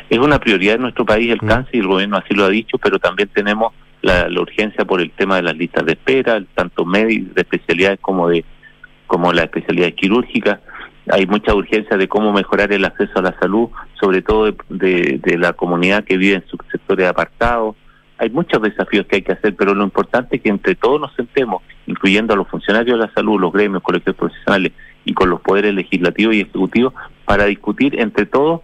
Es 0.09 0.19
una 0.19 0.39
prioridad 0.39 0.75
en 0.75 0.83
nuestro 0.83 1.05
país 1.05 1.31
el 1.31 1.39
mm. 1.41 1.47
cáncer 1.47 1.75
y 1.75 1.79
el 1.79 1.87
gobierno 1.87 2.17
así 2.17 2.33
lo 2.33 2.45
ha 2.45 2.49
dicho, 2.49 2.77
pero 2.77 2.99
también 2.99 3.29
tenemos 3.33 3.73
la, 4.05 4.27
urgencia 4.39 4.85
por 4.85 5.01
el 5.01 5.11
tema 5.11 5.37
de 5.37 5.43
las 5.43 5.57
listas 5.57 5.85
de 5.85 5.93
espera, 5.93 6.41
tanto 6.53 6.85
médicos 6.85 7.33
de 7.33 7.41
especialidades 7.41 7.99
como 7.99 8.29
de 8.29 8.45
como 9.07 9.31
la 9.33 9.43
especialidad 9.43 9.93
quirúrgica. 9.93 10.61
Hay 11.11 11.27
mucha 11.27 11.53
urgencia 11.53 11.97
de 11.97 12.07
cómo 12.07 12.33
mejorar 12.33 12.71
el 12.73 12.85
acceso 12.85 13.13
a 13.15 13.21
la 13.21 13.37
salud, 13.39 13.69
sobre 13.99 14.21
todo 14.23 14.51
de, 14.69 15.19
de, 15.21 15.37
la 15.37 15.53
comunidad 15.53 16.03
que 16.03 16.17
vive 16.17 16.35
en 16.35 16.47
subsectores 16.47 17.07
apartados. 17.07 17.75
Hay 18.17 18.31
muchos 18.31 18.61
desafíos 18.61 19.05
que 19.05 19.17
hay 19.17 19.21
que 19.21 19.33
hacer, 19.33 19.55
pero 19.55 19.75
lo 19.75 19.83
importante 19.83 20.37
es 20.37 20.41
que 20.41 20.49
entre 20.49 20.73
todos 20.73 20.99
nos 20.99 21.13
sentemos, 21.15 21.61
incluyendo 21.85 22.33
a 22.33 22.37
los 22.37 22.47
funcionarios 22.47 22.97
de 22.97 23.05
la 23.05 23.13
salud, 23.13 23.39
los 23.39 23.53
gremios, 23.53 23.83
colegios 23.83 24.15
profesionales 24.15 24.71
y 25.03 25.13
con 25.13 25.29
los 25.29 25.41
poderes 25.41 25.75
legislativos 25.75 26.33
y 26.33 26.41
ejecutivos, 26.41 26.93
para 27.25 27.45
discutir 27.45 27.99
entre 27.99 28.25
todos 28.25 28.61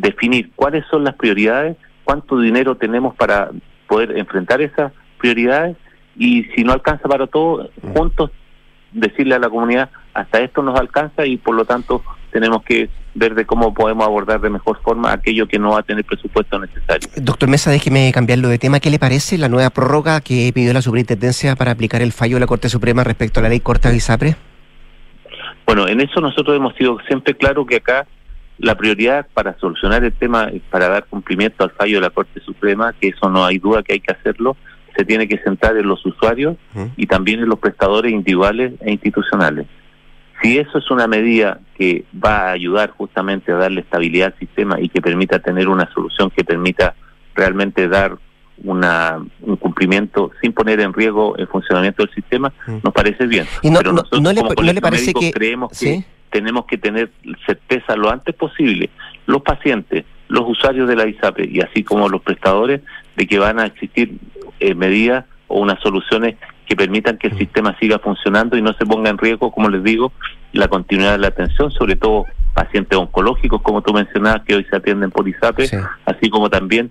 definir 0.00 0.50
cuáles 0.56 0.84
son 0.90 1.04
las 1.04 1.14
prioridades, 1.14 1.76
cuánto 2.04 2.38
dinero 2.38 2.76
tenemos 2.76 3.14
para 3.14 3.50
poder 3.86 4.16
enfrentar 4.16 4.62
esas 4.62 4.92
prioridades 5.18 5.76
y 6.16 6.44
si 6.54 6.64
no 6.64 6.72
alcanza 6.72 7.08
para 7.08 7.26
todo, 7.26 7.70
juntos 7.94 8.30
decirle 8.92 9.34
a 9.34 9.38
la 9.38 9.48
comunidad, 9.48 9.90
hasta 10.14 10.40
esto 10.40 10.62
nos 10.62 10.78
alcanza 10.78 11.26
y 11.26 11.36
por 11.36 11.54
lo 11.54 11.64
tanto 11.64 12.02
tenemos 12.30 12.62
que 12.62 12.88
ver 13.14 13.34
de 13.34 13.44
cómo 13.44 13.74
podemos 13.74 14.06
abordar 14.06 14.40
de 14.40 14.48
mejor 14.48 14.80
forma 14.82 15.12
aquello 15.12 15.46
que 15.46 15.58
no 15.58 15.72
va 15.72 15.80
a 15.80 15.82
tener 15.82 16.04
presupuesto 16.04 16.58
necesario. 16.58 17.08
Doctor 17.16 17.48
Mesa, 17.48 17.70
déjeme 17.70 18.10
cambiarlo 18.12 18.48
de 18.48 18.58
tema. 18.58 18.80
¿Qué 18.80 18.90
le 18.90 18.98
parece 18.98 19.36
la 19.36 19.48
nueva 19.48 19.70
prórroga 19.70 20.20
que 20.22 20.50
pidió 20.54 20.72
la 20.72 20.80
superintendencia 20.80 21.54
para 21.56 21.72
aplicar 21.72 22.00
el 22.00 22.12
fallo 22.12 22.36
de 22.36 22.40
la 22.40 22.46
Corte 22.46 22.70
Suprema 22.70 23.04
respecto 23.04 23.40
a 23.40 23.42
la 23.42 23.50
ley 23.50 23.60
Corta 23.60 23.90
Guisapre? 23.90 24.36
Bueno, 25.66 25.86
en 25.88 26.00
eso 26.00 26.20
nosotros 26.20 26.56
hemos 26.56 26.74
sido 26.76 26.98
siempre 27.06 27.34
claros 27.34 27.66
que 27.66 27.76
acá 27.76 28.06
la 28.62 28.76
prioridad 28.76 29.26
para 29.34 29.58
solucionar 29.58 30.04
el 30.04 30.12
tema, 30.12 30.48
para 30.70 30.88
dar 30.88 31.06
cumplimiento 31.06 31.64
al 31.64 31.72
fallo 31.72 31.96
de 31.96 32.02
la 32.02 32.10
Corte 32.10 32.40
Suprema, 32.40 32.94
que 32.98 33.08
eso 33.08 33.28
no 33.28 33.44
hay 33.44 33.58
duda 33.58 33.82
que 33.82 33.94
hay 33.94 34.00
que 34.00 34.12
hacerlo, 34.12 34.56
se 34.96 35.04
tiene 35.04 35.26
que 35.26 35.38
centrar 35.38 35.76
en 35.76 35.88
los 35.88 36.04
usuarios 36.06 36.56
y 36.96 37.06
también 37.06 37.40
en 37.40 37.48
los 37.48 37.58
prestadores 37.58 38.12
individuales 38.12 38.74
e 38.80 38.92
institucionales. 38.92 39.66
Si 40.40 40.58
eso 40.58 40.78
es 40.78 40.90
una 40.92 41.08
medida 41.08 41.60
que 41.76 42.04
va 42.24 42.48
a 42.48 42.52
ayudar 42.52 42.90
justamente 42.90 43.50
a 43.50 43.56
darle 43.56 43.80
estabilidad 43.80 44.32
al 44.32 44.38
sistema 44.38 44.80
y 44.80 44.88
que 44.88 45.00
permita 45.00 45.40
tener 45.40 45.68
una 45.68 45.92
solución 45.92 46.30
que 46.30 46.44
permita 46.44 46.94
realmente 47.34 47.88
dar 47.88 48.16
una, 48.62 49.24
un 49.40 49.56
cumplimiento 49.56 50.30
sin 50.40 50.52
poner 50.52 50.78
en 50.80 50.92
riesgo 50.92 51.36
el 51.36 51.48
funcionamiento 51.48 52.04
del 52.04 52.14
sistema, 52.14 52.52
nos 52.66 52.92
parece 52.94 53.26
bien. 53.26 53.46
¿Y 53.62 53.70
no, 53.70 53.78
Pero 53.78 53.92
nosotros, 53.92 54.22
no, 54.22 54.32
le, 54.32 54.40
como 54.40 54.62
le 54.62 54.80
parece 54.80 55.12
que 55.12 55.32
creemos 55.32 55.76
que 55.76 56.04
tenemos 56.32 56.64
que 56.66 56.78
tener 56.78 57.12
certeza 57.46 57.94
lo 57.94 58.10
antes 58.10 58.34
posible, 58.34 58.90
los 59.26 59.42
pacientes, 59.42 60.04
los 60.28 60.48
usuarios 60.48 60.88
de 60.88 60.96
la 60.96 61.06
ISAPE 61.06 61.48
y 61.48 61.60
así 61.60 61.84
como 61.84 62.08
los 62.08 62.22
prestadores, 62.22 62.80
de 63.16 63.26
que 63.26 63.38
van 63.38 63.60
a 63.60 63.66
existir 63.66 64.16
eh, 64.58 64.74
medidas 64.74 65.26
o 65.46 65.60
unas 65.60 65.78
soluciones 65.80 66.36
que 66.66 66.74
permitan 66.74 67.18
que 67.18 67.28
el 67.28 67.34
mm. 67.34 67.38
sistema 67.38 67.76
siga 67.78 67.98
funcionando 67.98 68.56
y 68.56 68.62
no 68.62 68.72
se 68.72 68.86
ponga 68.86 69.10
en 69.10 69.18
riesgo, 69.18 69.52
como 69.52 69.68
les 69.68 69.84
digo, 69.84 70.12
la 70.52 70.68
continuidad 70.68 71.12
de 71.12 71.18
la 71.18 71.28
atención, 71.28 71.70
sobre 71.70 71.96
todo 71.96 72.24
pacientes 72.54 72.98
oncológicos, 72.98 73.60
como 73.60 73.82
tú 73.82 73.92
mencionabas, 73.92 74.42
que 74.44 74.54
hoy 74.54 74.64
se 74.64 74.76
atienden 74.76 75.10
por 75.10 75.28
ISAPE, 75.28 75.68
así 76.06 76.30
como 76.30 76.48
también 76.48 76.90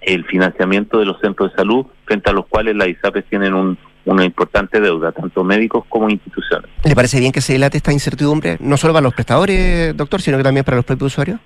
el 0.00 0.24
financiamiento 0.24 0.98
de 0.98 1.06
los 1.06 1.20
centros 1.20 1.50
de 1.50 1.56
salud, 1.56 1.86
frente 2.06 2.30
a 2.30 2.32
los 2.32 2.46
cuales 2.46 2.76
las 2.76 2.88
ISAPE 2.88 3.22
tienen 3.22 3.52
un, 3.52 3.78
una 4.08 4.24
importante 4.24 4.80
deuda, 4.80 5.12
tanto 5.12 5.44
médicos 5.44 5.84
como 5.88 6.08
instituciones. 6.08 6.70
¿Le 6.84 6.94
parece 6.94 7.20
bien 7.20 7.32
que 7.32 7.40
se 7.40 7.52
dilate 7.52 7.76
esta 7.76 7.92
incertidumbre, 7.92 8.56
no 8.60 8.76
solo 8.76 8.94
para 8.94 9.04
los 9.04 9.14
prestadores, 9.14 9.96
doctor, 9.96 10.20
sino 10.20 10.38
que 10.38 10.42
también 10.42 10.64
para 10.64 10.76
los 10.76 10.84
propios 10.84 11.12
usuarios? 11.12 11.38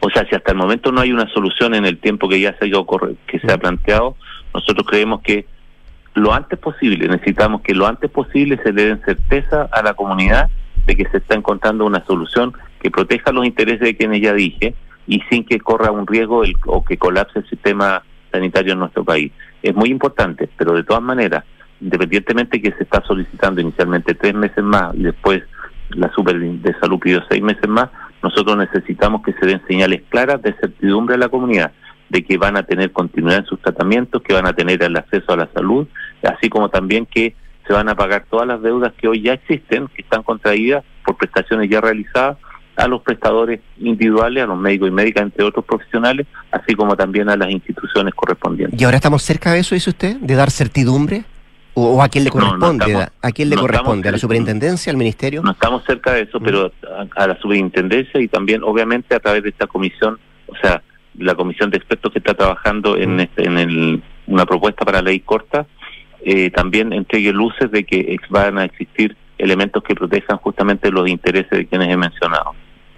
O 0.00 0.10
sea, 0.10 0.26
si 0.28 0.34
hasta 0.34 0.52
el 0.52 0.58
momento 0.58 0.90
no 0.90 1.00
hay 1.00 1.12
una 1.12 1.28
solución 1.32 1.74
en 1.74 1.84
el 1.84 1.98
tiempo 1.98 2.28
que 2.28 2.40
ya 2.40 2.56
se 2.58 2.66
ha, 2.66 2.70
que 3.26 3.38
se 3.38 3.52
ha 3.52 3.58
planteado, 3.58 4.16
nosotros 4.52 4.86
creemos 4.86 5.20
que 5.22 5.46
lo 6.14 6.32
antes 6.32 6.58
posible, 6.58 7.08
necesitamos 7.08 7.60
que 7.62 7.74
lo 7.74 7.86
antes 7.86 8.10
posible 8.10 8.58
se 8.62 8.72
le 8.72 8.86
den 8.86 9.02
certeza 9.04 9.68
a 9.70 9.82
la 9.82 9.94
comunidad 9.94 10.48
de 10.86 10.96
que 10.96 11.08
se 11.10 11.18
está 11.18 11.34
encontrando 11.34 11.86
una 11.86 12.04
solución 12.04 12.52
que 12.80 12.90
proteja 12.90 13.32
los 13.32 13.46
intereses 13.46 13.80
de 13.80 13.96
quienes 13.96 14.20
ya 14.20 14.32
dije 14.32 14.74
y 15.06 15.20
sin 15.30 15.44
que 15.44 15.58
corra 15.58 15.90
un 15.90 16.06
riesgo 16.06 16.44
el, 16.44 16.54
o 16.66 16.84
que 16.84 16.96
colapse 16.96 17.40
el 17.40 17.48
sistema 17.48 18.02
sanitario 18.30 18.72
en 18.72 18.80
nuestro 18.80 19.04
país 19.04 19.32
es 19.64 19.74
muy 19.74 19.88
importante, 19.88 20.48
pero 20.58 20.74
de 20.74 20.84
todas 20.84 21.02
maneras, 21.02 21.42
independientemente 21.80 22.60
que 22.60 22.72
se 22.72 22.84
está 22.84 23.02
solicitando 23.02 23.62
inicialmente 23.62 24.14
tres 24.14 24.34
meses 24.34 24.62
más 24.62 24.94
y 24.94 25.04
después 25.04 25.42
la 25.88 26.12
Super 26.12 26.38
de 26.38 26.74
Salud 26.80 26.98
pidió 26.98 27.22
seis 27.30 27.42
meses 27.42 27.66
más, 27.66 27.88
nosotros 28.22 28.58
necesitamos 28.58 29.22
que 29.22 29.32
se 29.32 29.46
den 29.46 29.62
señales 29.66 30.02
claras 30.10 30.42
de 30.42 30.52
certidumbre 30.54 31.14
a 31.14 31.18
la 31.18 31.30
comunidad 31.30 31.72
de 32.10 32.22
que 32.22 32.36
van 32.36 32.58
a 32.58 32.62
tener 32.62 32.92
continuidad 32.92 33.38
en 33.38 33.46
sus 33.46 33.60
tratamientos, 33.60 34.22
que 34.22 34.34
van 34.34 34.46
a 34.46 34.52
tener 34.52 34.82
el 34.82 34.96
acceso 34.96 35.32
a 35.32 35.36
la 35.36 35.48
salud, 35.54 35.88
así 36.22 36.50
como 36.50 36.68
también 36.68 37.06
que 37.06 37.34
se 37.66 37.72
van 37.72 37.88
a 37.88 37.94
pagar 37.94 38.26
todas 38.28 38.46
las 38.46 38.60
deudas 38.60 38.92
que 38.98 39.08
hoy 39.08 39.22
ya 39.22 39.32
existen, 39.32 39.88
que 39.88 40.02
están 40.02 40.22
contraídas 40.22 40.84
por 41.06 41.16
prestaciones 41.16 41.70
ya 41.70 41.80
realizadas 41.80 42.36
a 42.76 42.88
los 42.88 43.02
prestadores 43.02 43.60
individuales, 43.78 44.42
a 44.42 44.46
los 44.46 44.58
médicos 44.58 44.88
y 44.88 44.92
médicas, 44.92 45.24
entre 45.24 45.44
otros 45.44 45.64
profesionales, 45.64 46.26
así 46.50 46.74
como 46.74 46.96
también 46.96 47.28
a 47.28 47.36
las 47.36 47.50
instituciones 47.50 48.14
correspondientes. 48.14 48.80
¿Y 48.80 48.84
ahora 48.84 48.96
estamos 48.96 49.22
cerca 49.22 49.52
de 49.52 49.60
eso, 49.60 49.74
dice 49.74 49.90
usted? 49.90 50.16
¿De 50.16 50.34
dar 50.34 50.50
certidumbre? 50.50 51.24
¿O, 51.76 52.02
a 52.02 52.08
quién 52.08 52.24
le 52.24 52.30
corresponde? 52.30 53.08
¿A 53.20 53.32
quién 53.32 53.50
le 53.50 53.56
corresponde? 53.56 54.08
¿A 54.08 54.12
la 54.12 54.18
superintendencia, 54.18 54.92
al 54.92 54.96
ministerio? 54.96 55.42
No 55.42 55.50
estamos 55.50 55.84
cerca 55.84 56.12
de 56.12 56.22
eso, 56.22 56.38
pero 56.40 56.72
a, 57.16 57.26
la 57.26 57.36
superintendencia 57.40 58.20
y 58.20 58.28
también, 58.28 58.62
obviamente, 58.62 59.14
a 59.14 59.20
través 59.20 59.42
de 59.42 59.48
esta 59.48 59.66
comisión, 59.66 60.18
o 60.46 60.54
sea, 60.62 60.82
la 61.18 61.34
comisión 61.34 61.70
de 61.70 61.78
expertos 61.78 62.12
que 62.12 62.20
está 62.20 62.34
trabajando 62.34 62.96
en, 62.96 63.20
este, 63.20 63.44
en 63.44 63.58
el, 63.58 64.02
una 64.28 64.46
propuesta 64.46 64.84
para 64.84 65.02
ley 65.02 65.20
corta, 65.20 65.66
eh, 66.24 66.50
también 66.50 66.92
entregue 66.92 67.32
luces 67.32 67.70
de 67.70 67.84
que 67.84 68.16
van 68.30 68.58
a 68.58 68.64
existir 68.64 69.16
elementos 69.36 69.82
que 69.82 69.94
protejan 69.94 70.38
justamente 70.38 70.90
los 70.90 71.08
intereses 71.08 71.50
de 71.50 71.66
quienes 71.66 71.88
he 71.88 71.96
mencionado. 71.96 72.54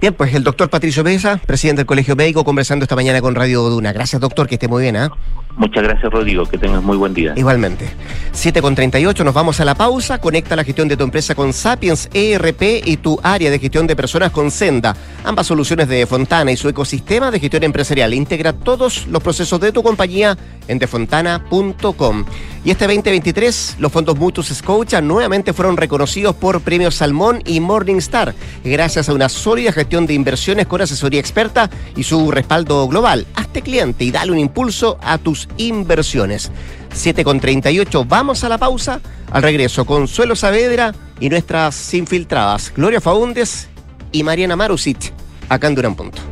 Bien, 0.00 0.14
pues 0.14 0.34
el 0.34 0.42
doctor 0.42 0.70
Patricio 0.70 1.04
Besa, 1.04 1.38
presidente 1.44 1.80
del 1.80 1.86
Colegio 1.86 2.16
Médico, 2.16 2.42
conversando 2.42 2.84
esta 2.84 2.96
mañana 2.96 3.20
con 3.20 3.34
Radio 3.34 3.60
Duna. 3.68 3.92
Gracias, 3.92 4.18
doctor, 4.18 4.48
que 4.48 4.54
esté 4.54 4.66
muy 4.66 4.80
bien. 4.80 4.96
¿ah? 4.96 5.10
Muchas 5.58 5.82
gracias, 5.82 6.10
Rodrigo. 6.10 6.46
Que 6.46 6.56
tengas 6.56 6.82
muy 6.82 6.96
buen 6.96 7.12
día. 7.12 7.34
Igualmente. 7.36 7.86
7 8.32 8.62
con 8.62 8.74
38, 8.74 9.22
nos 9.24 9.34
vamos 9.34 9.60
a 9.60 9.66
la 9.66 9.74
pausa. 9.74 10.18
Conecta 10.18 10.56
la 10.56 10.64
gestión 10.64 10.88
de 10.88 10.96
tu 10.96 11.04
empresa 11.04 11.34
con 11.34 11.52
Sapiens 11.52 12.08
ERP 12.14 12.62
y 12.86 12.96
tu 12.96 13.20
área 13.22 13.50
de 13.50 13.58
gestión 13.58 13.86
de 13.86 13.94
personas 13.94 14.30
con 14.30 14.50
Senda. 14.50 14.96
Ambas 15.22 15.46
soluciones 15.46 15.86
de 15.86 16.06
Fontana 16.06 16.50
y 16.50 16.56
su 16.56 16.70
ecosistema 16.70 17.30
de 17.30 17.38
gestión 17.38 17.64
empresarial. 17.64 18.14
Integra 18.14 18.54
todos 18.54 19.06
los 19.06 19.22
procesos 19.22 19.60
de 19.60 19.70
tu 19.70 19.82
compañía 19.82 20.34
en 20.66 20.78
defontana.com. 20.78 22.24
Y 22.64 22.70
este 22.70 22.86
2023, 22.86 23.76
los 23.78 23.90
fondos 23.90 24.18
mutuos 24.18 24.48
Scotia 24.48 25.00
nuevamente 25.00 25.52
fueron 25.52 25.76
reconocidos 25.76 26.36
por 26.36 26.60
Premios 26.60 26.94
Salmón 26.94 27.42
y 27.46 27.58
Morningstar, 27.58 28.34
gracias 28.62 29.08
a 29.08 29.14
una 29.14 29.30
sólida 29.30 29.72
gestión 29.72 29.89
de 29.90 30.14
inversiones 30.14 30.68
con 30.68 30.80
asesoría 30.80 31.18
experta 31.18 31.68
y 31.96 32.04
su 32.04 32.30
respaldo 32.30 32.86
global. 32.86 33.26
Hazte 33.34 33.60
cliente 33.60 34.04
y 34.04 34.12
dale 34.12 34.30
un 34.30 34.38
impulso 34.38 34.98
a 35.02 35.18
tus 35.18 35.48
inversiones. 35.56 36.52
7 36.94 37.24
con 37.24 37.40
38, 37.40 38.04
vamos 38.04 38.44
a 38.44 38.48
la 38.48 38.56
pausa. 38.56 39.00
Al 39.32 39.42
regreso, 39.42 39.84
Consuelo 39.84 40.36
Saavedra 40.36 40.94
y 41.18 41.28
nuestras 41.28 41.92
infiltradas, 41.92 42.72
Gloria 42.74 43.00
Faúndes 43.00 43.68
y 44.12 44.22
Mariana 44.22 44.54
Marusic, 44.54 45.12
acá 45.48 45.66
en 45.66 45.74
Durán 45.74 45.96
Punto. 45.96 46.22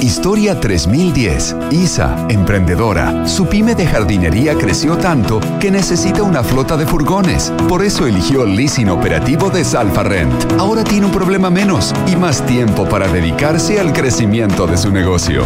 Historia 0.00 0.58
3010. 0.58 1.56
Isa, 1.70 2.26
emprendedora. 2.30 3.26
Su 3.28 3.46
pyme 3.46 3.74
de 3.74 3.86
jardinería 3.86 4.54
creció 4.54 4.96
tanto 4.96 5.40
que 5.60 5.70
necesita 5.70 6.22
una 6.22 6.42
flota 6.42 6.78
de 6.78 6.86
furgones. 6.86 7.52
Por 7.68 7.84
eso 7.84 8.06
eligió 8.06 8.44
el 8.44 8.56
leasing 8.56 8.88
operativo 8.88 9.50
de 9.50 9.62
Salfa 9.62 10.02
Rent. 10.02 10.52
Ahora 10.58 10.84
tiene 10.84 11.04
un 11.06 11.12
problema 11.12 11.50
menos 11.50 11.94
y 12.06 12.16
más 12.16 12.44
tiempo 12.46 12.88
para 12.88 13.08
dedicarse 13.08 13.78
al 13.78 13.92
crecimiento 13.92 14.66
de 14.66 14.78
su 14.78 14.90
negocio. 14.90 15.44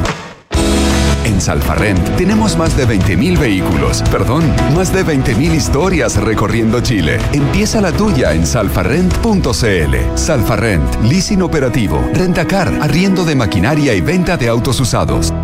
En 1.35 1.41
Salfarrent 1.41 2.17
tenemos 2.17 2.57
más 2.57 2.77
de 2.77 2.87
20.000 2.87 3.37
vehículos, 3.37 4.05
perdón, 4.09 4.45
más 4.77 4.93
de 4.93 5.05
20.000 5.05 5.53
historias 5.53 6.15
recorriendo 6.15 6.81
Chile. 6.81 7.19
Empieza 7.33 7.81
la 7.81 7.91
tuya 7.91 8.33
en 8.35 8.47
salfarrent.cl. 8.47 9.97
Salfarrent, 10.15 11.03
leasing 11.03 11.43
operativo, 11.43 12.01
rentacar, 12.13 12.73
arriendo 12.81 13.25
de 13.25 13.35
maquinaria 13.35 13.95
y 13.95 14.01
venta 14.01 14.37
de 14.37 14.49
autos 14.49 14.79
usados. 14.79 15.35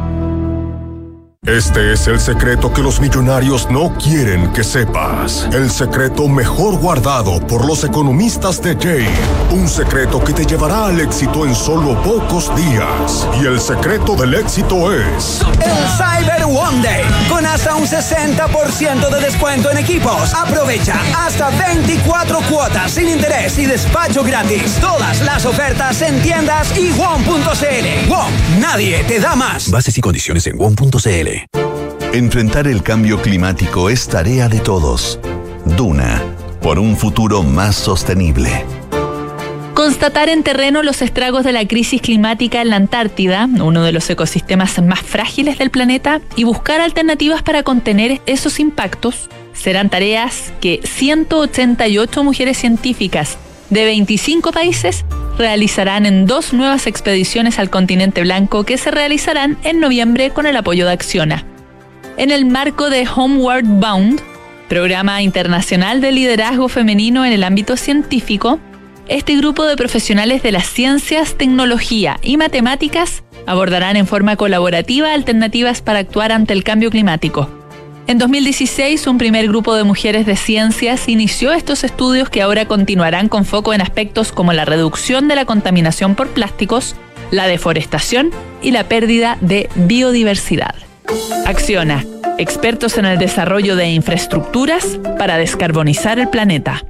Este 1.46 1.94
es 1.94 2.06
el 2.06 2.20
secreto 2.20 2.70
que 2.70 2.82
los 2.82 3.00
millonarios 3.00 3.70
no 3.70 3.96
quieren 3.96 4.52
que 4.52 4.62
sepas. 4.62 5.48
El 5.54 5.70
secreto 5.70 6.28
mejor 6.28 6.78
guardado 6.78 7.44
por 7.46 7.66
los 7.66 7.82
economistas 7.82 8.60
de 8.60 8.76
Jay. 8.76 9.08
Un 9.50 9.66
secreto 9.66 10.22
que 10.22 10.34
te 10.34 10.44
llevará 10.44 10.88
al 10.88 11.00
éxito 11.00 11.46
en 11.46 11.54
solo 11.54 12.00
pocos 12.02 12.54
días. 12.54 13.26
Y 13.42 13.46
el 13.46 13.58
secreto 13.58 14.16
del 14.16 14.34
éxito 14.34 14.92
es... 14.92 15.40
El 15.62 15.88
Cyber 15.96 16.44
One 16.44 16.82
Day. 16.82 17.04
Con 17.30 17.46
hasta 17.46 17.74
un 17.74 17.86
60% 17.86 19.08
de 19.08 19.20
descuento 19.20 19.70
en 19.70 19.78
equipos. 19.78 20.34
Aprovecha 20.34 21.00
hasta 21.16 21.48
24 21.48 22.40
cuotas 22.50 22.92
sin 22.92 23.08
interés 23.08 23.58
y 23.58 23.64
despacho 23.64 24.22
gratis. 24.22 24.78
Todas 24.78 25.22
las 25.22 25.46
ofertas 25.46 26.02
en 26.02 26.20
tiendas 26.20 26.76
y 26.76 26.90
WOM.cl. 26.92 28.08
WOM, 28.10 28.60
nadie 28.60 29.02
te 29.04 29.18
da 29.18 29.34
más. 29.34 29.70
Bases 29.70 29.96
y 29.96 30.02
condiciones 30.02 30.46
en 30.46 30.58
WOM.cl. 30.58 31.29
Enfrentar 32.12 32.66
el 32.66 32.82
cambio 32.82 33.22
climático 33.22 33.88
es 33.88 34.08
tarea 34.08 34.48
de 34.48 34.60
todos. 34.60 35.18
Duna, 35.64 36.22
por 36.60 36.78
un 36.78 36.96
futuro 36.96 37.42
más 37.42 37.76
sostenible. 37.76 38.64
Constatar 39.74 40.28
en 40.28 40.42
terreno 40.42 40.82
los 40.82 41.00
estragos 41.00 41.44
de 41.44 41.52
la 41.52 41.66
crisis 41.66 42.02
climática 42.02 42.60
en 42.60 42.70
la 42.70 42.76
Antártida, 42.76 43.48
uno 43.60 43.82
de 43.82 43.92
los 43.92 44.10
ecosistemas 44.10 44.82
más 44.82 45.00
frágiles 45.00 45.56
del 45.58 45.70
planeta, 45.70 46.20
y 46.36 46.44
buscar 46.44 46.80
alternativas 46.80 47.42
para 47.42 47.62
contener 47.62 48.20
esos 48.26 48.60
impactos 48.60 49.30
serán 49.54 49.88
tareas 49.88 50.52
que 50.60 50.80
188 50.84 52.24
mujeres 52.24 52.58
científicas 52.58 53.38
de 53.70 53.84
25 53.84 54.52
países 54.52 55.04
realizarán 55.40 56.04
en 56.04 56.26
dos 56.26 56.52
nuevas 56.52 56.86
expediciones 56.86 57.58
al 57.58 57.70
continente 57.70 58.20
blanco 58.20 58.64
que 58.64 58.76
se 58.76 58.90
realizarán 58.90 59.56
en 59.64 59.80
noviembre 59.80 60.30
con 60.30 60.46
el 60.46 60.54
apoyo 60.54 60.86
de 60.86 60.92
Acciona. 60.92 61.46
En 62.18 62.30
el 62.30 62.44
marco 62.44 62.90
de 62.90 63.08
Homeward 63.08 63.64
Bound, 63.64 64.20
programa 64.68 65.22
internacional 65.22 66.02
de 66.02 66.12
liderazgo 66.12 66.68
femenino 66.68 67.24
en 67.24 67.32
el 67.32 67.42
ámbito 67.42 67.78
científico, 67.78 68.60
este 69.08 69.34
grupo 69.36 69.64
de 69.64 69.76
profesionales 69.76 70.42
de 70.42 70.52
las 70.52 70.66
ciencias, 70.66 71.36
tecnología 71.36 72.18
y 72.22 72.36
matemáticas 72.36 73.24
abordarán 73.46 73.96
en 73.96 74.06
forma 74.06 74.36
colaborativa 74.36 75.14
alternativas 75.14 75.80
para 75.80 76.00
actuar 76.00 76.32
ante 76.32 76.52
el 76.52 76.64
cambio 76.64 76.90
climático 76.90 77.59
en 78.10 78.18
2016, 78.18 79.06
un 79.06 79.18
primer 79.18 79.46
grupo 79.46 79.76
de 79.76 79.84
mujeres 79.84 80.26
de 80.26 80.34
ciencias 80.34 81.08
inició 81.08 81.52
estos 81.52 81.84
estudios 81.84 82.28
que 82.28 82.42
ahora 82.42 82.66
continuarán 82.66 83.28
con 83.28 83.44
foco 83.44 83.72
en 83.72 83.80
aspectos 83.80 84.32
como 84.32 84.52
la 84.52 84.64
reducción 84.64 85.28
de 85.28 85.36
la 85.36 85.44
contaminación 85.44 86.16
por 86.16 86.30
plásticos, 86.30 86.96
la 87.30 87.46
deforestación 87.46 88.32
y 88.62 88.72
la 88.72 88.88
pérdida 88.88 89.38
de 89.40 89.68
biodiversidad. 89.76 90.74
Acciona, 91.46 92.04
expertos 92.36 92.98
en 92.98 93.04
el 93.04 93.16
desarrollo 93.16 93.76
de 93.76 93.90
infraestructuras 93.90 94.98
para 95.16 95.36
descarbonizar 95.36 96.18
el 96.18 96.28
planeta. 96.28 96.82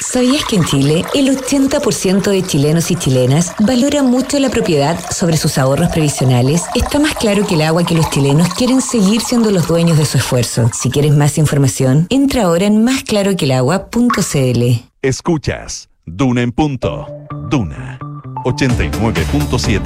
¿Sabías 0.00 0.44
que 0.44 0.56
en 0.56 0.64
Chile 0.64 1.04
el 1.14 1.28
80% 1.36 2.30
de 2.30 2.42
chilenos 2.42 2.90
y 2.90 2.96
chilenas 2.96 3.54
valora 3.58 4.02
mucho 4.02 4.38
la 4.38 4.48
propiedad 4.48 4.98
sobre 5.10 5.36
sus 5.36 5.58
ahorros 5.58 5.90
previsionales? 5.90 6.64
Está 6.74 6.98
más 6.98 7.14
claro 7.14 7.46
que 7.46 7.54
el 7.54 7.62
agua 7.62 7.84
que 7.84 7.94
los 7.94 8.08
chilenos 8.10 8.48
quieren 8.54 8.80
seguir 8.80 9.20
siendo 9.20 9.50
los 9.50 9.66
dueños 9.66 9.98
de 9.98 10.06
su 10.06 10.18
esfuerzo. 10.18 10.70
Si 10.72 10.90
quieres 10.90 11.16
más 11.16 11.36
información, 11.38 12.06
entra 12.10 12.44
ahora 12.44 12.66
en 12.66 12.84
másclaroquelagua.cl. 12.84 14.62
Escuchas 15.02 15.88
Duna 16.06 16.42
en 16.42 16.52
punto. 16.52 17.06
Duna 17.50 17.98
89.7. 18.44 19.82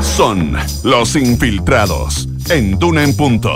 Son 0.00 0.56
los 0.82 1.16
infiltrados 1.16 2.28
en 2.48 2.78
Duna 2.78 3.04
en 3.04 3.14
punto. 3.16 3.52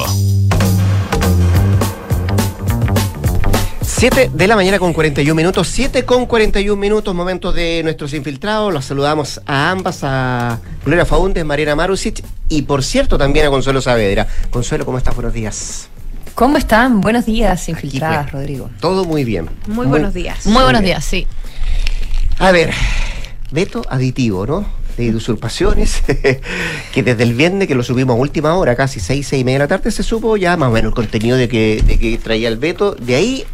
7 3.86 4.30
de 4.34 4.46
la 4.48 4.56
mañana 4.56 4.78
con 4.78 4.92
41 4.92 5.34
minutos, 5.34 5.68
7 5.68 6.04
con 6.04 6.26
41 6.26 6.78
minutos, 6.78 7.14
momentos 7.14 7.54
de 7.54 7.80
nuestros 7.84 8.12
infiltrados. 8.12 8.72
Los 8.72 8.84
saludamos 8.84 9.40
a 9.46 9.70
ambas, 9.70 10.00
a 10.02 10.58
Gloria 10.84 11.06
Faúndez, 11.06 11.44
Mariana 11.44 11.76
Marusic 11.76 12.22
y 12.48 12.62
por 12.62 12.82
cierto 12.82 13.16
también 13.16 13.46
a 13.46 13.50
Consuelo 13.50 13.80
Saavedra. 13.80 14.26
Consuelo, 14.50 14.84
¿cómo 14.84 14.98
estás? 14.98 15.14
Buenos 15.14 15.32
días. 15.32 15.88
¿Cómo 16.34 16.58
están? 16.58 17.00
Buenos 17.00 17.24
días, 17.24 17.68
infiltradas, 17.68 18.32
Rodrigo. 18.32 18.68
Todo 18.80 19.04
muy 19.04 19.24
bien. 19.24 19.48
Muy, 19.68 19.86
buenos 19.86 20.12
días. 20.12 20.44
Muy, 20.46 20.64
buenos 20.64 20.82
días, 20.82 21.02
sí. 21.04 21.26
A 22.38 22.50
ver, 22.50 22.74
veto 23.52 23.82
aditivo, 23.88 24.46
¿no? 24.46 24.66
de 24.96 25.14
usurpaciones, 25.14 26.02
que 26.92 27.02
desde 27.02 27.22
el 27.22 27.34
viernes 27.34 27.68
que 27.68 27.74
lo 27.74 27.82
subimos 27.82 28.16
a 28.16 28.18
última 28.18 28.54
hora, 28.54 28.74
casi 28.76 28.98
seis, 28.98 29.26
seis 29.28 29.42
y 29.42 29.44
media 29.44 29.58
de 29.58 29.64
la 29.64 29.68
tarde, 29.68 29.90
se 29.90 30.02
supo 30.02 30.38
ya 30.38 30.56
más 30.56 30.70
o 30.70 30.72
menos 30.72 30.90
el 30.90 30.94
contenido 30.94 31.36
de 31.36 31.48
que, 31.48 31.82
de 31.86 31.98
que 31.98 32.16
traía 32.16 32.48
el 32.48 32.56
veto. 32.56 32.94
De 32.94 33.14
ahí 33.14 33.44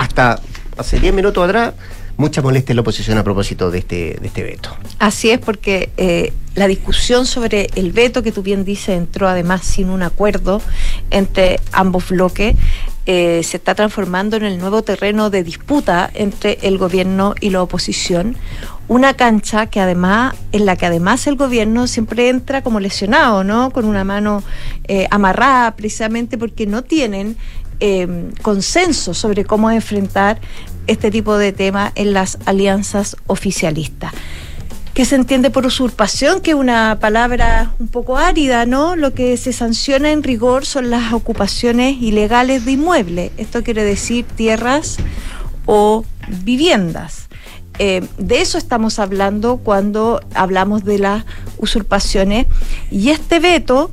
hasta 0.00 0.40
hace 0.78 0.98
10 0.98 1.12
minutos 1.12 1.44
atrás, 1.44 1.74
mucha 2.16 2.40
molestia 2.40 2.72
en 2.72 2.76
la 2.76 2.80
oposición 2.80 3.18
a 3.18 3.22
propósito 3.22 3.70
de 3.70 3.80
este, 3.80 4.16
de 4.18 4.26
este 4.28 4.42
veto. 4.42 4.74
Así 4.98 5.30
es, 5.30 5.38
porque 5.38 5.90
eh, 5.98 6.32
la 6.54 6.66
discusión 6.68 7.26
sobre 7.26 7.68
el 7.74 7.92
veto, 7.92 8.22
que 8.22 8.32
tú 8.32 8.42
bien 8.42 8.64
dices, 8.64 8.96
entró 8.96 9.28
además 9.28 9.62
sin 9.62 9.90
un 9.90 10.02
acuerdo 10.02 10.62
entre 11.10 11.60
ambos 11.72 12.08
bloques, 12.08 12.56
eh, 13.04 13.42
se 13.44 13.58
está 13.58 13.74
transformando 13.74 14.38
en 14.38 14.44
el 14.44 14.58
nuevo 14.58 14.82
terreno 14.82 15.28
de 15.28 15.44
disputa 15.44 16.10
entre 16.14 16.58
el 16.62 16.78
gobierno 16.78 17.34
y 17.38 17.50
la 17.50 17.62
oposición. 17.62 18.36
Una 18.88 19.14
cancha 19.14 19.66
que 19.66 19.80
además, 19.80 20.34
en 20.52 20.64
la 20.64 20.76
que 20.76 20.86
además 20.86 21.26
el 21.26 21.36
gobierno 21.36 21.86
siempre 21.86 22.30
entra 22.30 22.62
como 22.62 22.80
lesionado, 22.80 23.44
¿no? 23.44 23.70
Con 23.70 23.84
una 23.84 24.04
mano 24.04 24.42
eh, 24.88 25.06
amarrada, 25.10 25.76
precisamente 25.76 26.38
porque 26.38 26.66
no 26.66 26.82
tienen 26.82 27.36
eh, 27.80 28.30
consenso 28.42 29.14
sobre 29.14 29.44
cómo 29.44 29.70
enfrentar 29.70 30.40
este 30.86 31.10
tipo 31.10 31.36
de 31.38 31.52
temas 31.52 31.92
en 31.94 32.12
las 32.12 32.38
alianzas 32.46 33.16
oficialistas. 33.26 34.12
¿Qué 34.94 35.04
se 35.04 35.14
entiende 35.14 35.50
por 35.50 35.64
usurpación? 35.66 36.40
Que 36.40 36.50
es 36.50 36.56
una 36.56 36.98
palabra 37.00 37.72
un 37.78 37.88
poco 37.88 38.18
árida, 38.18 38.66
¿no? 38.66 38.96
Lo 38.96 39.14
que 39.14 39.36
se 39.36 39.52
sanciona 39.52 40.10
en 40.10 40.22
rigor 40.22 40.66
son 40.66 40.90
las 40.90 41.12
ocupaciones 41.12 41.96
ilegales 42.02 42.64
de 42.64 42.72
inmuebles. 42.72 43.30
Esto 43.36 43.62
quiere 43.62 43.84
decir 43.84 44.24
tierras 44.34 44.96
o 45.64 46.04
viviendas. 46.42 47.28
Eh, 47.78 48.06
de 48.18 48.40
eso 48.42 48.58
estamos 48.58 48.98
hablando 48.98 49.58
cuando 49.58 50.20
hablamos 50.34 50.84
de 50.84 50.98
las 50.98 51.24
usurpaciones. 51.56 52.46
Y 52.90 53.10
este 53.10 53.38
veto 53.38 53.92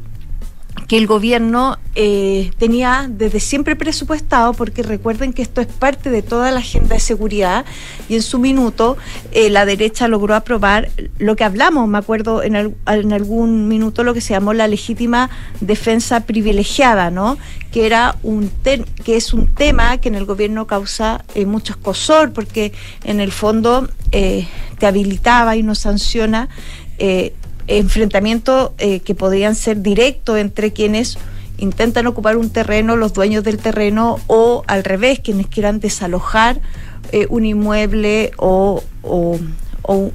que 0.87 0.97
el 0.97 1.07
gobierno 1.07 1.77
eh, 1.95 2.51
tenía 2.57 3.07
desde 3.09 3.39
siempre 3.39 3.75
presupuestado, 3.75 4.53
porque 4.53 4.83
recuerden 4.83 5.33
que 5.33 5.41
esto 5.41 5.61
es 5.61 5.67
parte 5.67 6.09
de 6.09 6.21
toda 6.21 6.51
la 6.51 6.59
agenda 6.59 6.95
de 6.95 6.99
seguridad, 6.99 7.65
y 8.07 8.15
en 8.15 8.21
su 8.21 8.39
minuto 8.39 8.97
eh, 9.31 9.49
la 9.49 9.65
derecha 9.65 10.07
logró 10.07 10.35
aprobar 10.35 10.89
lo 11.17 11.35
que 11.35 11.43
hablamos, 11.43 11.87
me 11.87 11.97
acuerdo 11.97 12.43
en, 12.43 12.55
en, 12.55 13.13
algún 13.13 13.67
minuto, 13.67 14.03
lo 14.03 14.13
que 14.13 14.21
se 14.21 14.33
llamó 14.33 14.53
la 14.53 14.67
legítima 14.67 15.29
defensa 15.59 16.21
privilegiada, 16.21 17.09
¿no? 17.09 17.37
que 17.71 17.85
era 17.85 18.15
un 18.23 18.51
que 19.03 19.17
es 19.17 19.33
un 19.33 19.47
tema 19.47 19.97
que 19.97 20.09
en 20.09 20.15
el 20.15 20.25
gobierno 20.25 20.67
causa 20.67 21.23
eh, 21.35 21.45
mucho 21.45 21.73
escosor, 21.73 22.31
porque 22.33 22.73
en 23.03 23.19
el 23.19 23.31
fondo 23.31 23.89
te 24.09 24.87
habilitaba 24.87 25.55
y 25.55 25.63
no 25.63 25.75
sanciona 25.75 26.49
enfrentamientos 27.67 28.71
eh, 28.77 29.01
que 29.01 29.15
podrían 29.15 29.55
ser 29.55 29.81
directos 29.81 30.37
entre 30.37 30.73
quienes 30.73 31.17
intentan 31.57 32.07
ocupar 32.07 32.37
un 32.37 32.49
terreno, 32.49 32.95
los 32.95 33.13
dueños 33.13 33.43
del 33.43 33.57
terreno, 33.57 34.19
o 34.27 34.63
al 34.67 34.83
revés, 34.83 35.19
quienes 35.19 35.47
quieran 35.47 35.79
desalojar 35.79 36.61
eh, 37.11 37.25
un 37.29 37.45
inmueble 37.45 38.31
o, 38.37 38.83
o, 39.01 39.39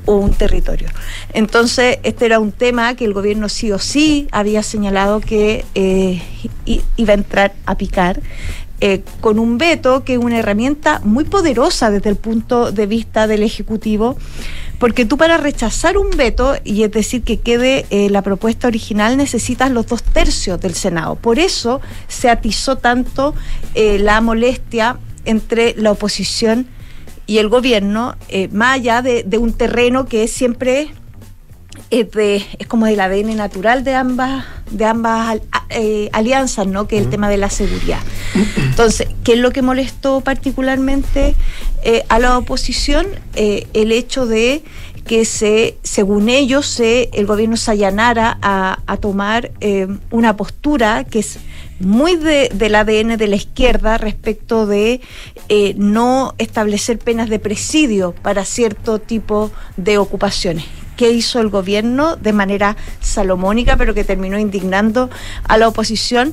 un 0.05 0.35
territorio. 0.35 0.89
Entonces, 1.33 1.99
este 2.03 2.27
era 2.27 2.39
un 2.39 2.53
tema 2.53 2.95
que 2.95 3.07
el 3.07 3.15
gobierno 3.15 3.49
sí 3.49 3.73
o 3.73 3.79
sí 3.79 4.29
había 4.31 4.63
señalado 4.63 5.21
que 5.21 5.65
eh, 5.75 6.21
iba 6.97 7.13
a 7.13 7.17
entrar 7.17 7.55
a 7.65 7.77
picar. 7.79 8.21
Con 9.20 9.39
un 9.39 9.59
veto 9.59 10.03
que 10.03 10.14
es 10.14 10.18
una 10.18 10.39
herramienta 10.39 11.01
muy 11.05 11.24
poderosa 11.24 11.91
desde 11.91 12.11
el 12.11 12.16
punto 12.16 12.72
de 12.72 12.87
vista 12.87 13.26
del 13.26 13.43
Ejecutivo, 13.43 14.16
porque 14.83 15.05
tú 15.05 15.16
para 15.16 15.37
rechazar 15.37 15.97
un 15.97 16.11
veto, 16.11 16.57
y 16.64 16.83
es 16.83 16.91
decir, 16.91 17.22
que 17.22 17.39
quede 17.39 17.87
eh, 17.91 18.11
la 18.11 18.22
propuesta 18.22 18.66
original, 18.66 19.16
necesitas 19.16 19.70
los 19.70 19.87
dos 19.87 20.03
tercios 20.03 20.61
del 20.61 20.74
Senado. 20.74 21.14
Por 21.14 21.39
eso 21.39 21.80
se 22.09 22.28
atizó 22.28 22.78
tanto 22.78 23.33
eh, 23.74 24.01
la 24.01 24.20
molestia 24.20 24.99
entre 25.24 25.76
la 25.76 25.93
oposición 25.93 26.66
y 27.28 27.39
el 27.39 27.49
gobierno, 27.49 28.16
eh, 28.28 28.49
más 28.49 28.74
allá 28.74 29.03
de, 29.03 29.24
un 29.39 29.53
terreno 29.53 30.07
que 30.07 30.24
es 30.24 30.33
siempre 30.33 30.91
es, 31.91 32.11
de, 32.11 32.45
es 32.59 32.66
como 32.66 32.87
del 32.87 33.01
ADN 33.01 33.37
natural 33.37 33.85
de 33.85 33.95
ambas, 33.95 34.45
de 34.70 34.85
ambas 34.85 35.41
alianzas, 36.12 36.66
¿no? 36.66 36.87
que 36.87 36.99
es 36.99 37.05
el 37.05 37.11
tema 37.11 37.29
de 37.29 37.39
la 37.39 37.51
seguridad. 37.51 38.01
Entonces, 38.57 39.09
¿qué 39.25 39.35
es 39.35 39.39
lo 39.39 39.51
que 39.51 39.62
molestó 39.62 40.20
particularmente 40.20 41.35
eh, 41.85 42.05
a 42.09 42.20
la 42.20 42.39
oposición 42.39 43.07
eh, 43.35 43.66
el 43.75 43.91
hecho 43.91 44.25
de 44.25 44.62
que 45.05 45.25
se, 45.25 45.79
según 45.83 46.29
ellos, 46.29 46.64
se, 46.66 47.11
el 47.12 47.27
gobierno 47.27 47.57
se 47.57 47.73
allanara 47.73 48.39
a, 48.41 48.97
tomar 49.01 49.51
eh, 49.61 49.89
una 50.12 50.37
postura 50.37 51.03
que 51.03 51.18
es 51.18 51.41
muy 51.81 52.14
del 52.14 52.75
ADN 52.77 53.16
de 53.16 53.27
la 53.27 53.35
izquierda 53.35 53.99
respecto 53.99 54.66
de 54.66 55.01
no 55.77 56.35
establecer 56.39 57.01
penas 57.01 57.29
de 57.29 57.41
presidio 57.41 58.14
para 58.23 58.45
cierto 58.45 59.01
tipo 59.01 59.51
de 59.77 59.99
ocupaciones. 59.99 60.66
¿Qué 61.03 61.11
hizo 61.11 61.41
el 61.41 61.49
gobierno 61.49 62.15
de 62.15 62.33
manera 62.33 62.77
salomónica, 63.01 63.77
pero 63.77 63.93
que 63.93 64.05
terminó 64.05 64.39
indignando 64.39 65.11
a 65.43 65.59
la 65.59 65.67
oposición? 65.67 66.33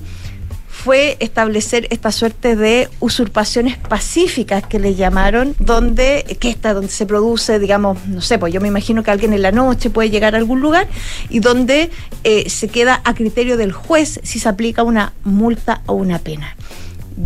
fue 0.70 1.18
establecer 1.20 1.88
esta 1.90 2.12
suerte 2.12 2.56
de 2.56 2.88
usurpaciones 3.00 3.78
pacíficas 3.78 4.64
que 4.68 4.78
le 4.78 4.94
llamaron, 4.94 5.56
donde, 5.58 6.38
que 6.40 6.52
está 6.52 6.76
donde 6.76 6.92
se 6.92 7.08
produce, 7.08 7.58
digamos, 7.58 7.98
no 8.06 8.22
sé, 8.22 8.38
pues 8.38 8.54
yo 8.54 8.62
me 8.62 8.68
imagino 8.68 9.02
que 9.02 9.10
alguien 9.10 9.34
en 9.34 9.42
la 9.42 9.52
noche 9.52 9.90
puede 9.90 10.12
llegar 10.12 10.36
a 10.36 10.38
algún 10.38 10.62
lugar 10.62 10.88
y 11.32 11.40
donde 11.40 11.90
eh, 12.24 12.48
se 12.48 12.68
queda 12.68 13.02
a 13.06 13.16
criterio 13.16 13.58
del 13.58 13.72
juez 13.72 14.20
si 14.22 14.38
se 14.38 14.48
aplica 14.48 14.84
una 14.84 15.14
multa 15.24 15.82
o 15.88 15.96
una 15.96 16.20
pena. 16.20 16.56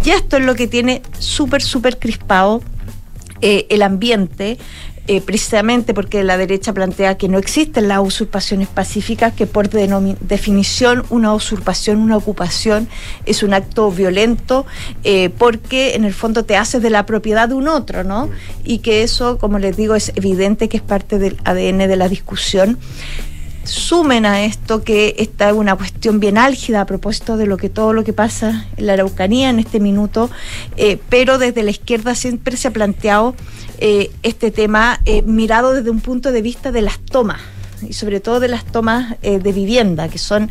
Y 0.04 0.12
esto 0.12 0.38
es 0.38 0.46
lo 0.46 0.56
que 0.56 0.68
tiene 0.68 1.02
súper, 1.20 1.62
súper 1.62 2.00
crispado 2.00 2.64
eh, 3.42 3.68
el 3.70 3.82
ambiente, 3.82 4.58
eh, 5.06 5.20
precisamente 5.20 5.94
porque 5.94 6.24
la 6.24 6.38
derecha 6.38 6.72
plantea 6.72 7.18
que 7.18 7.28
no 7.28 7.38
existen 7.38 7.90
las 7.90 8.00
usurpaciones 8.00 8.70
pacíficas, 8.70 9.34
que 9.34 9.46
por 9.46 9.70
definición 9.70 11.04
una 11.10 11.34
usurpación, 11.34 11.98
una 11.98 12.16
ocupación 12.16 12.88
es 13.26 13.44
un 13.44 13.54
acto 13.54 13.92
violento, 13.92 14.66
eh, 15.04 15.30
porque 15.38 15.96
en 15.96 16.06
el 16.06 16.14
fondo 16.14 16.46
te 16.46 16.56
haces 16.56 16.82
de 16.82 16.90
la 16.90 17.06
propiedad 17.06 17.50
de 17.50 17.56
un 17.56 17.68
otro, 17.68 18.06
¿no? 18.06 18.30
Y 18.64 18.80
que 18.80 19.04
eso, 19.04 19.38
como 19.38 19.60
les 19.60 19.76
digo, 19.76 19.96
es 19.96 20.14
evidente 20.16 20.70
que 20.70 20.78
es 20.78 20.84
parte 20.84 21.20
del 21.20 21.38
ADN 21.44 21.80
de 21.80 21.96
la 21.98 22.08
discusión 22.08 22.78
sumen 23.64 24.26
a 24.26 24.44
esto 24.46 24.84
que 24.84 25.16
esta 25.18 25.50
es 25.50 25.56
una 25.56 25.76
cuestión 25.76 26.20
bien 26.20 26.38
álgida 26.38 26.82
a 26.82 26.86
propósito 26.86 27.38
de 27.38 27.46
lo 27.46 27.58
que 27.58 27.70
todo 27.70 27.94
lo 27.94 28.04
que 28.04 28.14
pasa 28.14 28.68
en 28.78 28.88
la 28.88 28.94
Araucanía 28.94 29.50
en 29.50 29.60
este 29.60 29.80
minuto, 29.80 30.30
eh, 30.78 31.00
pero 31.10 31.38
desde 31.38 31.64
la 31.64 31.72
izquierda 31.72 32.16
siempre 32.16 32.58
se 32.58 32.68
ha 32.68 32.72
planteado 32.72 33.36
eh, 33.80 34.12
este 34.24 34.52
tema 34.52 35.00
eh, 35.06 35.22
mirado 35.24 35.74
desde 35.74 35.90
un 35.90 36.02
punto 36.02 36.32
de 36.32 36.42
vista 36.42 36.72
de 36.72 36.82
las 36.82 37.00
tomas 37.00 37.42
y 37.88 37.94
sobre 37.94 38.22
todo 38.22 38.40
de 38.40 38.48
las 38.48 38.64
tomas 38.64 39.20
de 39.22 39.52
vivienda, 39.52 40.08
que 40.08 40.18
son 40.18 40.50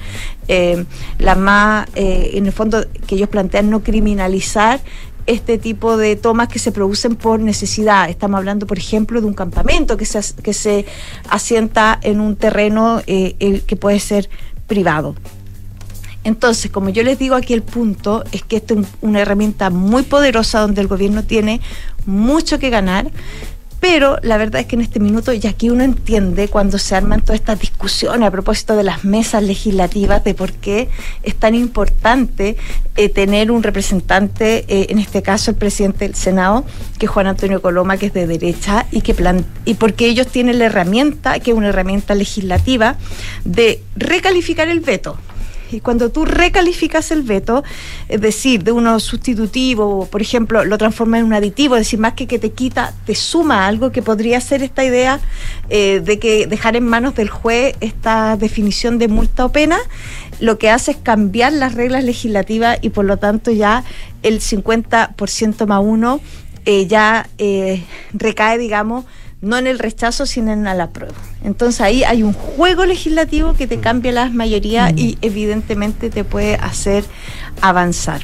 las 1.18 1.38
más, 1.38 1.88
en 1.94 2.44
el 2.44 2.52
fondo, 2.52 2.84
que 3.06 3.14
ellos 3.14 3.30
plantean 3.30 3.70
no 3.70 3.82
criminalizar 3.82 4.82
este 5.26 5.58
tipo 5.58 5.96
de 5.96 6.16
tomas 6.16 6.48
que 6.48 6.58
se 6.58 6.72
producen 6.72 7.16
por 7.16 7.40
necesidad. 7.40 8.08
Estamos 8.08 8.38
hablando, 8.38 8.66
por 8.66 8.78
ejemplo, 8.78 9.20
de 9.20 9.26
un 9.26 9.34
campamento 9.34 9.96
que 9.96 10.04
se, 10.04 10.20
que 10.42 10.52
se 10.52 10.86
asienta 11.28 11.98
en 12.02 12.20
un 12.20 12.36
terreno 12.36 13.02
eh, 13.06 13.62
que 13.66 13.76
puede 13.76 14.00
ser 14.00 14.28
privado. 14.66 15.14
Entonces, 16.24 16.70
como 16.70 16.88
yo 16.88 17.02
les 17.02 17.18
digo 17.18 17.34
aquí 17.34 17.52
el 17.52 17.62
punto 17.62 18.22
es 18.30 18.44
que 18.44 18.56
esta 18.56 18.74
es 18.74 18.86
una 19.00 19.20
herramienta 19.20 19.70
muy 19.70 20.04
poderosa 20.04 20.60
donde 20.60 20.80
el 20.80 20.86
gobierno 20.86 21.24
tiene 21.24 21.60
mucho 22.06 22.58
que 22.58 22.70
ganar 22.70 23.10
pero 23.82 24.16
la 24.22 24.36
verdad 24.36 24.60
es 24.60 24.68
que 24.68 24.76
en 24.76 24.82
este 24.82 25.00
minuto, 25.00 25.32
y 25.32 25.44
aquí 25.44 25.68
uno 25.68 25.82
entiende 25.82 26.46
cuando 26.46 26.78
se 26.78 26.94
arman 26.94 27.20
todas 27.20 27.40
estas 27.40 27.58
discusiones 27.58 28.28
a 28.28 28.30
propósito 28.30 28.76
de 28.76 28.84
las 28.84 29.04
mesas 29.04 29.42
legislativas, 29.42 30.22
de 30.22 30.34
por 30.34 30.52
qué 30.52 30.88
es 31.24 31.34
tan 31.34 31.56
importante 31.56 32.56
eh, 32.94 33.08
tener 33.08 33.50
un 33.50 33.64
representante, 33.64 34.64
eh, 34.68 34.86
en 34.90 35.00
este 35.00 35.20
caso 35.20 35.50
el 35.50 35.56
presidente 35.56 36.06
del 36.06 36.14
Senado, 36.14 36.64
que 37.00 37.06
es 37.06 37.10
Juan 37.10 37.26
Antonio 37.26 37.60
Coloma, 37.60 37.96
que 37.96 38.06
es 38.06 38.14
de 38.14 38.28
derecha, 38.28 38.86
y 38.92 39.00
que 39.00 39.14
plan 39.14 39.44
y 39.64 39.74
porque 39.74 40.06
ellos 40.06 40.28
tienen 40.28 40.60
la 40.60 40.66
herramienta, 40.66 41.40
que 41.40 41.50
es 41.50 41.56
una 41.56 41.70
herramienta 41.70 42.14
legislativa, 42.14 42.98
de 43.44 43.82
recalificar 43.96 44.68
el 44.68 44.78
veto. 44.78 45.18
Y 45.72 45.80
cuando 45.80 46.10
tú 46.10 46.24
recalificas 46.24 47.10
el 47.10 47.22
veto, 47.22 47.64
es 48.08 48.20
decir, 48.20 48.62
de 48.64 48.72
uno 48.72 48.98
sustitutivo, 49.00 50.06
por 50.06 50.22
ejemplo, 50.22 50.64
lo 50.64 50.78
transforma 50.78 51.18
en 51.18 51.24
un 51.24 51.34
aditivo, 51.34 51.76
es 51.76 51.80
decir, 51.80 51.98
más 51.98 52.14
que 52.14 52.26
que 52.26 52.38
te 52.38 52.50
quita, 52.50 52.94
te 53.06 53.14
suma 53.14 53.66
algo 53.66 53.92
que 53.92 54.02
podría 54.02 54.40
ser 54.40 54.62
esta 54.62 54.84
idea 54.84 55.20
eh, 55.68 56.00
de 56.04 56.18
que 56.18 56.46
dejar 56.46 56.76
en 56.76 56.86
manos 56.86 57.14
del 57.14 57.28
juez 57.28 57.76
esta 57.80 58.36
definición 58.36 58.98
de 58.98 59.08
multa 59.08 59.44
o 59.44 59.52
pena, 59.52 59.78
lo 60.40 60.58
que 60.58 60.70
hace 60.70 60.92
es 60.92 60.96
cambiar 60.96 61.52
las 61.52 61.74
reglas 61.74 62.04
legislativas 62.04 62.78
y 62.82 62.90
por 62.90 63.04
lo 63.04 63.16
tanto 63.16 63.50
ya 63.50 63.84
el 64.22 64.40
50% 64.40 65.66
más 65.66 65.80
uno 65.82 66.20
eh, 66.64 66.86
ya 66.86 67.28
eh, 67.38 67.82
recae, 68.12 68.56
digamos, 68.58 69.04
no 69.42 69.58
en 69.58 69.66
el 69.66 69.78
rechazo, 69.78 70.24
sino 70.24 70.52
en 70.52 70.64
la 70.64 70.90
prueba. 70.90 71.14
Entonces 71.44 71.80
ahí 71.80 72.04
hay 72.04 72.22
un 72.22 72.32
juego 72.32 72.86
legislativo 72.86 73.54
que 73.54 73.66
te 73.66 73.80
cambia 73.80 74.12
las 74.12 74.32
mayorías 74.32 74.94
mm. 74.94 74.98
y 74.98 75.18
evidentemente 75.20 76.08
te 76.08 76.24
puede 76.24 76.54
hacer 76.54 77.04
avanzar. 77.60 78.22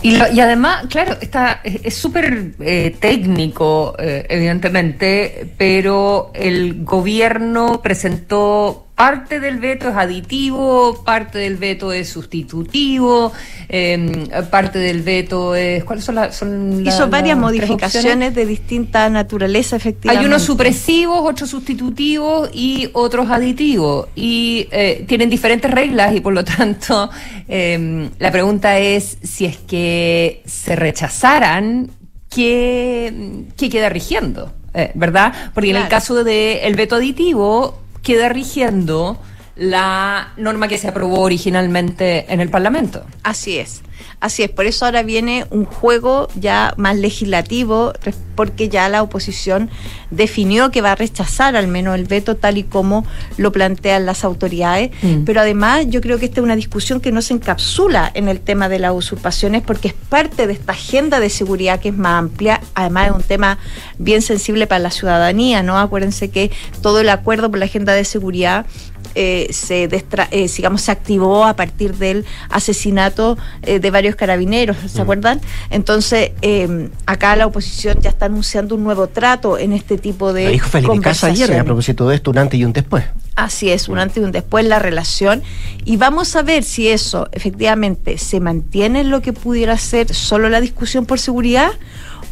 Y, 0.00 0.16
además, 0.40 0.86
claro, 0.88 1.16
está, 1.20 1.60
es 1.64 1.94
súper 1.94 2.52
eh, 2.60 2.96
técnico, 3.00 3.96
eh, 3.98 4.26
evidentemente, 4.28 5.52
pero 5.58 6.30
el 6.34 6.84
gobierno 6.84 7.80
presentó 7.82 8.87
parte 8.98 9.38
del 9.38 9.58
veto 9.60 9.88
es 9.88 9.94
aditivo, 9.94 11.04
parte 11.04 11.38
del 11.38 11.56
veto 11.56 11.92
es 11.92 12.08
sustitutivo, 12.08 13.32
eh, 13.68 14.28
parte 14.50 14.80
del 14.80 15.02
veto 15.02 15.54
es... 15.54 15.84
¿Cuáles 15.84 16.04
son, 16.04 16.16
las 16.16 16.34
son 16.34 16.82
Hizo 16.84 17.02
la- 17.02 17.06
varias 17.06 17.36
las 17.36 17.42
modificaciones 17.42 18.34
de 18.34 18.44
distinta 18.44 19.08
naturaleza, 19.08 19.76
efectivamente. 19.76 20.18
Hay 20.20 20.26
unos 20.26 20.42
supresivos, 20.42 21.20
otros 21.22 21.48
sustitutivos 21.48 22.50
y 22.52 22.90
otros 22.92 23.30
aditivos. 23.30 24.08
Y 24.16 24.66
eh, 24.72 25.04
tienen 25.06 25.30
diferentes 25.30 25.70
reglas 25.70 26.16
y 26.16 26.20
por 26.20 26.32
lo 26.34 26.44
tanto 26.44 27.08
eh, 27.48 28.10
la 28.18 28.32
pregunta 28.32 28.80
es 28.80 29.18
si 29.22 29.44
es 29.44 29.58
que 29.58 30.42
se 30.44 30.74
rechazaran, 30.74 31.88
¿qué, 32.28 33.44
qué 33.56 33.70
queda 33.70 33.90
rigiendo? 33.90 34.52
Eh, 34.74 34.90
¿Verdad? 34.94 35.32
Porque 35.54 35.70
en 35.70 35.76
el 35.76 35.86
caso 35.86 36.24
del 36.24 36.74
veto 36.74 36.96
aditivo 36.96 37.78
queda 38.02 38.28
rigiendo 38.28 39.18
la 39.58 40.32
norma 40.36 40.68
que 40.68 40.78
se 40.78 40.88
aprobó 40.88 41.20
originalmente 41.20 42.32
en 42.32 42.40
el 42.40 42.48
Parlamento. 42.48 43.04
Así 43.24 43.58
es, 43.58 43.82
así 44.20 44.44
es. 44.44 44.50
Por 44.50 44.66
eso 44.66 44.86
ahora 44.86 45.02
viene 45.02 45.46
un 45.50 45.64
juego 45.64 46.28
ya 46.36 46.74
más 46.76 46.96
legislativo, 46.96 47.92
porque 48.36 48.68
ya 48.68 48.88
la 48.88 49.02
oposición 49.02 49.68
definió 50.12 50.70
que 50.70 50.80
va 50.80 50.92
a 50.92 50.94
rechazar 50.94 51.56
al 51.56 51.66
menos 51.66 51.96
el 51.96 52.04
veto 52.04 52.36
tal 52.36 52.56
y 52.56 52.62
como 52.62 53.04
lo 53.36 53.50
plantean 53.50 54.06
las 54.06 54.22
autoridades. 54.22 54.92
Mm. 55.02 55.24
Pero 55.24 55.40
además 55.40 55.86
yo 55.88 56.00
creo 56.00 56.20
que 56.20 56.26
esta 56.26 56.40
es 56.40 56.44
una 56.44 56.54
discusión 56.54 57.00
que 57.00 57.10
no 57.10 57.20
se 57.20 57.34
encapsula 57.34 58.08
en 58.14 58.28
el 58.28 58.40
tema 58.40 58.68
de 58.68 58.78
las 58.78 58.92
usurpaciones, 58.92 59.62
porque 59.62 59.88
es 59.88 59.94
parte 59.94 60.46
de 60.46 60.52
esta 60.52 60.72
agenda 60.72 61.18
de 61.18 61.30
seguridad 61.30 61.80
que 61.80 61.88
es 61.88 61.96
más 61.96 62.20
amplia. 62.20 62.60
Además 62.74 63.08
es 63.08 63.16
un 63.16 63.22
tema 63.22 63.58
bien 63.98 64.22
sensible 64.22 64.68
para 64.68 64.78
la 64.78 64.92
ciudadanía, 64.92 65.64
¿no? 65.64 65.76
Acuérdense 65.76 66.30
que 66.30 66.52
todo 66.80 67.00
el 67.00 67.08
acuerdo 67.08 67.50
por 67.50 67.58
la 67.58 67.64
agenda 67.64 67.92
de 67.94 68.04
seguridad 68.04 68.66
eh, 69.14 69.48
se, 69.50 69.88
destra- 69.88 70.28
eh, 70.30 70.48
digamos, 70.54 70.82
se 70.82 70.92
activó 70.92 71.44
a 71.44 71.54
partir 71.54 71.94
del 71.94 72.24
asesinato 72.50 73.36
eh, 73.62 73.78
de 73.78 73.90
varios 73.90 74.16
carabineros, 74.16 74.76
¿se 74.86 75.00
acuerdan? 75.00 75.40
Entonces, 75.70 76.32
eh, 76.42 76.88
acá 77.06 77.36
la 77.36 77.46
oposición 77.46 77.98
ya 78.00 78.10
está 78.10 78.26
anunciando 78.26 78.74
un 78.74 78.84
nuevo 78.84 79.06
trato 79.06 79.58
en 79.58 79.72
este 79.72 79.98
tipo 79.98 80.32
de 80.32 80.44
Lo 80.44 80.50
dijo 80.50 80.68
Felipe 80.68 81.00
Casa 81.00 81.28
ayer 81.28 81.52
a 81.58 81.64
propósito 81.64 82.08
de 82.08 82.16
esto, 82.16 82.30
un 82.30 82.38
antes 82.38 82.58
y 82.58 82.64
un 82.64 82.72
después. 82.72 83.04
Así 83.36 83.70
es, 83.70 83.88
un 83.88 83.98
antes 83.98 84.16
y 84.16 84.20
un 84.20 84.32
después 84.32 84.64
la 84.64 84.80
relación. 84.80 85.42
Y 85.84 85.96
vamos 85.96 86.34
a 86.34 86.42
ver 86.42 86.64
si 86.64 86.88
eso 86.88 87.28
efectivamente 87.32 88.18
se 88.18 88.40
mantiene 88.40 89.02
en 89.02 89.10
lo 89.10 89.22
que 89.22 89.32
pudiera 89.32 89.78
ser 89.78 90.12
solo 90.12 90.48
la 90.48 90.60
discusión 90.60 91.06
por 91.06 91.20
seguridad 91.20 91.70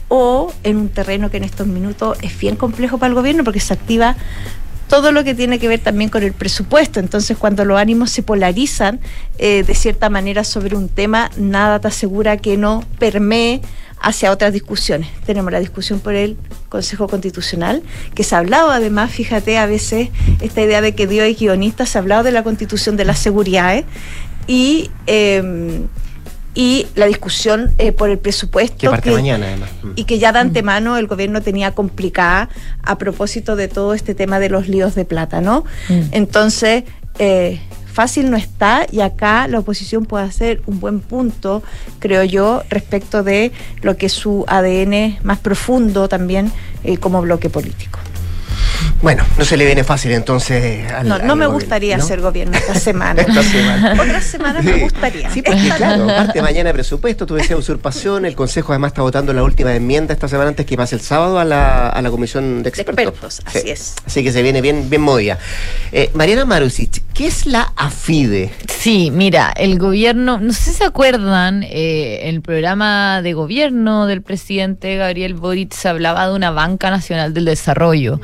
o 0.09 0.53
en 0.63 0.77
un 0.77 0.89
terreno 0.89 1.31
que 1.31 1.37
en 1.37 1.45
estos 1.45 1.67
minutos 1.67 2.19
es 2.23 2.39
bien 2.39 2.57
complejo 2.57 2.99
para 2.99 3.09
el 3.09 3.15
gobierno 3.15 3.45
porque 3.45 3.61
se 3.61 3.73
activa 3.73 4.17
todo 4.89 5.13
lo 5.13 5.25
que 5.25 5.35
tiene 5.35 5.59
que 5.59 5.69
ver 5.69 5.81
también 5.81 6.11
con 6.11 6.23
el 6.23 6.33
presupuesto. 6.33 7.01
Entonces, 7.01 7.37
cuando 7.37 7.65
los 7.65 7.79
ánimos 7.79 8.11
se 8.11 8.23
polarizan 8.23 9.01
eh, 9.39 9.65
de 9.65 9.75
cierta 9.75 10.11
manera 10.11 10.45
sobre 10.45 10.77
un 10.77 10.89
tema, 10.89 11.31
nada 11.37 11.81
te 11.81 11.89
asegura 11.89 12.37
que 12.37 12.57
no 12.57 12.85
permee 12.99 13.61
hacia 14.01 14.31
otras 14.31 14.53
discusiones. 14.53 15.09
Tenemos 15.25 15.51
la 15.51 15.61
discusión 15.61 16.01
por 16.01 16.15
el 16.15 16.37
Consejo 16.69 17.09
Constitucional, 17.09 17.83
que 18.15 18.25
se 18.25 18.35
ha 18.35 18.39
hablado 18.39 18.71
además, 18.71 19.11
fíjate, 19.11 19.59
a 19.59 19.67
veces 19.67 20.11
esta 20.41 20.63
idea 20.63 20.81
de 20.81 20.95
que 20.95 21.07
Dios 21.07 21.27
es 21.27 21.39
guionista, 21.39 21.87
se 21.87 21.99
ha 21.99 22.03
hablado 22.03 22.23
de 22.23 22.33
la 22.33 22.43
constitución 22.43 22.97
de 22.97 23.05
la 23.05 23.15
seguridad 23.15 23.75
¿eh? 23.77 23.85
y, 24.47 24.91
eh, 25.07 25.87
y 26.57 26.87
la 26.95 27.07
discusión 27.07 27.75
eh, 27.77 27.93
por 27.93 28.09
el 28.09 28.19
presupuesto. 28.19 28.79
Que 28.79 28.89
parte 28.89 29.11
mañana, 29.11 29.47
además. 29.47 29.71
Mm. 29.83 29.91
Y 29.95 30.05
que 30.05 30.19
ya 30.19 30.33
de 30.33 30.39
antemano 30.39 30.97
el 30.97 31.07
gobierno 31.07 31.43
tenía 31.43 31.73
complicada 31.73 32.49
a 32.83 32.99
propósito 32.99 33.55
de 33.55 33.69
todo 33.69 33.93
este 33.93 34.15
tema 34.15 34.41
de 34.41 34.49
los 34.49 34.67
líos 34.67 34.95
de 34.95 35.05
plata, 35.05 35.43
¿no? 35.43 35.65
Entonces, 36.13 36.85
eh, 37.19 37.61
fácil 37.93 38.31
no 38.31 38.39
está 38.39 38.87
y 38.91 39.01
acá 39.01 39.49
la 39.49 39.59
oposición 39.59 40.07
puede 40.07 40.25
hacer 40.25 40.63
un 40.67 40.81
buen 40.81 41.01
punto, 41.01 41.63
creo 41.99 42.25
yo, 42.25 42.63
respecto 42.71 43.23
de 43.23 43.53
lo 43.83 43.97
que 43.97 44.07
es 44.07 44.13
su 44.13 44.45
ADN 44.49 45.19
más 45.23 45.39
profundo 45.39 46.09
también 46.09 46.51
eh, 46.85 46.97
como 46.97 47.21
bloque 47.21 47.51
político. 47.51 47.99
Bueno, 49.03 49.25
no 49.39 49.45
se 49.45 49.57
le 49.57 49.67
viene 49.67 49.85
fácil 49.85 50.13
entonces 50.13 50.91
al. 50.91 51.07
No, 51.07 51.17
al 51.17 51.27
no 51.27 51.37
me 51.37 51.47
gobierno, 51.47 51.53
gustaría 51.53 51.97
¿no? 51.99 52.05
hacer 52.05 52.21
gobierno 52.21 52.57
esta 52.57 52.75
semana. 52.81 53.23
Esta 53.23 53.43
semana. 53.43 53.93
Otras 53.93 54.25
semanas 54.25 54.65
me 54.65 54.79
gustaría. 54.81 55.31
Sí, 55.31 55.43
porque 55.43 55.69
claro, 55.77 56.07
parte 56.07 56.41
mañana 56.43 56.71
de 56.71 56.75
presupuesto, 56.75 57.27
tú 57.27 57.35
decías 57.35 57.59
usurpación, 57.59 58.25
el 58.25 58.35
Consejo 58.35 58.73
además 58.73 58.93
está 58.93 59.03
votando 59.03 59.33
la 59.33 59.43
última 59.43 59.75
enmienda 59.75 60.15
esta 60.15 60.29
semana 60.29 60.49
antes 60.49 60.65
que 60.67 60.77
pase 60.77 60.95
el 60.95 61.03
sábado 61.03 61.39
a 61.39 61.45
la, 61.45 61.89
a 61.91 62.01
la 62.03 62.11
comisión 62.11 62.63
de 62.63 62.71
expertos. 62.71 63.05
expertos, 63.05 63.41
así 63.45 63.71
es. 63.71 63.95
Así 64.07 64.25
que 64.25 64.33
se 64.33 64.43
viene 64.43 64.61
bien, 64.63 64.89
bien 64.89 65.03
movida. 65.03 65.39
Eh, 65.93 66.11
Mariana 66.15 66.45
Marusic, 66.47 67.03
¿qué 67.13 67.27
es 67.27 67.47
la 67.47 67.73
AFIDE? 67.77 68.51
Sí, 68.79 69.11
mira, 69.13 69.53
el 69.57 69.79
gobierno, 69.79 70.39
no 70.41 70.53
sé 70.53 70.71
si 70.71 70.73
se 70.73 70.85
acuerdan, 70.85 71.63
eh, 71.65 72.21
en 72.23 72.37
el 72.37 72.41
programa 72.41 73.21
de 73.23 73.35
gobierno 73.35 74.07
del 74.07 74.23
presidente 74.23 74.97
Gabriel 74.97 75.35
Boric 75.35 75.73
se 75.75 75.89
hablaba 75.89 76.27
de 76.29 76.35
una 76.35 76.51
banca 76.51 76.91
nacional 76.91 77.35
del 77.35 77.45
desarrollo. 77.45 78.21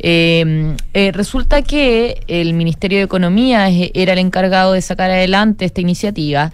Eh, 0.00 0.07
eh, 0.10 1.12
resulta 1.12 1.60
que 1.62 2.22
el 2.28 2.54
Ministerio 2.54 2.98
de 2.98 3.04
Economía 3.04 3.68
era 3.68 4.14
el 4.14 4.18
encargado 4.18 4.72
de 4.72 4.80
sacar 4.80 5.10
adelante 5.10 5.64
esta 5.64 5.80
iniciativa 5.80 6.50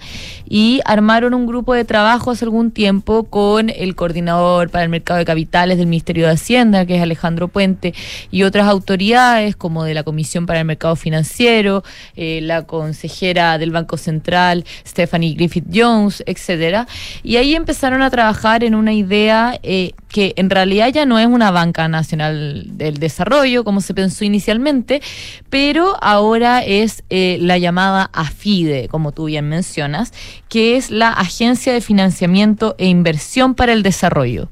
y 0.48 0.80
armaron 0.84 1.34
un 1.34 1.46
grupo 1.46 1.74
de 1.74 1.84
trabajo 1.84 2.32
hace 2.32 2.44
algún 2.44 2.70
tiempo 2.70 3.24
con 3.24 3.70
el 3.70 3.94
coordinador 3.94 4.70
para 4.70 4.84
el 4.84 4.90
mercado 4.90 5.18
de 5.18 5.24
capitales 5.24 5.78
del 5.78 5.86
Ministerio 5.86 6.26
de 6.26 6.32
Hacienda, 6.32 6.84
que 6.84 6.96
es 6.96 7.02
Alejandro 7.02 7.48
Puente, 7.48 7.94
y 8.30 8.42
otras 8.42 8.66
autoridades 8.66 9.56
como 9.56 9.84
de 9.84 9.94
la 9.94 10.02
Comisión 10.02 10.46
para 10.46 10.58
el 10.58 10.64
Mercado 10.64 10.96
Financiero, 10.96 11.84
eh, 12.16 12.40
la 12.42 12.62
consejera 12.62 13.58
del 13.58 13.70
Banco 13.70 13.96
Central, 13.96 14.64
Stephanie 14.86 15.34
Griffith 15.34 15.66
Jones, 15.72 16.22
etcétera. 16.26 16.86
Y 17.22 17.36
ahí 17.36 17.54
empezaron 17.54 18.02
a 18.02 18.10
trabajar 18.10 18.64
en 18.64 18.74
una 18.74 18.92
idea 18.92 19.58
eh, 19.62 19.92
que 20.14 20.32
en 20.36 20.48
realidad 20.48 20.92
ya 20.92 21.06
no 21.06 21.18
es 21.18 21.26
una 21.26 21.50
banca 21.50 21.88
nacional 21.88 22.66
del 22.78 22.98
desarrollo, 22.98 23.64
como 23.64 23.80
se 23.80 23.94
pensó 23.94 24.24
inicialmente, 24.24 25.02
pero 25.50 25.96
ahora 26.00 26.62
es 26.62 27.02
eh, 27.10 27.36
la 27.40 27.58
llamada 27.58 28.10
AFIDE, 28.12 28.86
como 28.86 29.10
tú 29.10 29.24
bien 29.24 29.48
mencionas, 29.48 30.12
que 30.48 30.76
es 30.76 30.92
la 30.92 31.08
Agencia 31.08 31.72
de 31.72 31.80
Financiamiento 31.80 32.76
e 32.78 32.86
Inversión 32.86 33.56
para 33.56 33.72
el 33.72 33.82
Desarrollo. 33.82 34.48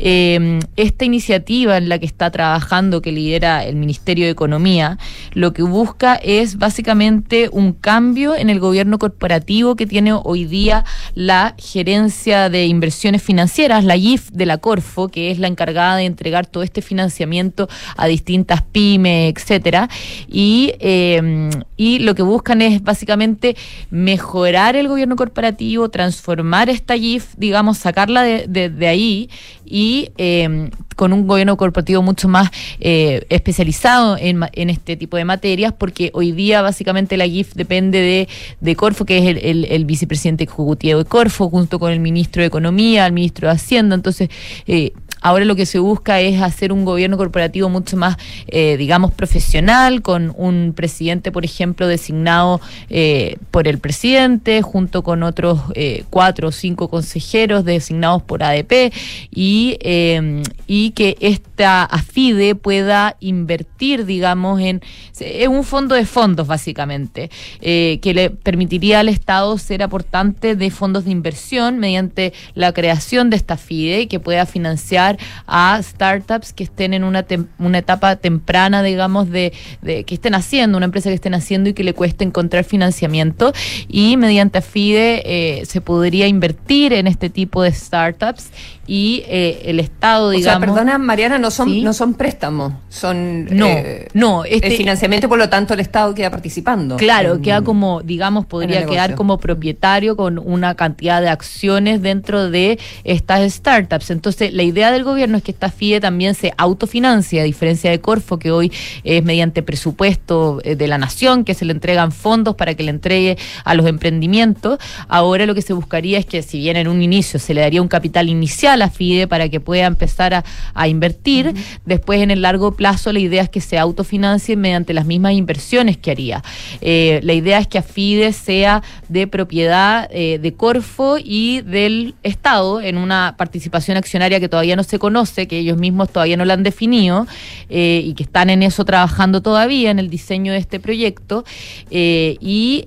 Eh, 0.00 0.58
esta 0.74 1.04
iniciativa 1.04 1.76
en 1.76 1.88
la 1.88 2.00
que 2.00 2.06
está 2.06 2.32
trabajando, 2.32 3.00
que 3.00 3.12
lidera 3.12 3.64
el 3.64 3.76
Ministerio 3.76 4.24
de 4.24 4.32
Economía, 4.32 4.98
lo 5.32 5.52
que 5.52 5.62
busca 5.62 6.16
es 6.16 6.58
básicamente 6.58 7.48
un 7.52 7.72
cambio 7.72 8.34
en 8.34 8.50
el 8.50 8.58
gobierno 8.58 8.98
corporativo 8.98 9.76
que 9.76 9.86
tiene 9.86 10.12
hoy 10.12 10.44
día 10.44 10.84
la 11.14 11.54
Gerencia 11.56 12.48
de 12.48 12.66
Inversiones 12.66 13.22
Financieras, 13.22 13.84
la 13.84 13.96
GIF 13.96 14.30
de 14.32 14.46
la 14.46 14.58
Corfo, 14.58 15.03
que 15.08 15.30
es 15.30 15.38
la 15.38 15.48
encargada 15.48 15.96
de 15.96 16.04
entregar 16.04 16.46
todo 16.46 16.62
este 16.62 16.82
financiamiento 16.82 17.68
a 17.96 18.06
distintas 18.06 18.62
pymes, 18.62 19.32
etcétera. 19.36 19.88
Y, 20.28 20.72
eh, 20.80 21.50
y 21.76 21.98
lo 22.00 22.14
que 22.14 22.22
buscan 22.22 22.62
es 22.62 22.82
básicamente 22.82 23.56
mejorar 23.90 24.76
el 24.76 24.88
gobierno 24.88 25.16
corporativo, 25.16 25.88
transformar 25.88 26.68
esta 26.68 26.96
GIF, 26.96 27.34
digamos, 27.36 27.78
sacarla 27.78 28.22
de, 28.22 28.46
de- 28.48 28.84
ahí 28.86 29.30
y 29.64 30.10
eh, 30.18 30.68
con 30.94 31.12
un 31.12 31.26
gobierno 31.26 31.56
corporativo 31.56 32.02
mucho 32.02 32.28
más 32.28 32.50
eh, 32.80 33.24
especializado 33.30 34.16
en, 34.18 34.40
en 34.52 34.68
este 34.70 34.96
tipo 34.96 35.16
de 35.16 35.24
materias, 35.24 35.72
porque 35.76 36.10
hoy 36.12 36.32
día 36.32 36.60
básicamente 36.62 37.16
la 37.16 37.26
GIF 37.26 37.54
depende 37.54 37.98
de, 38.00 38.28
de 38.60 38.76
Corfo, 38.76 39.04
que 39.04 39.18
es 39.18 39.24
el, 39.26 39.38
el- 39.38 39.64
el 39.64 39.84
vicepresidente 39.86 40.44
ejecutivo 40.44 40.98
de 40.98 41.04
Corfo, 41.04 41.48
junto 41.48 41.78
con 41.78 41.92
el 41.92 42.00
ministro 42.00 42.42
de 42.42 42.46
Economía, 42.48 43.06
el 43.06 43.12
ministro 43.12 43.48
de 43.48 43.54
Hacienda. 43.54 43.94
Entonces, 43.94 44.28
eh, 44.66 44.92
Ahora 45.24 45.46
lo 45.46 45.56
que 45.56 45.64
se 45.64 45.78
busca 45.78 46.20
es 46.20 46.42
hacer 46.42 46.70
un 46.70 46.84
gobierno 46.84 47.16
corporativo 47.16 47.70
mucho 47.70 47.96
más, 47.96 48.18
eh, 48.46 48.76
digamos, 48.76 49.10
profesional, 49.10 50.02
con 50.02 50.34
un 50.36 50.74
presidente, 50.76 51.32
por 51.32 51.46
ejemplo, 51.46 51.88
designado 51.88 52.60
eh, 52.90 53.38
por 53.50 53.66
el 53.66 53.78
presidente, 53.78 54.60
junto 54.60 55.02
con 55.02 55.22
otros 55.22 55.60
eh, 55.76 56.04
cuatro 56.10 56.48
o 56.48 56.52
cinco 56.52 56.90
consejeros 56.90 57.64
designados 57.64 58.22
por 58.22 58.42
ADP, 58.42 58.92
y, 59.30 59.78
eh, 59.80 60.42
y 60.66 60.90
que 60.90 61.16
esta 61.20 61.84
AFIDE 61.84 62.54
pueda 62.54 63.16
invertir, 63.20 64.04
digamos, 64.04 64.60
en, 64.60 64.82
en 65.20 65.50
un 65.50 65.64
fondo 65.64 65.94
de 65.94 66.06
fondos, 66.06 66.46
básicamente, 66.46 67.30
eh, 67.60 67.98
que 68.02 68.14
le 68.14 68.30
permitiría 68.30 69.00
al 69.00 69.08
Estado 69.08 69.56
ser 69.58 69.82
aportante 69.82 70.56
de 70.56 70.70
fondos 70.70 71.04
de 71.04 71.10
inversión 71.10 71.78
mediante 71.78 72.32
la 72.54 72.72
creación 72.72 73.30
de 73.30 73.36
esta 73.36 73.56
FIDE 73.56 74.08
que 74.08 74.20
pueda 74.20 74.46
financiar 74.46 75.18
a 75.46 75.80
startups 75.82 76.52
que 76.52 76.64
estén 76.64 76.94
en 76.94 77.04
una, 77.04 77.26
tem- 77.26 77.46
una 77.58 77.78
etapa 77.78 78.16
temprana, 78.16 78.82
digamos, 78.82 79.30
de, 79.30 79.52
de 79.82 80.04
que 80.04 80.14
estén 80.14 80.34
haciendo, 80.34 80.76
una 80.76 80.86
empresa 80.86 81.10
que 81.10 81.14
estén 81.14 81.34
haciendo 81.34 81.70
y 81.70 81.74
que 81.74 81.84
le 81.84 81.94
cueste 81.94 82.24
encontrar 82.24 82.64
financiamiento. 82.64 83.52
Y 83.88 84.16
mediante 84.16 84.58
AFIDE 84.58 85.22
eh, 85.24 85.66
se 85.66 85.80
podría 85.80 86.26
invertir 86.26 86.92
en 86.92 87.06
este 87.06 87.30
tipo 87.30 87.62
de 87.62 87.72
startups 87.72 88.50
y 88.86 89.22
eh, 89.26 89.62
el 89.66 89.80
Estado, 89.80 90.28
O 90.28 90.30
sea, 90.32 90.38
digamos. 90.38 90.60
perdona, 90.76 90.98
Mariana, 90.98 91.38
no 91.38 91.50
son, 91.50 91.68
Sí. 91.68 91.82
no 91.82 91.92
son 91.92 92.14
préstamos, 92.14 92.72
son 92.88 93.46
No, 93.46 93.66
eh, 93.68 94.08
no, 94.14 94.44
este- 94.44 94.66
el 94.68 94.72
financiamiento, 94.76 95.28
por 95.28 95.38
lo 95.38 95.48
tanto, 95.48 95.74
el 95.74 95.80
Estado 95.80 96.14
queda 96.14 96.30
participando. 96.30 96.96
Claro, 96.96 97.34
en- 97.34 97.42
queda 97.42 97.62
como, 97.62 98.02
digamos, 98.02 98.46
podría 98.46 98.84
quedar 98.86 99.14
como 99.14 99.38
propietario 99.38 100.16
con 100.16 100.38
una 100.38 100.74
cantidad 100.74 101.20
de 101.22 101.28
acciones 101.28 102.02
dentro 102.02 102.50
de 102.50 102.78
estas 103.04 103.50
startups. 103.52 104.10
Entonces, 104.10 104.52
la 104.52 104.62
idea 104.62 104.92
del 104.92 105.04
gobierno 105.04 105.36
es 105.38 105.42
que 105.42 105.52
esta 105.52 105.70
FIE 105.70 106.00
también 106.00 106.34
se 106.34 106.52
autofinancie, 106.56 107.40
a 107.40 107.44
diferencia 107.44 107.90
de 107.90 108.00
Corfo, 108.00 108.38
que 108.38 108.50
hoy 108.50 108.70
es 109.04 109.24
mediante 109.24 109.62
presupuesto 109.62 110.60
eh, 110.64 110.76
de 110.76 110.86
la 110.88 110.98
nación, 110.98 111.44
que 111.44 111.54
se 111.54 111.64
le 111.64 111.72
entregan 111.72 112.12
fondos 112.12 112.54
para 112.56 112.74
que 112.74 112.82
le 112.82 112.90
entregue 112.90 113.36
a 113.64 113.74
los 113.74 113.86
emprendimientos. 113.86 114.78
Ahora 115.08 115.46
lo 115.46 115.54
que 115.54 115.62
se 115.62 115.72
buscaría 115.72 116.18
es 116.18 116.26
que, 116.26 116.42
si 116.42 116.58
bien 116.58 116.76
en 116.76 116.88
un 116.88 117.02
inicio 117.02 117.38
se 117.38 117.54
le 117.54 117.60
daría 117.60 117.80
un 117.82 117.88
capital 117.88 118.28
inicial 118.28 118.73
a 118.82 118.90
FIDE 118.90 119.26
para 119.26 119.48
que 119.48 119.60
pueda 119.60 119.86
empezar 119.86 120.34
a, 120.34 120.44
a 120.74 120.88
invertir, 120.88 121.54
después 121.84 122.20
en 122.20 122.30
el 122.30 122.42
largo 122.42 122.74
plazo 122.76 123.12
la 123.12 123.18
idea 123.18 123.42
es 123.42 123.48
que 123.48 123.60
se 123.60 123.78
autofinancie 123.78 124.56
mediante 124.56 124.94
las 124.94 125.06
mismas 125.06 125.32
inversiones 125.32 125.96
que 125.96 126.10
haría. 126.10 126.42
Eh, 126.80 127.20
la 127.22 127.32
idea 127.32 127.58
es 127.58 127.66
que 127.66 127.78
AFIDE 127.78 128.32
sea 128.32 128.82
de 129.08 129.26
propiedad 129.26 130.08
eh, 130.10 130.38
de 130.40 130.54
Corfo 130.54 131.16
y 131.22 131.60
del 131.62 132.14
Estado 132.22 132.80
en 132.80 132.98
una 132.98 133.34
participación 133.36 133.96
accionaria 133.96 134.40
que 134.40 134.48
todavía 134.48 134.76
no 134.76 134.84
se 134.84 134.98
conoce, 134.98 135.46
que 135.46 135.58
ellos 135.58 135.78
mismos 135.78 136.10
todavía 136.10 136.36
no 136.36 136.44
la 136.44 136.54
han 136.54 136.62
definido 136.62 137.26
eh, 137.68 138.02
y 138.04 138.14
que 138.14 138.24
están 138.24 138.50
en 138.50 138.62
eso 138.62 138.84
trabajando 138.84 139.42
todavía 139.42 139.90
en 139.90 139.98
el 139.98 140.10
diseño 140.10 140.52
de 140.52 140.58
este 140.58 140.80
proyecto 140.80 141.44
y 141.90 142.84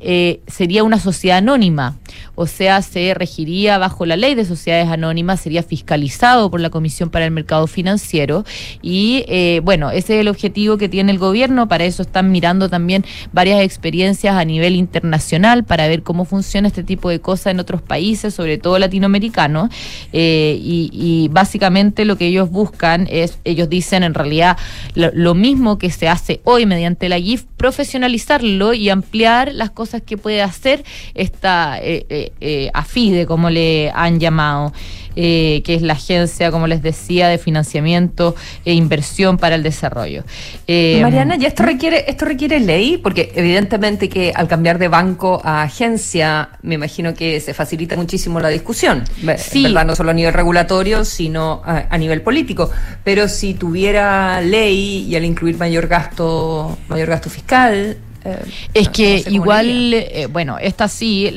sería 0.48 0.84
una 0.84 1.00
sociedad 1.00 1.38
anónima, 1.38 1.98
o 2.40 2.46
sea, 2.46 2.84
se 2.84 3.16
regiría 3.16 3.80
bajo 3.80 4.06
la 4.06 4.16
ley 4.16 4.36
de 4.36 4.46
sociedades 4.46 4.90
anónimas, 4.90 5.42
sería 5.42 5.64
fiscalizado 5.64 6.52
por 6.52 6.62
la 6.62 6.70
Comisión 6.70 7.10
para 7.10 7.26
el 7.26 7.32
Mercado 7.32 7.66
Financiero. 7.66 8.46
Y 8.84 9.26
eh, 9.28 9.60
bueno, 9.64 9.90
ese 9.90 10.16
es 10.16 10.22
el 10.22 10.28
objetivo 10.28 10.78
que 10.78 10.88
tiene 10.88 11.12
el 11.12 11.18
gobierno, 11.18 11.68
para 11.68 11.86
eso 11.86 12.04
están 12.04 12.32
mirando 12.32 12.70
también 12.70 13.04
varias 13.34 13.62
experiencias 13.64 14.36
a 14.36 14.46
nivel 14.46 14.76
internacional 14.76 15.64
para 15.64 15.88
ver 15.88 16.04
cómo 16.04 16.26
funciona 16.26 16.68
este 16.68 16.84
tipo 16.84 17.10
de 17.10 17.20
cosas 17.20 17.48
en 17.48 17.60
otros 17.60 17.82
países, 17.82 18.36
sobre 18.36 18.60
todo 18.60 18.78
latinoamericanos, 18.78 19.72
eh, 20.14 20.60
y, 20.62 21.30
básicamente 21.32 22.06
lo 22.06 22.18
que 22.18 22.28
ellos 22.28 22.52
buscan 22.52 23.08
es, 23.10 23.40
ellos 23.46 23.68
dicen 23.68 24.04
en 24.04 24.14
realidad 24.14 24.58
lo, 24.94 25.10
lo 25.14 25.34
mismo 25.34 25.80
que 25.80 25.90
se 25.90 26.08
hace 26.08 26.40
hoy 26.44 26.68
mediante 26.68 27.10
la 27.10 27.20
GIF, 27.20 27.46
profesionalizarlo 27.58 28.74
y 28.76 28.90
ampliar 28.90 29.52
las 29.54 29.72
cosas 29.72 30.04
que 30.04 30.18
puede 30.18 30.42
hacer 30.44 30.84
esta 31.16 31.80
eh, 31.82 32.27
eh, 32.28 32.66
eh, 32.66 32.70
AFIDE, 32.74 33.26
como 33.26 33.50
le 33.50 33.92
han 33.94 34.20
llamado. 34.20 34.74
eh, 35.20 35.64
que 35.66 35.74
es 35.74 35.82
la 35.82 35.94
agencia, 35.94 36.52
como 36.52 36.68
les 36.68 36.84
decía, 36.84 37.28
de 37.28 37.40
financiamiento 37.40 38.36
e 38.66 38.74
inversión 38.74 39.38
para 39.40 39.56
el 39.56 39.64
desarrollo. 39.64 40.24
Eh, 40.68 41.00
Mariana, 41.02 41.38
¿y 41.40 41.46
esto 41.46 41.64
requiere, 41.64 42.06
esto 42.08 42.26
requiere 42.26 42.60
ley? 42.60 42.98
Porque 42.98 43.32
evidentemente 43.36 44.10
que 44.10 44.32
al 44.36 44.48
cambiar 44.48 44.78
de 44.78 44.90
banco 44.90 45.42
a 45.44 45.64
agencia, 45.64 46.50
me 46.62 46.76
imagino 46.76 47.16
que 47.16 47.40
se 47.40 47.56
facilita 47.56 47.96
muchísimo 47.96 48.40
la 48.40 48.50
discusión. 48.50 49.04
Sí. 49.38 49.64
¿verdad? 49.64 49.86
No 49.88 49.96
solo 49.96 50.12
a 50.12 50.14
nivel 50.14 50.34
regulatorio, 50.34 51.04
sino 51.04 51.64
a, 51.66 51.86
a 51.90 51.98
nivel 51.98 52.22
político. 52.22 52.70
Pero 53.04 53.28
si 53.28 53.56
tuviera 53.56 54.40
ley 54.42 55.08
y 55.10 55.16
al 55.16 55.26
incluir 55.26 55.58
mayor 55.58 55.88
gasto, 55.88 56.78
mayor 56.90 57.10
gasto 57.10 57.32
fiscal. 57.32 57.98
Eh, 58.28 58.40
Es 58.74 58.88
no- 58.88 58.92
que 58.94 59.12
no 59.12 59.18
sé 59.18 59.24
cómo 59.26 59.36
igual, 59.36 59.94
eh, 59.94 60.28
bueno, 60.32 60.58
esta 60.60 60.88
sí, 60.88 61.28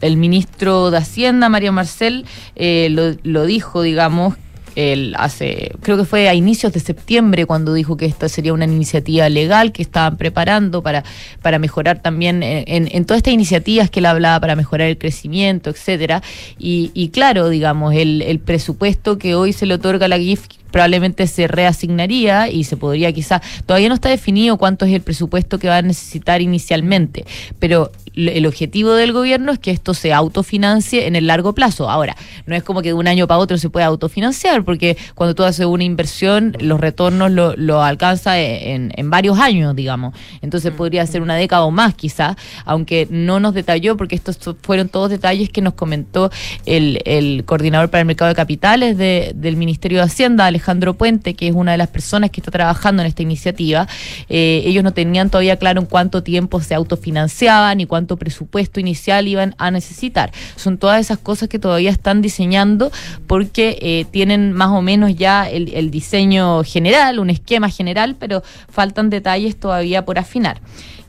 el 0.00 0.16
ministro 0.16 0.90
de 0.90 0.98
Hacienda, 0.98 1.48
Mario 1.48 1.72
Marcel, 1.72 2.24
eh, 2.56 2.88
lo, 2.90 3.14
lo 3.22 3.46
dijo, 3.46 3.82
digamos, 3.82 4.34
él 4.76 5.14
hace, 5.18 5.72
creo 5.82 5.96
que 5.96 6.04
fue 6.04 6.28
a 6.28 6.34
inicios 6.34 6.72
de 6.72 6.80
septiembre 6.80 7.46
cuando 7.46 7.74
dijo 7.74 7.96
que 7.96 8.06
esta 8.06 8.28
sería 8.28 8.52
una 8.52 8.64
iniciativa 8.64 9.28
legal 9.28 9.72
que 9.72 9.82
estaban 9.82 10.16
preparando 10.16 10.82
para, 10.82 11.04
para 11.42 11.58
mejorar 11.58 12.00
también 12.02 12.42
en, 12.42 12.88
en- 12.90 13.04
todas 13.04 13.18
estas 13.18 13.34
iniciativas 13.34 13.90
que 13.90 14.00
él 14.00 14.06
hablaba 14.06 14.40
para 14.40 14.56
mejorar 14.56 14.88
el 14.88 14.98
crecimiento, 14.98 15.70
etcétera. 15.70 16.22
Y, 16.58 17.08
claro, 17.12 17.48
digamos, 17.48 17.94
el, 17.94 18.22
el 18.22 18.38
presupuesto 18.38 19.18
que 19.18 19.34
hoy 19.34 19.52
se 19.52 19.66
le 19.66 19.74
otorga 19.74 20.06
a 20.06 20.08
la 20.08 20.18
GIF 20.18 20.46
probablemente 20.70 21.26
se 21.26 21.48
reasignaría 21.48 22.48
y 22.48 22.62
se 22.64 22.76
podría 22.76 23.12
quizá, 23.12 23.42
todavía 23.66 23.88
no 23.88 23.94
está 23.96 24.08
definido 24.08 24.56
cuánto 24.56 24.84
es 24.84 24.92
el 24.92 25.00
presupuesto 25.00 25.58
que 25.58 25.68
va 25.68 25.78
a 25.78 25.82
necesitar 25.82 26.40
inicialmente, 26.40 27.24
pero 27.58 27.90
el 28.28 28.46
objetivo 28.46 28.92
del 28.92 29.12
gobierno 29.12 29.52
es 29.52 29.58
que 29.58 29.70
esto 29.70 29.94
se 29.94 30.12
autofinancie 30.12 31.06
en 31.06 31.16
el 31.16 31.26
largo 31.26 31.54
plazo. 31.54 31.88
Ahora, 31.90 32.16
no 32.46 32.54
es 32.54 32.62
como 32.62 32.82
que 32.82 32.88
de 32.88 32.94
un 32.94 33.08
año 33.08 33.26
para 33.26 33.38
otro 33.38 33.58
se 33.58 33.70
pueda 33.70 33.86
autofinanciar, 33.86 34.64
porque 34.64 34.96
cuando 35.14 35.34
tú 35.34 35.44
haces 35.44 35.66
una 35.66 35.84
inversión, 35.84 36.56
los 36.60 36.80
retornos 36.80 37.30
lo, 37.30 37.54
lo 37.56 37.82
alcanza 37.82 38.38
en, 38.40 38.92
en 38.96 39.10
varios 39.10 39.38
años, 39.38 39.74
digamos. 39.74 40.14
Entonces 40.42 40.72
podría 40.72 41.06
ser 41.06 41.22
una 41.22 41.34
década 41.36 41.62
o 41.64 41.70
más 41.70 41.94
quizá, 41.94 42.36
aunque 42.64 43.06
no 43.10 43.40
nos 43.40 43.54
detalló, 43.54 43.96
porque 43.96 44.14
estos 44.16 44.38
to- 44.38 44.56
fueron 44.62 44.88
todos 44.88 45.10
detalles 45.10 45.48
que 45.50 45.60
nos 45.62 45.74
comentó 45.74 46.30
el, 46.66 47.42
coordinador 47.46 47.90
para 47.90 48.00
el 48.00 48.06
mercado 48.06 48.28
de 48.28 48.34
capitales 48.34 48.96
de- 48.98 49.32
del 49.34 49.56
Ministerio 49.56 49.98
de 49.98 50.04
Hacienda, 50.04 50.46
Alejandro 50.46 50.94
Puente, 50.94 51.34
que 51.34 51.48
es 51.48 51.54
una 51.54 51.72
de 51.72 51.78
las 51.78 51.88
personas 51.88 52.30
que 52.30 52.40
está 52.40 52.50
trabajando 52.50 53.02
en 53.02 53.08
esta 53.08 53.22
iniciativa. 53.22 53.86
Eh, 54.28 54.62
ellos 54.66 54.84
no 54.84 54.92
tenían 54.92 55.30
todavía 55.30 55.56
claro 55.56 55.80
en 55.80 55.86
cuánto 55.86 56.22
tiempo 56.22 56.60
se 56.60 56.74
autofinanciaban 56.74 57.80
y 57.80 57.86
cuánto 57.86 58.09
presupuesto 58.16 58.80
inicial 58.80 59.28
iban 59.28 59.54
a 59.58 59.70
necesitar. 59.70 60.32
Son 60.56 60.78
todas 60.78 61.00
esas 61.00 61.18
cosas 61.18 61.48
que 61.48 61.58
todavía 61.58 61.90
están 61.90 62.22
diseñando 62.22 62.90
porque 63.26 63.78
eh, 63.80 64.06
tienen 64.10 64.52
más 64.52 64.68
o 64.68 64.82
menos 64.82 65.14
ya 65.16 65.48
el, 65.48 65.90
diseño 65.90 66.62
general, 66.64 67.18
un 67.18 67.30
esquema 67.30 67.68
general, 67.68 68.16
pero 68.18 68.42
faltan 68.68 69.10
detalles 69.10 69.58
todavía 69.58 70.04
por 70.04 70.18
afinar. 70.18 70.60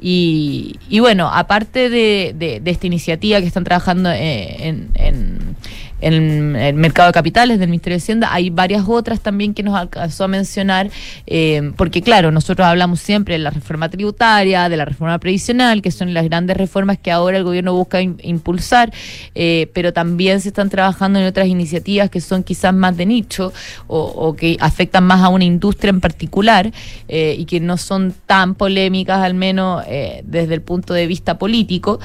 Y, 0.03 0.79
bueno, 0.99 1.29
aparte 1.31 1.89
de, 1.89 2.61
esta 2.65 2.87
iniciativa 2.87 3.39
que 3.39 3.47
están 3.47 3.63
trabajando 3.63 4.09
eh, 4.11 4.67
en- 4.95 5.55
en 6.01 6.55
el 6.55 6.73
mercado 6.75 7.07
de 7.07 7.13
capitales 7.13 7.59
del 7.59 7.69
Ministerio 7.69 7.97
de 7.97 8.03
Hacienda, 8.03 8.29
hay 8.33 8.49
varias 8.49 8.83
otras 8.87 9.21
también 9.21 9.53
que 9.53 9.63
nos 9.63 9.75
alcanzó 9.75 10.23
a 10.25 10.27
mencionar, 10.27 10.89
eh, 11.27 11.71
porque 11.77 12.01
claro, 12.01 12.31
nosotros 12.31 12.67
hablamos 12.67 12.99
siempre 12.99 13.35
de 13.35 13.39
la 13.39 13.49
reforma 13.51 13.89
tributaria, 13.89 14.67
de 14.67 14.77
la 14.77 14.85
reforma 14.85 15.17
previsional, 15.19 15.81
que 15.81 15.91
son 15.91 16.13
las 16.13 16.25
grandes 16.25 16.57
reformas 16.57 16.97
que 16.97 17.11
ahora 17.11 17.37
el 17.37 17.43
gobierno 17.43 17.73
busca 17.73 18.01
im- 18.01 18.17
impulsar, 18.23 18.91
eh, 19.35 19.69
pero 19.73 19.93
también 19.93 20.41
se 20.41 20.49
están 20.49 20.69
trabajando 20.69 21.19
en 21.19 21.25
otras 21.25 21.47
iniciativas 21.47 22.09
que 22.09 22.19
son 22.21 22.43
quizás 22.43 22.73
más 22.73 22.97
de 22.97 23.05
nicho 23.05 23.53
o, 23.87 24.35
que 24.35 24.57
afectan 24.59 25.03
más 25.03 25.21
a 25.21 25.29
una 25.29 25.43
industria 25.45 25.89
en 25.89 26.01
particular 26.01 26.71
eh, 27.07 27.35
y 27.37 27.45
que 27.45 27.59
no 27.59 27.77
son 27.77 28.13
tan 28.25 28.55
polémicas, 28.55 29.19
al 29.19 29.33
menos 29.33 29.83
desde 30.23 30.53
el 30.53 30.61
punto 30.61 30.93
de 30.93 31.07
vista 31.07 31.37
político. 31.37 31.99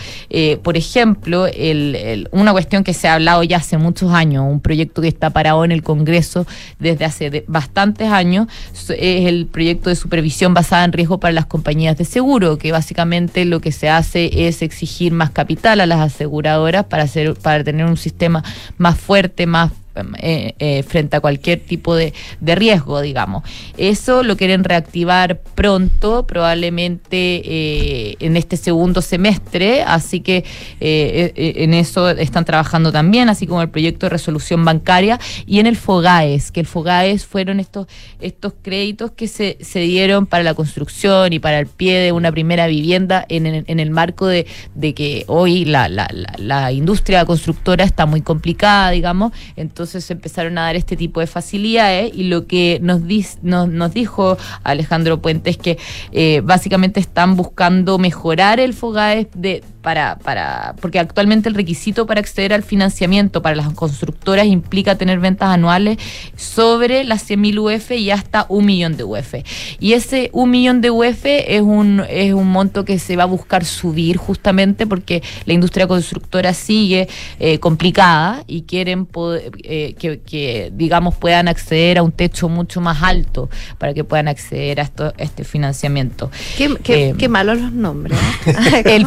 Por 0.63 0.77
ejemplo, 0.77 1.47
el- 1.47 2.29
una 2.33 2.53
cuestión 2.53 2.85
que 2.85 2.93
se 2.95 3.09
ha 3.09 3.15
hablado 3.15 3.43
ya 3.43 3.59
hace 3.59 3.79
muchos 3.87 4.13
años, 4.13 4.45
un 4.49 4.61
proyecto 4.61 5.01
que 5.03 5.09
está 5.09 5.31
parado 5.31 5.65
en 5.65 5.73
el 5.73 5.83
Congreso 5.83 6.47
desde 6.79 7.05
hace 7.05 7.31
de- 7.31 7.45
bastantes 7.49 8.09
años, 8.11 8.49
es 8.73 9.27
el 9.27 9.47
proyecto 9.47 9.89
de 9.91 9.97
supervisión 9.97 10.53
basada 10.55 10.85
en 10.85 10.93
riesgo 10.93 11.19
para 11.19 11.33
las 11.33 11.47
compañías 11.47 11.97
de 11.97 12.05
seguro, 12.05 12.59
que 12.59 12.73
básicamente 12.73 13.45
lo 13.45 13.61
que 13.61 13.73
se 13.73 13.89
hace 13.89 14.47
es 14.49 14.63
exigir 14.63 15.13
más 15.13 15.31
capital 15.31 15.81
a 15.81 15.87
las 15.87 16.01
aseguradoras 16.01 16.85
para, 16.85 17.05
hacer, 17.05 17.35
para 17.35 17.63
tener 17.65 17.87
un 17.87 17.97
sistema 17.97 18.43
más 18.77 18.99
fuerte, 18.99 19.47
más 19.47 19.71
eh, 20.19 20.55
eh, 20.59 20.83
frente 20.83 21.17
a 21.17 21.21
cualquier 21.21 21.61
tipo 21.61 21.95
de, 21.95 22.13
de 22.41 22.55
riesgo, 22.55 23.01
digamos. 23.01 23.43
Eso 23.77 24.23
lo 24.23 24.37
quieren 24.37 24.65
reactivar 24.65 25.41
pronto, 25.55 26.27
probablemente 26.27 27.43
eh, 27.45 28.17
en 28.21 28.37
este 28.37 28.57
segundo 28.57 29.03
semestre, 29.03 29.83
así 29.83 30.21
que 30.21 30.45
en 30.81 31.75
eso 31.75 32.11
están 32.11 32.45
trabajando 32.45 32.93
también, 32.93 33.29
así 33.29 33.47
como 33.47 33.63
el 33.63 33.71
proyecto 33.71 34.07
de 34.07 34.11
resolución 34.11 34.65
bancaria 34.65 35.19
y 35.47 35.59
en 35.61 35.67
el 35.67 35.77
FOGAES, 35.77 36.53
que 36.53 36.61
el 36.61 36.67
FOGAES 36.67 37.25
fueron 37.27 37.61
estos, 37.61 37.87
estos 38.21 38.55
créditos 38.63 39.13
que 39.13 39.29
se, 39.29 39.59
se 39.61 39.81
dieron 39.81 40.27
para 40.27 40.43
la 40.45 40.55
construcción 40.55 41.33
y 41.33 41.39
para 41.39 41.59
el 41.59 41.67
pie 41.67 41.99
de 41.99 42.13
una 42.13 42.31
primera 42.33 42.67
vivienda 42.67 43.25
en, 43.29 43.47
el- 43.47 43.91
marco 43.91 44.27
de, 44.27 44.47
de 44.75 44.95
que 44.95 45.25
hoy 45.29 45.65
la, 45.65 45.89
la, 45.89 46.09
la 46.39 46.73
industria 46.73 47.25
constructora 47.25 47.85
está 47.85 48.05
muy 48.05 48.21
complicada, 48.21 48.91
digamos, 48.91 49.33
entonces 49.57 49.86
se 49.87 50.13
empezaron 50.13 50.59
a 50.59 50.63
dar 50.63 50.77
este 50.77 50.97
tipo 50.97 51.21
de 51.21 51.27
facilidades 51.27 52.13
y 52.15 52.25
lo 52.25 52.47
que 52.47 52.79
nos, 52.83 53.01
dis- 53.03 53.39
nos, 53.43 53.69
nos 53.69 53.93
dijo 53.95 54.37
Alejandro 54.63 55.21
Puente 55.23 55.51
es 55.51 55.57
que 55.57 55.79
eh, 56.13 56.41
básicamente 56.45 57.01
están 57.01 57.37
buscando 57.37 57.99
mejorar 57.99 58.61
el 58.61 58.75
FOGAES 58.75 59.29
de 59.35 59.63
para, 59.87 60.19
para, 60.19 60.75
porque 60.81 60.99
actualmente 60.99 61.49
el 61.49 61.55
requisito 61.55 62.07
para 62.07 62.19
acceder 62.19 62.53
al 62.53 62.65
financiamiento 62.65 63.41
para 63.41 63.55
las 63.55 63.73
constructoras 63.73 64.47
implica 64.47 64.99
tener 64.99 65.21
ventas 65.21 65.51
anuales 65.51 65.99
sobre 66.35 67.05
las 67.05 67.31
100.000 67.31 67.77
UF 67.77 67.93
y 67.93 68.11
hasta 68.11 68.47
un 68.49 68.67
millón 68.67 68.97
de 68.97 69.05
UF. 69.05 69.35
Y 69.79 69.93
ese 69.93 70.31
un 70.33 70.51
millón 70.51 70.81
de 70.81 70.91
UF 70.91 71.25
es 71.25 71.63
un, 71.63 72.03
es 72.11 72.35
un 72.35 72.49
monto 72.51 72.85
que 72.85 72.99
se 72.99 73.15
va 73.15 73.23
a 73.23 73.27
buscar 73.27 73.65
subir 73.65 74.17
justamente 74.17 74.89
porque 74.89 75.23
la 75.45 75.53
industria 75.53 75.87
constructora 75.87 76.53
sigue 76.53 77.07
eh, 77.39 77.61
complicada 77.61 78.43
y 78.49 78.63
quieren 78.63 79.07
poder, 79.07 79.53
eh, 79.63 79.95
que, 79.97 80.19
que, 80.19 80.73
digamos, 80.75 81.15
puedan 81.15 81.47
acceder 81.47 81.99
a 81.99 82.03
un 82.03 82.11
techo 82.11 82.49
mucho 82.49 82.81
más 82.81 83.05
alto 83.05 83.49
para 83.79 83.95
que 83.95 84.03
puedan 84.03 84.27
acceder 84.27 84.81
a, 84.81 84.83
esto, 84.83 85.15
a 85.17 85.23
este 85.23 85.45
financiamiento. 85.45 86.29
Qué, 86.59 86.75
qué, 86.83 87.11
eh, 87.11 87.15
qué 87.17 87.29
malos 87.29 87.61
los 87.61 87.73
nombres. 87.73 88.19
el, 88.85 89.07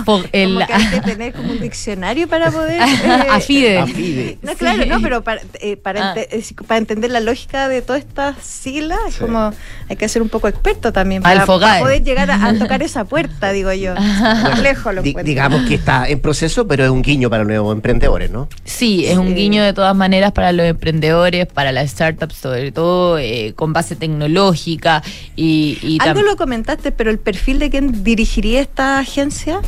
que 0.70 0.84
hay 0.84 0.90
que 0.90 1.02
tener 1.02 1.34
como 1.34 1.52
un 1.52 1.60
diccionario 1.60 2.28
para 2.28 2.52
poder... 2.52 2.82
Eh, 3.10 3.28
Afide. 3.30 3.78
Afide. 3.80 4.38
No, 4.42 4.54
claro, 4.56 4.86
no, 4.86 5.02
pero 5.02 5.24
para, 5.24 5.42
eh, 5.60 5.78
para, 5.78 6.12
Ah. 6.12 6.16
ente- 6.16 6.56
para 6.66 6.78
entender 6.78 7.12
la 7.12 7.20
lógica 7.20 7.68
de 7.68 7.82
todas 7.82 8.02
estas 8.02 8.38
siglas, 8.44 9.00
es 9.08 9.16
como 9.18 9.52
hay 9.90 9.96
que 9.96 10.08
ser 10.08 10.22
un 10.22 10.30
poco 10.30 10.48
experto 10.48 10.92
también 10.94 11.22
para, 11.22 11.46
poder 11.46 12.04
llegar 12.04 12.30
a, 12.32 12.46
a 12.46 12.58
tocar 12.58 12.82
esa 12.84 13.06
puerta, 13.06 13.52
digo 13.54 13.72
yo. 13.74 13.94
Complejo 13.96 14.92
lo 14.94 15.02
Di- 15.02 15.16
digamos 15.24 15.64
que 15.68 15.76
está 15.76 16.08
en 16.08 16.20
proceso, 16.20 16.68
pero 16.68 16.84
es 16.86 16.90
un 16.90 17.02
guiño 17.02 17.30
para 17.30 17.44
los 17.44 17.48
nuevos 17.50 17.74
emprendedores, 17.76 18.30
¿no? 18.32 18.48
Sí, 18.64 19.06
es 19.08 19.18
un 19.18 19.34
guiño 19.36 19.64
de 19.64 19.74
todas 19.74 19.96
maneras 19.96 20.32
para 20.32 20.52
los 20.52 20.66
emprendedores, 20.66 21.48
para 21.48 21.72
las 21.72 21.90
startups 21.92 22.36
sobre 22.36 22.72
todo, 22.72 23.18
eh, 23.18 23.54
con 23.56 23.74
base 23.74 23.96
tecnológica 23.96 25.02
y, 25.36 25.78
y 25.82 25.98
Algo 26.02 26.22
lo 26.22 26.36
comentaste, 26.38 26.92
pero 26.92 27.10
el 27.10 27.20
perfil 27.20 27.60
de 27.60 27.70
quién 27.70 28.04
dirigiría 28.04 28.62
esta 28.62 29.00
agencia. 29.00 29.60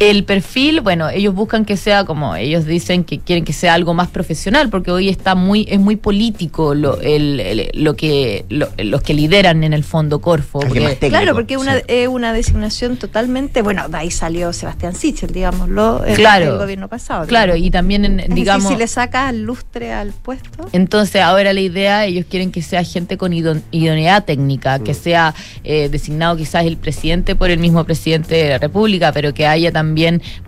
El 0.00 0.24
perfil, 0.24 0.80
bueno, 0.80 1.10
ellos 1.10 1.34
buscan 1.34 1.66
que 1.66 1.76
sea 1.76 2.04
como, 2.06 2.34
ellos 2.34 2.64
dicen 2.64 3.04
que 3.04 3.18
quieren 3.18 3.44
que 3.44 3.52
sea 3.52 3.74
algo 3.74 3.92
más 3.92 4.08
profesional, 4.08 4.70
porque 4.70 4.90
hoy 4.90 5.10
está 5.10 5.34
muy, 5.34 5.66
es 5.68 5.78
muy 5.78 5.96
político 5.96 6.74
lo, 6.74 6.98
el, 7.02 7.38
el- 7.38 7.70
lo 7.74 7.94
que 7.96 8.46
lo- 8.48 8.70
los 8.78 9.02
que 9.02 9.12
lideran 9.12 9.62
en 9.62 9.74
el 9.74 9.84
fondo 9.84 10.22
Corfo. 10.22 10.60
Porque- 10.60 10.80
técnico, 10.80 11.08
Claro, 11.08 11.34
porque 11.34 11.52
es 11.52 11.60
una, 11.60 11.76
sí. 11.76 11.82
es 11.88 12.08
una 12.08 12.32
designación 12.32 12.96
totalmente, 12.96 13.60
bueno, 13.60 13.90
de 13.90 13.96
ahí 13.98 14.10
salió 14.10 14.54
Sebastián 14.54 14.94
Sichel, 14.94 15.32
digámoslo, 15.34 16.02
el, 16.06 16.14
Claro. 16.16 16.52
el 16.54 16.58
gobierno 16.58 16.88
pasado. 16.88 17.26
claro, 17.26 17.52
digamos. 17.52 17.66
y 17.66 17.70
también, 17.70 18.04
en- 18.06 18.20
Es 18.20 18.28
decir, 18.28 18.34
digamos... 18.36 18.72
si 18.72 18.76
le 18.78 18.86
sacas 18.86 19.34
lustre 19.34 19.92
al 19.92 20.12
puesto. 20.14 20.66
Entonces, 20.72 21.20
ahora 21.20 21.52
la 21.52 21.60
idea, 21.60 22.06
ellos 22.06 22.24
quieren 22.26 22.52
que 22.52 22.62
sea 22.62 22.82
gente 22.84 23.18
con 23.18 23.34
ido- 23.34 23.60
idoneidad 23.70 24.24
técnica, 24.24 24.78
que 24.78 24.94
sea 24.94 25.34
eh, 25.62 25.90
designado 25.90 26.38
quizás 26.38 26.64
el 26.64 26.78
presidente 26.78 27.36
por 27.36 27.50
el 27.50 27.58
mismo 27.58 27.84
presidente 27.84 28.34
de 28.36 28.48
la 28.48 28.56
República, 28.58 29.12
pero 29.12 29.34
que 29.34 29.46
haya 29.46 29.70
también 29.70 29.89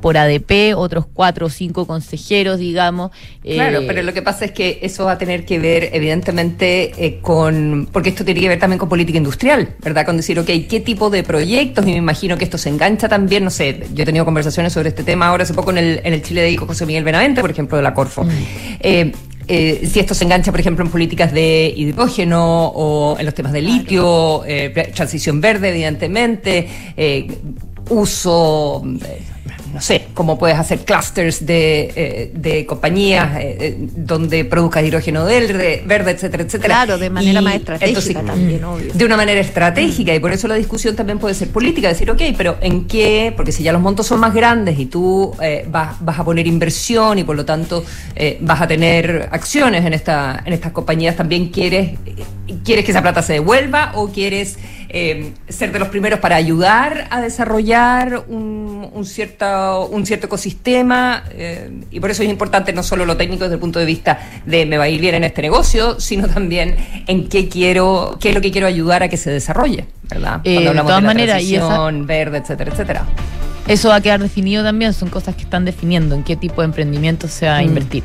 por 0.00 0.16
ADP 0.16 0.74
otros 0.76 1.06
cuatro 1.12 1.46
o 1.46 1.50
cinco 1.50 1.86
consejeros, 1.86 2.58
digamos. 2.58 3.10
Claro, 3.42 3.80
eh, 3.80 3.84
pero 3.86 4.02
lo 4.02 4.12
que 4.12 4.22
pasa 4.22 4.44
es 4.44 4.52
que 4.52 4.78
eso 4.82 5.04
va 5.04 5.12
a 5.12 5.18
tener 5.18 5.44
que 5.44 5.58
ver, 5.58 5.90
evidentemente, 5.92 6.92
eh, 6.96 7.18
con. 7.20 7.88
Porque 7.92 8.10
esto 8.10 8.24
tiene 8.24 8.40
que 8.40 8.48
ver 8.48 8.58
también 8.58 8.78
con 8.78 8.88
política 8.88 9.18
industrial, 9.18 9.74
¿verdad? 9.82 10.06
Con 10.06 10.16
decir, 10.16 10.38
ok, 10.38 10.50
¿qué 10.68 10.82
tipo 10.84 11.10
de 11.10 11.22
proyectos? 11.22 11.86
Y 11.86 11.90
me 11.92 11.96
imagino 11.96 12.36
que 12.36 12.44
esto 12.44 12.58
se 12.58 12.68
engancha 12.68 13.08
también, 13.08 13.44
no 13.44 13.50
sé, 13.50 13.86
yo 13.94 14.02
he 14.02 14.06
tenido 14.06 14.24
conversaciones 14.24 14.72
sobre 14.72 14.90
este 14.90 15.04
tema 15.04 15.28
ahora 15.28 15.44
hace 15.44 15.54
poco 15.54 15.70
en 15.70 15.78
el, 15.78 16.00
en 16.04 16.12
el 16.12 16.22
Chile 16.22 16.42
de 16.42 16.50
Ico 16.50 16.66
José 16.66 16.86
Miguel 16.86 17.04
Benavente, 17.04 17.40
por 17.40 17.50
ejemplo, 17.50 17.76
de 17.76 17.82
la 17.82 17.94
Corfo. 17.94 18.26
Eh, 18.80 19.12
eh, 19.48 19.88
si 19.90 20.00
esto 20.00 20.14
se 20.14 20.24
engancha, 20.24 20.50
por 20.50 20.60
ejemplo, 20.60 20.84
en 20.84 20.90
políticas 20.90 21.32
de 21.32 21.72
hidrógeno 21.76 22.68
o 22.68 23.18
en 23.18 23.26
los 23.26 23.34
temas 23.34 23.52
de 23.52 23.62
litio, 23.62 24.44
eh, 24.46 24.92
transición 24.94 25.40
verde, 25.40 25.70
evidentemente, 25.70 26.68
eh, 26.96 27.26
uso, 27.90 28.82
no 29.72 29.80
sé, 29.80 30.08
cómo 30.14 30.38
puedes 30.38 30.58
hacer 30.58 30.80
clusters 30.84 31.46
de, 31.46 31.92
eh, 31.96 32.30
de 32.34 32.66
compañías 32.66 33.38
eh, 33.38 33.56
eh, 33.60 33.76
donde 33.78 34.44
produzcas 34.44 34.84
hidrógeno 34.84 35.24
verde, 35.24 35.82
verde, 35.86 36.12
etcétera, 36.12 36.42
etcétera. 36.42 36.74
Claro, 36.74 36.98
de 36.98 37.10
manera 37.10 37.40
Y 37.40 37.44
más 37.44 37.54
estratégica 37.54 37.88
entonces, 37.88 38.26
también, 38.26 38.64
obvio. 38.64 38.92
de 38.92 39.04
una 39.04 39.16
manera 39.16 39.40
estratégica 39.40 40.14
y 40.14 40.20
por 40.20 40.32
eso 40.32 40.48
la 40.48 40.56
discusión 40.56 40.94
también 40.94 41.18
puede 41.18 41.34
ser 41.34 41.48
política, 41.48 41.88
decir, 41.88 42.10
ok, 42.10 42.22
pero 42.36 42.56
¿en 42.60 42.86
qué? 42.86 43.32
Porque 43.34 43.52
si 43.52 43.62
ya 43.62 43.72
los 43.72 43.80
montos 43.80 44.06
son 44.06 44.20
más 44.20 44.34
grandes 44.34 44.78
y 44.78 44.86
tú 44.86 45.34
eh, 45.40 45.66
vas, 45.68 45.96
vas 46.00 46.18
a 46.18 46.24
poner 46.24 46.46
inversión 46.46 47.18
y 47.18 47.24
por 47.24 47.36
lo 47.36 47.44
tanto 47.44 47.84
eh, 48.14 48.38
vas 48.40 48.60
a 48.60 48.66
tener 48.66 49.28
acciones 49.32 49.84
en, 49.84 49.94
esta, 49.94 50.42
en 50.44 50.52
estas 50.52 50.72
compañías, 50.72 51.16
también 51.16 51.48
quieres, 51.48 51.98
quieres 52.64 52.84
que 52.84 52.90
esa 52.90 53.02
plata 53.02 53.22
se 53.22 53.34
devuelva 53.34 53.92
o 53.94 54.08
quieres 54.08 54.58
eh, 54.94 55.32
ser 55.48 55.72
de 55.72 55.78
los 55.78 55.88
primeros 55.88 56.20
para 56.20 56.36
ayudar 56.36 57.08
a 57.10 57.20
desarrollar 57.22 58.24
un, 58.28 58.88
un 58.92 59.04
cierto, 59.06 59.86
un 59.86 60.04
cierto 60.04 60.26
ecosistema 60.26 61.24
eh, 61.30 61.70
y 61.90 61.98
por 61.98 62.10
eso 62.10 62.22
es 62.22 62.28
importante 62.28 62.72
no 62.74 62.82
solo 62.82 63.06
lo 63.06 63.16
técnico 63.16 63.44
desde 63.44 63.54
el 63.54 63.60
punto 63.60 63.78
de 63.78 63.86
vista 63.86 64.18
de 64.44 64.66
me 64.66 64.76
va 64.78 64.84
a 64.84 64.88
ir 64.88 65.00
bien 65.00 65.14
en 65.14 65.24
este 65.24 65.40
negocio, 65.42 65.98
sino 65.98 66.28
también 66.28 66.76
en 67.06 67.28
qué 67.28 67.48
quiero, 67.48 68.18
qué 68.20 68.28
es 68.28 68.34
lo 68.34 68.40
que 68.42 68.50
quiero 68.52 68.66
ayudar 68.66 69.02
a 69.02 69.08
que 69.08 69.16
se 69.16 69.30
desarrolle, 69.30 69.86
¿verdad? 70.10 70.40
Eh, 70.44 70.60
de 70.60 70.68
hablamos 70.68 70.90
todas 70.90 71.02
la 71.02 71.06
maneras, 71.08 71.42
y 71.42 71.56
esa- 71.56 71.66
transición 71.66 72.06
verde, 72.06 72.38
etcétera, 72.38 72.70
etcétera. 72.72 73.06
Eso 73.68 73.88
va 73.90 73.94
a 73.96 74.00
quedar 74.00 74.20
definido 74.20 74.62
también, 74.64 74.92
son 74.92 75.08
cosas 75.08 75.36
que 75.36 75.42
están 75.42 75.64
definiendo 75.64 76.14
en 76.14 76.24
qué 76.24 76.36
tipo 76.36 76.60
de 76.62 76.66
emprendimiento 76.66 77.28
se 77.28 77.46
va 77.46 77.58
a 77.58 77.62
Mm. 77.62 77.66
invertir. 77.66 78.02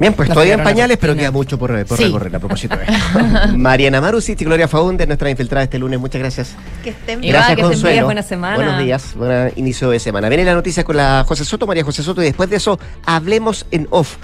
Bien, 0.00 0.14
pues 0.14 0.28
todavía 0.30 0.54
en 0.54 0.64
pañales, 0.64 0.98
pero 1.00 1.14
queda 1.14 1.30
mucho 1.30 1.58
por, 1.58 1.84
por 1.86 1.96
Sí. 1.96 2.04
recorrer 2.04 2.34
a 2.34 2.38
propósito 2.40 2.76
de 2.76 2.84
esto. 2.84 3.56
Mariana 3.56 4.00
Marusic 4.00 4.40
y 4.40 4.44
Gloria 4.44 4.66
Faunde, 4.66 5.06
nuestra 5.06 5.30
infiltrada 5.30 5.62
este 5.64 5.78
lunes. 5.78 6.00
Muchas 6.00 6.20
gracias. 6.20 6.54
Que 6.82 6.90
estén 6.90 7.22
Igual, 7.22 7.32
Gracias, 7.34 7.46
que 7.56 7.62
estén 7.62 7.72
Consuelo. 7.72 7.92
bien, 7.94 8.04
buena 8.06 8.22
semana. 8.22 8.56
Buenos 8.56 8.78
días, 8.82 9.14
buen 9.14 9.52
inicio 9.56 9.90
de 9.90 10.00
semana. 10.00 10.28
Viene 10.28 10.44
la 10.44 10.54
noticia 10.54 10.82
con 10.82 10.96
la 10.96 11.24
José 11.28 11.44
Soto, 11.44 11.66
María 11.68 11.84
José 11.84 12.02
Soto, 12.02 12.20
y 12.20 12.24
después 12.24 12.50
de 12.50 12.56
eso 12.56 12.80
hablemos 13.06 13.66
en 13.70 13.86
off 13.90 14.16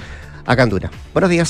acá 0.46 0.64
en 0.64 0.70
Dura. 0.70 0.90
Buenos 1.12 1.30
días. 1.30 1.46